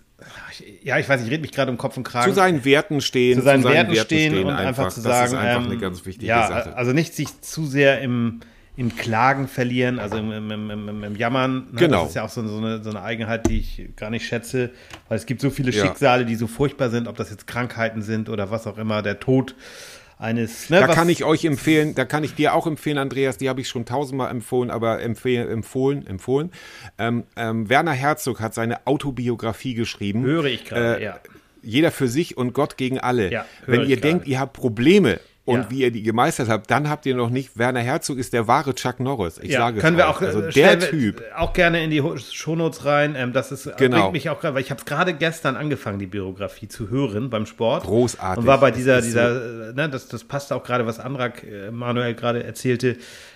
ja, 0.83 0.97
ich 0.99 1.09
weiß, 1.09 1.21
ich 1.21 1.29
rede 1.29 1.41
mich 1.41 1.51
gerade 1.51 1.71
um 1.71 1.77
Kopf 1.77 1.97
und 1.97 2.03
Kragen 2.03 2.29
Zu 2.29 2.35
seinen 2.35 2.63
Werten 2.65 3.01
stehen. 3.01 3.39
zu 3.39 3.43
seinen, 3.43 3.63
Werten, 3.63 3.95
stehen, 3.95 4.43
und 4.45 4.51
einfach, 4.51 4.89
zu 4.89 5.01
sagen, 5.01 5.31
Das 5.33 5.33
ist 5.33 5.37
einfach 5.37 5.65
ähm, 5.65 5.71
eine 5.71 5.79
ganz 5.79 6.05
wichtige 6.05 6.27
ja, 6.27 6.47
Sache. 6.47 6.75
also 6.75 6.93
nicht 6.93 7.13
sich 7.15 7.41
zu 7.41 7.65
sehr 7.65 8.01
im, 8.01 8.41
im 8.77 8.95
Klagen 8.95 9.47
verlieren, 9.47 9.99
also 9.99 10.17
im, 10.17 10.31
im, 10.31 10.51
im, 10.51 10.89
im, 10.89 11.03
im 11.03 11.15
Jammern. 11.15 11.67
Ne? 11.71 11.79
Genau. 11.79 12.01
Das 12.01 12.09
ist 12.09 12.15
ja 12.15 12.23
auch 12.23 12.29
so, 12.29 12.47
so, 12.47 12.57
eine, 12.57 12.83
so 12.83 12.89
eine 12.89 13.01
Eigenheit, 13.01 13.47
die 13.47 13.59
ich 13.59 13.89
gar 13.95 14.09
nicht 14.09 14.25
schätze, 14.25 14.71
weil 15.09 15.17
es 15.17 15.25
gibt 15.25 15.41
so 15.41 15.49
viele 15.49 15.71
Ja. 15.71 15.85
Schicksale, 15.85 16.25
die 16.25 16.35
so 16.35 16.47
furchtbar 16.47 16.89
sind, 16.89 17.07
ob 17.07 17.15
das 17.17 17.29
jetzt 17.29 17.47
Krankheiten 17.47 18.01
sind 18.01 18.29
oder 18.29 18.51
was 18.51 18.67
auch 18.67 18.77
immer, 18.77 19.01
der 19.01 19.19
Tod 19.19 19.55
eines. 20.17 20.69
Ne, 20.69 20.79
Da 20.79 20.87
kann 20.87 21.09
ich 21.09 21.23
euch 21.23 21.45
empfehlen, 21.45 21.95
da 21.95 22.05
kann 22.05 22.23
ich 22.23 22.35
dir 22.35 22.53
auch 22.53 22.67
empfehlen, 22.67 22.97
Andreas, 22.97 23.37
die 23.37 23.49
habe 23.49 23.61
ich 23.61 23.67
schon 23.67 23.85
tausendmal 23.85 24.31
empfohlen, 24.31 24.71
aber 24.71 25.01
empfehlen, 25.01 25.49
empfohlen, 25.49 26.05
empfohlen. 26.07 26.51
Ähm, 26.97 27.23
ähm, 27.35 27.69
Werner 27.69 27.91
Herzog 27.93 28.39
hat 28.39 28.53
seine 28.53 28.85
Autobiografie 28.87 29.73
geschrieben. 29.73 30.23
Höre 30.23 30.45
ich 30.45 30.65
gerade, 30.65 30.99
Äh, 30.99 31.03
ja. 31.03 31.19
Jeder 31.65 31.91
für 31.91 32.09
sich 32.09 32.35
und 32.35 32.53
Gott 32.53 32.75
gegen 32.75 32.99
alle. 32.99 33.31
Ja, 33.31 33.45
Wenn 33.65 33.81
ihr 33.81 33.87
gerade. 33.95 34.01
denkt, 34.01 34.27
ihr 34.27 34.39
habt 34.39 34.51
Probleme 34.53 35.19
und 35.45 35.57
Ja. 35.59 35.69
wie 35.71 35.79
ihr 35.81 35.91
die 35.91 36.03
gemeistert 36.03 36.47
habt, 36.47 36.71
dann 36.71 36.89
habt 36.89 37.05
ihr 37.05 37.15
noch 37.15 37.29
nicht, 37.29 37.57
Werner 37.57 37.81
Herzog 37.81 38.17
ist 38.17 38.31
der 38.31 38.47
wahre 38.47 38.73
Chuck 38.75 38.99
Norris. 39.01 39.39
Ich 39.41 39.51
ja, 39.51 39.59
sage 39.59 39.77
es 39.77 39.81
können 39.83 39.97
wir 39.97 40.05
euch. 40.05 40.09
auch, 40.15 40.21
also 40.21 40.41
äh, 40.41 40.51
der 40.51 40.79
wir 40.81 40.89
Typ. 40.89 41.21
auch 41.35 41.51
gerne 41.51 41.83
in 41.83 41.89
die 41.89 42.01
Ho- 42.01 42.15
Shownotes 42.17 42.85
rein. 42.85 43.15
Ähm, 43.17 43.33
das 43.33 43.51
ist, 43.51 43.69
Genau. 43.77 43.97
bringt 43.99 44.13
mich 44.13 44.29
auch 44.29 44.39
gerade, 44.39 44.55
weil 44.55 44.61
ich 44.61 44.71
habe 44.71 44.79
es 44.79 44.85
gerade 44.85 45.13
gestern 45.13 45.57
angefangen, 45.57 45.99
die 45.99 46.07
Biografie 46.07 46.67
zu 46.69 46.89
hören 46.89 47.29
beim 47.29 47.45
Sport. 47.45 47.83
Großartig. 47.83 48.39
Und 48.39 48.47
war 48.47 48.59
bei 48.59 48.69
Es 48.69 48.75
dieser, 48.77 49.01
dieser, 49.01 49.69
äh, 49.71 49.73
ne, 49.73 49.89
das, 49.89 50.07
das 50.07 50.23
passt 50.23 50.53
auch 50.53 50.63
gerade, 50.63 50.85
was 50.85 50.99
Andrak 50.99 51.43
äh, 51.43 51.71
Manuel 51.71 52.13
gerade 52.13 52.43
erzählte. 52.43 52.95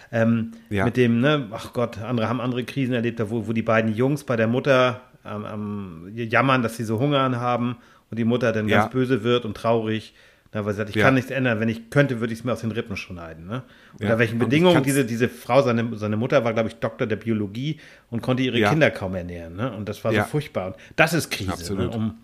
Ähm, 0.10 0.52
Ja. 0.70 0.86
Mit 0.86 0.96
dem, 0.96 1.20
ne, 1.20 1.48
ach 1.52 1.74
Gott, 1.74 1.98
andere 2.00 2.30
haben 2.30 2.40
andere 2.40 2.64
Krisen 2.64 2.94
erlebt, 2.94 3.22
wo, 3.30 3.48
wo 3.48 3.52
die 3.52 3.62
beiden 3.64 3.94
Jungs 3.94 4.24
bei 4.24 4.38
der 4.38 4.48
Mutter 4.48 5.02
ähm, 5.26 5.44
am 5.46 6.12
jammern, 6.14 6.62
dass 6.64 6.78
sie 6.78 6.86
so 6.86 7.00
Hungern 7.00 7.36
haben 7.36 7.76
und 8.10 8.18
die 8.18 8.24
Mutter 8.24 8.54
dann 8.54 8.68
ganz 8.70 8.90
böse 8.94 9.24
wird 9.26 9.44
und 9.44 9.58
traurig. 9.58 10.14
Na, 10.54 10.66
weil 10.66 10.74
sie 10.74 10.78
sagt, 10.78 10.90
ich 10.92 10.96
Ja. 10.96 11.04
kann 11.06 11.16
nichts 11.16 11.30
ändern. 11.30 11.60
Wenn 11.60 11.68
ich 11.70 11.90
könnte, 11.90 12.20
würde 12.22 12.32
ich 12.34 12.40
es 12.40 12.46
mir 12.46 12.54
aus 12.54 12.62
den 12.62 12.72
Rippen 12.72 12.96
schneiden. 12.96 13.48
Ne? 13.48 13.64
Ja. 14.00 14.08
Unter 14.08 14.20
welchen 14.20 14.36
Und 14.36 14.42
ich 14.44 14.46
Bedingungen 14.50 14.82
diese, 14.84 15.04
diese 15.06 15.28
Frau, 15.28 15.62
seine, 15.62 15.96
seine 15.98 16.16
Mutter 16.18 16.44
war, 16.46 16.54
glaube 16.54 16.70
ich, 16.70 16.76
Doktor 16.76 17.06
der 17.06 17.18
Biologie 17.18 17.80
und 18.10 18.22
konnte 18.22 18.44
ihre 18.44 18.58
Ja. 18.58 18.70
Kinder 18.70 18.90
kaum 18.90 19.16
ernähren. 19.16 19.56
Ne? 19.58 19.72
Und 19.76 19.90
das 19.90 20.04
war 20.06 20.14
Ja. 20.14 20.24
so 20.24 20.30
furchtbar. 20.30 20.68
Und 20.68 20.76
das 20.96 21.14
ist 21.14 21.30
Krise. 21.30 21.52
Absolut. 21.52 21.92
Ne? 21.92 21.98
Um, 21.98 22.16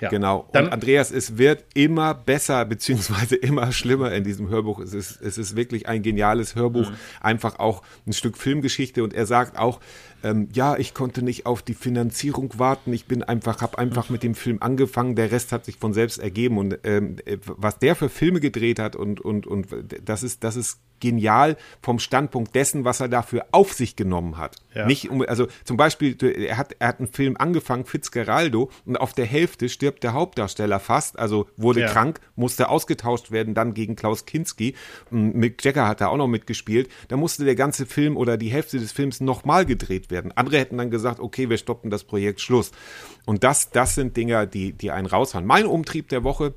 ja. 0.00 0.08
Genau. 0.08 0.48
Dann, 0.52 0.66
und 0.66 0.72
Andreas, 0.72 1.10
es 1.10 1.36
wird 1.36 1.64
immer 1.74 2.14
besser 2.14 2.64
beziehungsweise 2.64 3.36
immer 3.36 3.70
schlimmer 3.72 4.10
in 4.12 4.24
diesem 4.24 4.48
Hörbuch. 4.48 4.80
Es 4.80 4.94
ist, 4.94 5.20
es 5.20 5.36
ist 5.36 5.54
wirklich 5.56 5.86
ein 5.88 6.02
geniales 6.02 6.54
Hörbuch, 6.54 6.90
Mhm. 6.90 6.96
einfach 7.20 7.58
auch 7.58 7.82
ein 8.06 8.12
Stück 8.14 8.38
Filmgeschichte. 8.38 9.04
Und 9.04 9.12
er 9.12 9.26
sagt 9.26 9.58
auch, 9.58 9.80
ähm, 10.26 10.48
ja, 10.52 10.76
ich 10.76 10.92
konnte 10.92 11.22
nicht 11.22 11.46
auf 11.46 11.62
die 11.62 11.74
Finanzierung 11.74 12.58
warten. 12.58 12.92
Ich 12.92 13.06
bin 13.06 13.22
einfach, 13.22 13.62
habe 13.62 13.78
einfach 13.78 14.10
mit 14.10 14.22
dem 14.22 14.34
Film 14.34 14.58
angefangen. 14.60 15.14
Der 15.14 15.30
Rest 15.30 15.52
hat 15.52 15.64
sich 15.64 15.76
von 15.76 15.94
selbst 15.94 16.18
ergeben. 16.18 16.58
Und 16.58 16.78
ähm, 16.84 17.16
äh, 17.24 17.38
was 17.44 17.78
der 17.78 17.94
für 17.94 18.08
Filme 18.08 18.40
gedreht 18.40 18.78
hat 18.78 18.96
und 18.96 19.20
und 19.20 19.46
und 19.46 19.68
das 20.04 20.22
ist 20.22 20.42
das 20.42 20.56
ist 20.56 20.80
genial 21.00 21.56
vom 21.82 21.98
Standpunkt 21.98 22.54
dessen, 22.54 22.84
was 22.84 23.00
er 23.00 23.08
dafür 23.08 23.46
auf 23.52 23.74
sich 23.74 23.96
genommen 23.96 24.38
hat. 24.38 24.56
Ja. 24.74 24.86
Nicht 24.86 25.10
um, 25.10 25.22
also 25.22 25.46
zum 25.64 25.76
Beispiel, 25.76 26.16
er 26.22 26.56
hat, 26.56 26.74
er 26.78 26.88
hat 26.88 27.00
einen 27.00 27.12
Film 27.12 27.36
angefangen, 27.36 27.84
Fitzgeraldo, 27.84 28.70
und 28.84 28.96
auf 28.96 29.12
der 29.12 29.26
Hälfte 29.26 29.68
stirbt 29.68 30.02
der 30.04 30.12
Hauptdarsteller 30.12 30.80
fast, 30.80 31.18
also 31.18 31.48
wurde 31.56 31.80
Ja. 31.80 31.88
krank, 31.88 32.20
musste 32.34 32.68
ausgetauscht 32.70 33.30
werden, 33.30 33.54
dann 33.54 33.74
gegen 33.74 33.96
Klaus 33.96 34.24
Kinski. 34.24 34.74
Und 35.10 35.34
Mick 35.34 35.62
Jagger 35.64 35.86
hat 35.86 36.00
da 36.00 36.08
auch 36.08 36.16
noch 36.16 36.28
mitgespielt. 36.28 36.88
Da 37.08 37.16
musste 37.16 37.44
der 37.44 37.56
ganze 37.56 37.84
Film 37.84 38.16
oder 38.16 38.36
die 38.36 38.48
Hälfte 38.48 38.78
des 38.78 38.92
Films 38.92 39.20
nochmal 39.20 39.66
gedreht 39.66 40.10
werden. 40.10 40.15
Andere 40.34 40.58
hätten 40.58 40.78
dann 40.78 40.90
gesagt, 40.90 41.20
okay, 41.20 41.48
wir 41.50 41.58
stoppen 41.58 41.90
das 41.90 42.04
Projekt, 42.04 42.40
Schluss. 42.40 42.72
Und 43.24 43.44
das, 43.44 43.70
das 43.70 43.94
sind 43.94 44.16
Dinger, 44.16 44.46
die, 44.46 44.72
die 44.72 44.90
einen 44.90 45.06
raushauen. 45.06 45.46
Mein 45.46 45.66
Umtrieb 45.66 46.08
der 46.08 46.24
Woche, 46.24 46.54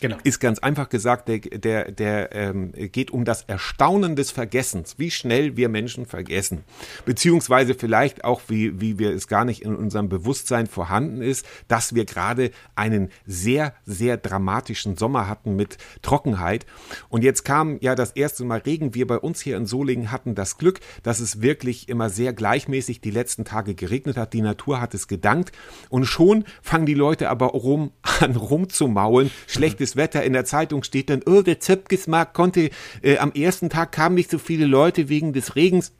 genau. 0.00 0.16
ist 0.24 0.40
ganz 0.40 0.58
einfach 0.58 0.88
gesagt, 0.88 1.28
der, 1.28 1.38
der, 1.38 1.92
der 1.92 2.34
ähm, 2.34 2.72
geht 2.72 3.10
um 3.10 3.24
das 3.24 3.42
Erstaunen 3.42 4.16
des 4.16 4.30
Vergessens, 4.30 4.98
wie 4.98 5.10
schnell 5.10 5.56
wir 5.56 5.68
Menschen 5.68 6.06
vergessen. 6.06 6.64
Beziehungsweise 7.04 7.74
vielleicht 7.74 8.24
auch, 8.24 8.42
wie, 8.48 8.80
wie 8.80 8.98
wir 8.98 9.10
es 9.10 9.28
gar 9.28 9.44
nicht 9.44 9.62
in 9.62 9.74
unserem 9.74 10.08
Bewusstsein 10.08 10.66
vorhanden 10.66 11.22
ist, 11.22 11.46
dass 11.68 11.94
wir 11.94 12.04
gerade 12.04 12.50
einen 12.74 13.10
sehr, 13.26 13.74
sehr 13.84 14.16
dramatischen 14.16 14.96
Sommer 14.96 15.28
hatten 15.28 15.56
mit 15.56 15.78
Trockenheit. 16.02 16.66
Und 17.08 17.24
jetzt 17.24 17.44
kam 17.44 17.78
ja 17.80 17.94
das 17.94 18.12
erste 18.12 18.44
Mal 18.44 18.60
Regen. 18.60 18.94
Wir 18.94 19.06
bei 19.06 19.18
uns 19.18 19.40
hier 19.40 19.56
in 19.56 19.66
Solingen 19.66 20.10
hatten 20.10 20.34
das 20.34 20.58
Glück, 20.58 20.80
dass 21.02 21.20
es 21.20 21.42
wirklich 21.42 21.88
immer 21.88 22.10
sehr 22.10 22.32
gleichmäßig 22.32 23.00
die 23.00 23.10
letzten 23.10 23.44
Tage 23.44 23.74
geregnet 23.74 24.16
hat. 24.16 24.32
Die 24.32 24.42
Natur 24.42 24.80
hat 24.80 24.94
es 24.94 25.08
gedankt. 25.08 25.52
Und 25.88 26.04
schon 26.04 26.44
fangen 26.62 26.86
die 26.86 26.94
Leute 26.94 27.30
aber 27.30 27.46
rum 27.48 27.92
an 28.20 28.36
rumzumaulen. 28.36 29.30
Schlechtes 29.46 29.89
Wetter. 29.96 30.22
In 30.22 30.32
der 30.32 30.44
Zeitung 30.44 30.82
steht 30.82 31.10
dann, 31.10 31.22
oh, 31.26 31.42
der 31.42 31.60
Zöpkesmarkt 31.60 32.34
konnte, 32.34 32.70
äh, 33.02 33.18
am 33.18 33.32
ersten 33.32 33.70
Tag 33.70 33.92
kamen 33.92 34.14
nicht 34.14 34.30
so 34.30 34.38
viele 34.38 34.66
Leute 34.66 35.08
wegen 35.08 35.32
des 35.32 35.56
Regens. 35.56 35.92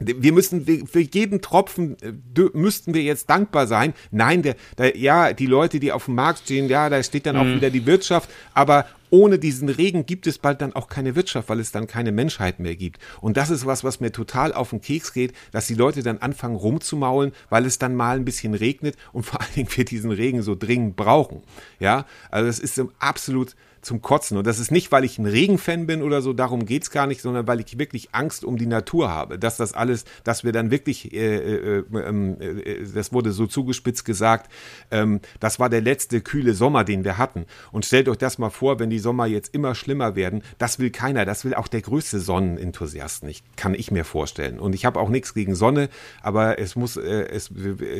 Wir 0.00 0.32
müssen 0.32 0.86
für 0.86 1.00
jeden 1.00 1.40
Tropfen 1.40 1.96
äh, 2.02 2.12
müssten 2.52 2.94
wir 2.94 3.02
jetzt 3.02 3.30
dankbar 3.30 3.66
sein. 3.66 3.94
Nein, 4.10 4.42
der, 4.42 4.56
der, 4.76 4.96
ja, 4.96 5.32
die 5.32 5.46
Leute, 5.46 5.78
die 5.78 5.92
auf 5.92 6.06
dem 6.06 6.16
Markt 6.16 6.40
stehen, 6.40 6.68
ja, 6.68 6.88
da 6.88 7.02
steht 7.02 7.26
dann 7.26 7.36
auch 7.36 7.46
wieder 7.46 7.70
die 7.70 7.86
Wirtschaft. 7.86 8.28
Aber 8.54 8.86
ohne 9.14 9.38
diesen 9.38 9.68
Regen 9.68 10.06
gibt 10.06 10.26
es 10.26 10.38
bald 10.38 10.60
dann 10.60 10.72
auch 10.72 10.88
keine 10.88 11.14
Wirtschaft, 11.14 11.48
weil 11.48 11.60
es 11.60 11.70
dann 11.70 11.86
keine 11.86 12.10
Menschheit 12.10 12.58
mehr 12.58 12.74
gibt. 12.74 13.00
Und 13.20 13.36
das 13.36 13.50
ist 13.50 13.64
was, 13.64 13.84
was 13.84 14.00
mir 14.00 14.10
total 14.10 14.52
auf 14.52 14.70
den 14.70 14.80
Keks 14.80 15.12
geht, 15.12 15.32
dass 15.52 15.68
die 15.68 15.74
Leute 15.74 16.02
dann 16.02 16.18
anfangen 16.18 16.56
rumzumaulen, 16.56 17.32
weil 17.48 17.64
es 17.64 17.78
dann 17.78 17.94
mal 17.94 18.16
ein 18.16 18.24
bisschen 18.24 18.54
regnet 18.54 18.96
und 19.12 19.22
vor 19.24 19.40
allen 19.40 19.54
Dingen 19.54 19.68
wir 19.70 19.84
diesen 19.84 20.10
Regen 20.10 20.42
so 20.42 20.56
dringend 20.56 20.96
brauchen. 20.96 21.42
Ja, 21.78 22.06
also 22.32 22.48
das 22.48 22.58
ist 22.58 22.74
so 22.74 22.90
absolut 22.98 23.54
zum 23.84 24.02
Kotzen. 24.02 24.36
Und 24.36 24.46
das 24.46 24.58
ist 24.58 24.70
nicht, 24.70 24.92
weil 24.92 25.04
ich 25.04 25.18
ein 25.18 25.26
Regenfan 25.26 25.86
bin 25.86 26.02
oder 26.02 26.22
so, 26.22 26.32
darum 26.32 26.66
geht's 26.66 26.90
gar 26.90 27.06
nicht, 27.06 27.20
sondern 27.20 27.46
weil 27.46 27.60
ich 27.60 27.78
wirklich 27.78 28.08
Angst 28.12 28.44
um 28.44 28.56
die 28.56 28.66
Natur 28.66 29.10
habe. 29.10 29.38
Dass 29.38 29.56
das 29.56 29.72
alles, 29.72 30.04
dass 30.24 30.44
wir 30.44 30.52
dann 30.52 30.70
wirklich, 30.70 31.12
äh, 31.12 31.78
äh, 31.78 31.84
ähm, 31.94 32.36
äh, 32.40 32.84
das 32.94 33.12
wurde 33.12 33.32
so 33.32 33.46
zugespitzt 33.46 34.04
gesagt, 34.04 34.50
ähm, 34.90 35.20
das 35.40 35.58
war 35.58 35.68
der 35.68 35.80
letzte 35.80 36.20
kühle 36.20 36.54
Sommer, 36.54 36.84
den 36.84 37.04
wir 37.04 37.18
hatten. 37.18 37.46
Und 37.72 37.84
stellt 37.84 38.08
euch 38.08 38.18
das 38.18 38.38
mal 38.38 38.50
vor, 38.50 38.78
wenn 38.78 38.90
die 38.90 38.98
Sommer 38.98 39.26
jetzt 39.26 39.54
immer 39.54 39.74
schlimmer 39.74 40.16
werden, 40.16 40.42
das 40.58 40.78
will 40.78 40.90
keiner, 40.90 41.24
das 41.24 41.44
will 41.44 41.54
auch 41.54 41.68
der 41.68 41.82
größte 41.82 42.20
Sonnenenthusiast 42.20 43.22
nicht, 43.24 43.44
kann 43.56 43.74
ich 43.74 43.90
mir 43.90 44.04
vorstellen. 44.04 44.58
Und 44.58 44.74
ich 44.74 44.84
habe 44.84 45.00
auch 45.00 45.08
nichts 45.08 45.34
gegen 45.34 45.54
Sonne, 45.54 45.88
aber 46.22 46.58
es 46.58 46.76
muss, 46.76 46.96
äh, 46.96 47.28
es, 47.28 47.50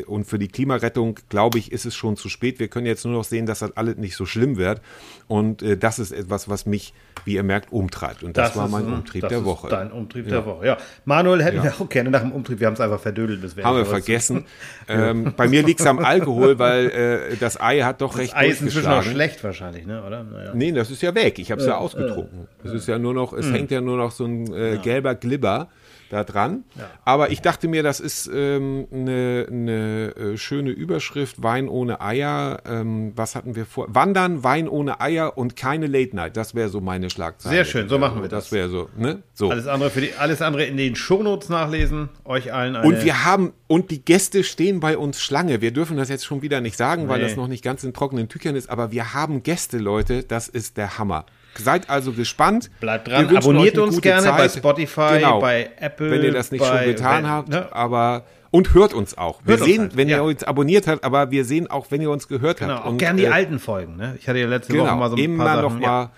und 0.07 0.24
für 0.24 0.39
die 0.39 0.49
Klimarettung, 0.49 1.18
glaube 1.28 1.59
ich, 1.59 1.72
ist 1.72 1.85
es 1.85 1.95
schon 1.95 2.16
zu 2.16 2.28
spät. 2.28 2.59
Wir 2.59 2.68
können 2.68 2.87
jetzt 2.87 3.05
nur 3.05 3.14
noch 3.14 3.24
sehen, 3.24 3.47
dass 3.47 3.59
das 3.59 3.76
alles 3.76 3.97
nicht 3.97 4.16
so 4.16 4.26
schlimm 4.26 4.57
wird. 4.57 4.80
Und 5.28 5.62
äh, 5.62 5.74
das 5.77 5.99
ist 5.99 6.12
etwas, 6.12 6.49
was 6.49 6.66
mich, 6.66 6.95
wie 7.25 7.35
ihr 7.35 7.43
merkt, 7.43 7.72
umtreibt. 7.72 8.22
Und 8.22 8.37
das, 8.37 8.57
war 8.57 8.66
ist, 8.66 8.72
mein 8.72 8.85
äh, 8.89 8.95
Umtrieb 8.95 9.22
das 9.22 9.29
der 9.31 9.39
ist 9.39 9.45
Woche. 9.45 9.68
Dein 9.68 9.91
Umtrieb 9.93 10.27
Ja. 10.27 10.33
der 10.33 10.47
Woche. 10.47 10.66
Ja. 10.66 10.77
Manuel 11.05 11.43
hätten 11.43 11.59
Ja. 11.59 11.64
wir 11.64 11.75
auch 11.81 11.89
gerne 11.89 12.11
nach 12.11 12.20
dem 12.20 12.33
Umtrieb. 12.33 12.61
Wir 12.61 12.66
haben 12.66 12.75
es 12.75 12.81
einfach 12.81 13.01
verdödelt. 13.01 13.43
Das 13.43 13.57
wäre 13.57 13.66
Haben 13.66 13.79
wir 13.79 13.87
vergessen. 13.87 14.45
ähm, 14.89 15.35
bei 15.37 15.49
mir 15.49 15.62
liegt 15.62 15.81
es 15.81 15.87
am 15.87 15.99
Alkohol, 15.99 16.59
weil 16.59 16.91
äh, 16.91 17.37
das 17.37 17.61
Ei 17.61 17.81
hat 17.81 18.01
doch 18.01 18.18
recht 18.18 18.37
Ei 18.37 18.49
ist 18.49 18.62
inzwischen 18.62 18.89
auch 18.89 19.03
schlecht 19.03 19.43
wahrscheinlich, 19.45 19.87
ne? 19.87 20.03
oder? 20.05 20.22
Naja. 20.25 20.53
Nee, 20.55 20.72
das 20.72 20.91
ist 20.91 21.03
ja 21.03 21.14
weg. 21.14 21.39
Ich 21.39 21.51
habe 21.51 21.61
es 21.61 21.66
ja 21.66 21.77
ausgetrunken. 21.77 22.49
Es 22.62 22.72
ist 22.72 22.89
ja 22.89 22.99
nur 22.99 23.14
noch, 23.14 23.33
es 23.33 23.51
hängt 23.51 23.70
ja 23.70 23.81
nur 23.81 23.97
noch 23.97 24.11
so 24.11 24.25
ein 24.25 24.53
äh, 24.53 24.79
gelber 24.83 25.14
Glibber 25.14 25.68
da 26.11 26.25
dran. 26.25 26.65
Aber 27.05 27.31
ich 27.31 27.41
dachte 27.41 27.69
mir, 27.69 27.83
das 27.83 28.01
ist 28.01 28.31
ähm, 28.33 28.87
eine, 28.93 29.47
eine 29.51 30.15
äh, 30.17 30.37
schöne 30.37 30.71
Überschrift, 30.71 31.43
Wein 31.43 31.69
ohne 31.69 32.01
Eier. 32.01 32.61
Ähm, 32.67 33.13
was 33.17 33.35
hatten 33.35 33.57
wir 33.57 33.67
vor? 33.67 33.87
Wandern, 33.95 34.45
Wein 34.45 34.69
ohne 34.69 35.01
Eier 35.01 35.37
und 35.39 35.57
keine 35.57 35.87
Late 35.87 36.15
Night. 36.17 36.37
Das 36.37 36.55
wäre 36.55 36.69
so 36.69 36.81
meine 36.81 37.11
Schlagzeile. 37.11 37.55
Sehr 37.55 37.65
schön, 37.65 37.89
so 37.89 37.99
machen 37.99 38.23
wir 38.23 38.29
das. 38.29 38.45
Das 38.45 38.53
wäre 38.53 38.69
so, 38.69 38.89
ne? 38.97 39.23
So. 39.35 39.51
Alles 39.51 39.67
andere 39.67 39.91
für 39.91 40.01
die, 40.01 40.15
alles 40.15 40.43
andere 40.43 40.65
in 40.65 40.77
den 40.77 40.97
Shownotes 40.97 41.49
nachlesen. 41.49 42.09
Euch 42.25 42.53
allen 42.53 42.77
eine. 42.77 42.87
Und 42.87 43.05
wir 43.05 43.25
haben, 43.25 43.53
und 43.67 43.91
die 43.91 44.05
Gäste 44.05 44.45
stehen 44.45 44.81
bei 44.81 44.97
uns 44.99 45.21
Schlange. 45.21 45.61
Wir 45.61 45.71
dürfen 45.73 45.97
das 45.97 46.09
jetzt 46.09 46.25
schon 46.25 46.43
wieder 46.43 46.61
nicht 46.61 46.77
sagen, 46.77 47.09
weil 47.09 47.19
Nee. 47.19 47.25
das 47.25 47.37
noch 47.37 47.49
nicht 47.49 47.65
ganz 47.65 47.85
in 47.85 47.93
trockenen 47.95 48.29
Tüchern 48.29 48.57
ist, 48.57 48.69
aber 48.71 48.93
wir 48.93 49.15
haben 49.15 49.43
Gäste, 49.43 49.79
Leute. 49.79 50.23
Das 50.23 50.49
ist 50.49 50.77
der 50.77 50.99
Hammer. 50.99 51.27
Seid 51.57 51.89
also 51.91 52.13
gespannt. 52.13 52.71
Bleibt 52.81 53.09
dran, 53.09 53.37
abonniert 53.37 53.79
uns 53.79 54.01
gerne 54.01 54.29
bei 54.31 54.49
Zeit. 54.49 54.59
Spotify, 54.59 55.15
Genau. 55.19 55.41
bei 55.41 55.71
Apple. 55.79 56.11
Wenn 56.11 56.23
ihr 56.23 56.33
das 56.33 56.51
nicht 56.51 56.61
bei, 56.61 56.79
schon 56.79 56.87
getan 56.87 57.25
wenn- 57.25 57.31
habt, 57.31 57.49
ne? 57.49 57.69
aber 57.73 58.25
Und 58.51 58.73
hört 58.75 58.95
uns 58.95 59.19
auch. 59.19 59.41
Wir 59.45 59.55
uns 59.57 59.65
sehen, 59.65 59.81
halt, 59.83 59.97
wenn 59.97 60.09
ja. 60.09 60.19
ihr 60.19 60.23
uns 60.25 60.45
abonniert 60.45 60.87
habt, 60.87 61.03
aber 61.05 61.31
wir 61.33 61.45
sehen 61.45 61.69
auch, 61.71 61.87
wenn 61.91 62.01
ihr 62.01 62.11
uns 62.11 62.29
gehört 62.29 62.59
Genau, 62.59 62.75
habt. 62.75 62.87
auch 62.87 62.91
Und, 62.91 62.99
gern 62.99 63.17
die 63.17 63.25
äh, 63.25 63.29
alten 63.29 63.59
Folgen. 63.59 63.97
Ne? 63.97 64.17
Ich 64.21 64.29
hatte 64.29 64.39
ja 64.39 64.47
letzte 64.47 64.73
Genau, 64.73 64.87
Woche 64.87 64.97
mal 64.97 65.11
so 65.11 65.17
ein 65.17 65.23
immer 65.23 65.45
paar 65.45 65.63
noch 65.63 65.71
Sachen. 65.71 65.81
mal. 65.83 66.11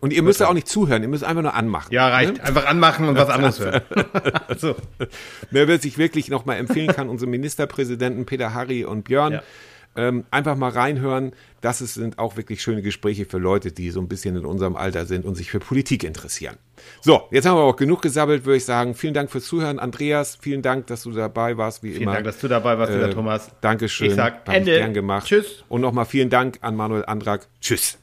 Und 0.00 0.12
ihr 0.12 0.22
müsst 0.22 0.40
ja 0.40 0.48
auch 0.48 0.54
nicht 0.54 0.68
zuhören, 0.68 1.02
ihr 1.02 1.08
müsst 1.08 1.24
einfach 1.24 1.42
nur 1.42 1.54
anmachen. 1.54 1.92
Ja, 1.92 2.08
ja 2.08 2.14
reicht. 2.14 2.36
Ne? 2.36 2.44
Einfach 2.44 2.66
anmachen 2.66 3.08
und 3.08 3.16
was 3.16 3.28
anderes 3.28 3.58
hören. 3.60 3.80
so. 4.58 4.74
Wer 5.50 5.78
sich 5.78 5.98
wirklich 5.98 6.28
noch 6.28 6.44
mal 6.44 6.54
empfehlen 6.56 6.88
kann, 6.88 7.08
unsere 7.08 7.30
Ministerpräsidenten 7.30 8.24
Peter 8.26 8.54
Harry 8.54 8.84
und 8.84 9.04
Björn. 9.04 9.32
Ja. 9.34 9.42
Ähm, 9.96 10.24
einfach 10.30 10.56
mal 10.56 10.70
reinhören. 10.70 11.32
Das 11.60 11.80
ist, 11.80 11.94
sind 11.94 12.18
auch 12.18 12.36
wirklich 12.36 12.62
schöne 12.62 12.82
Gespräche 12.82 13.24
für 13.26 13.38
Leute, 13.38 13.72
die 13.72 13.90
so 13.90 14.00
ein 14.00 14.08
bisschen 14.08 14.36
in 14.36 14.44
unserem 14.44 14.76
Alter 14.76 15.06
sind 15.06 15.24
und 15.24 15.34
sich 15.34 15.50
für 15.50 15.58
Politik 15.58 16.04
interessieren. 16.04 16.56
So, 17.00 17.22
jetzt 17.30 17.46
haben 17.46 17.56
wir 17.56 17.62
auch 17.62 17.76
genug 17.76 18.02
gesabbelt, 18.02 18.44
würde 18.44 18.58
ich 18.58 18.64
sagen. 18.64 18.94
Vielen 18.94 19.14
Dank 19.14 19.30
fürs 19.30 19.46
Zuhören, 19.46 19.78
Andreas. 19.78 20.36
Vielen 20.40 20.62
Dank, 20.62 20.86
dass 20.86 21.02
du 21.02 21.12
dabei 21.12 21.56
warst, 21.56 21.82
wie 21.82 21.90
Vielen 21.90 22.02
immer. 22.02 22.12
Dank, 22.12 22.24
dass 22.26 22.38
du 22.38 22.48
dabei 22.48 22.78
warst, 22.78 22.92
lieber 22.92 23.08
Äh, 23.08 23.14
Thomas. 23.14 23.50
Dankeschön. 23.60 24.08
Ich 24.08 24.14
sag 24.14 24.34
Hab 24.40 24.48
ich 24.48 24.54
Ende. 24.54 24.76
Gern 24.78 24.94
gemacht. 24.94 25.26
Tschüss. 25.26 25.64
Und 25.68 25.80
nochmal 25.80 26.04
vielen 26.06 26.30
Dank 26.30 26.58
an 26.60 26.76
Manuel 26.76 27.04
Andrak. 27.06 27.48
Tschüss. 27.60 27.98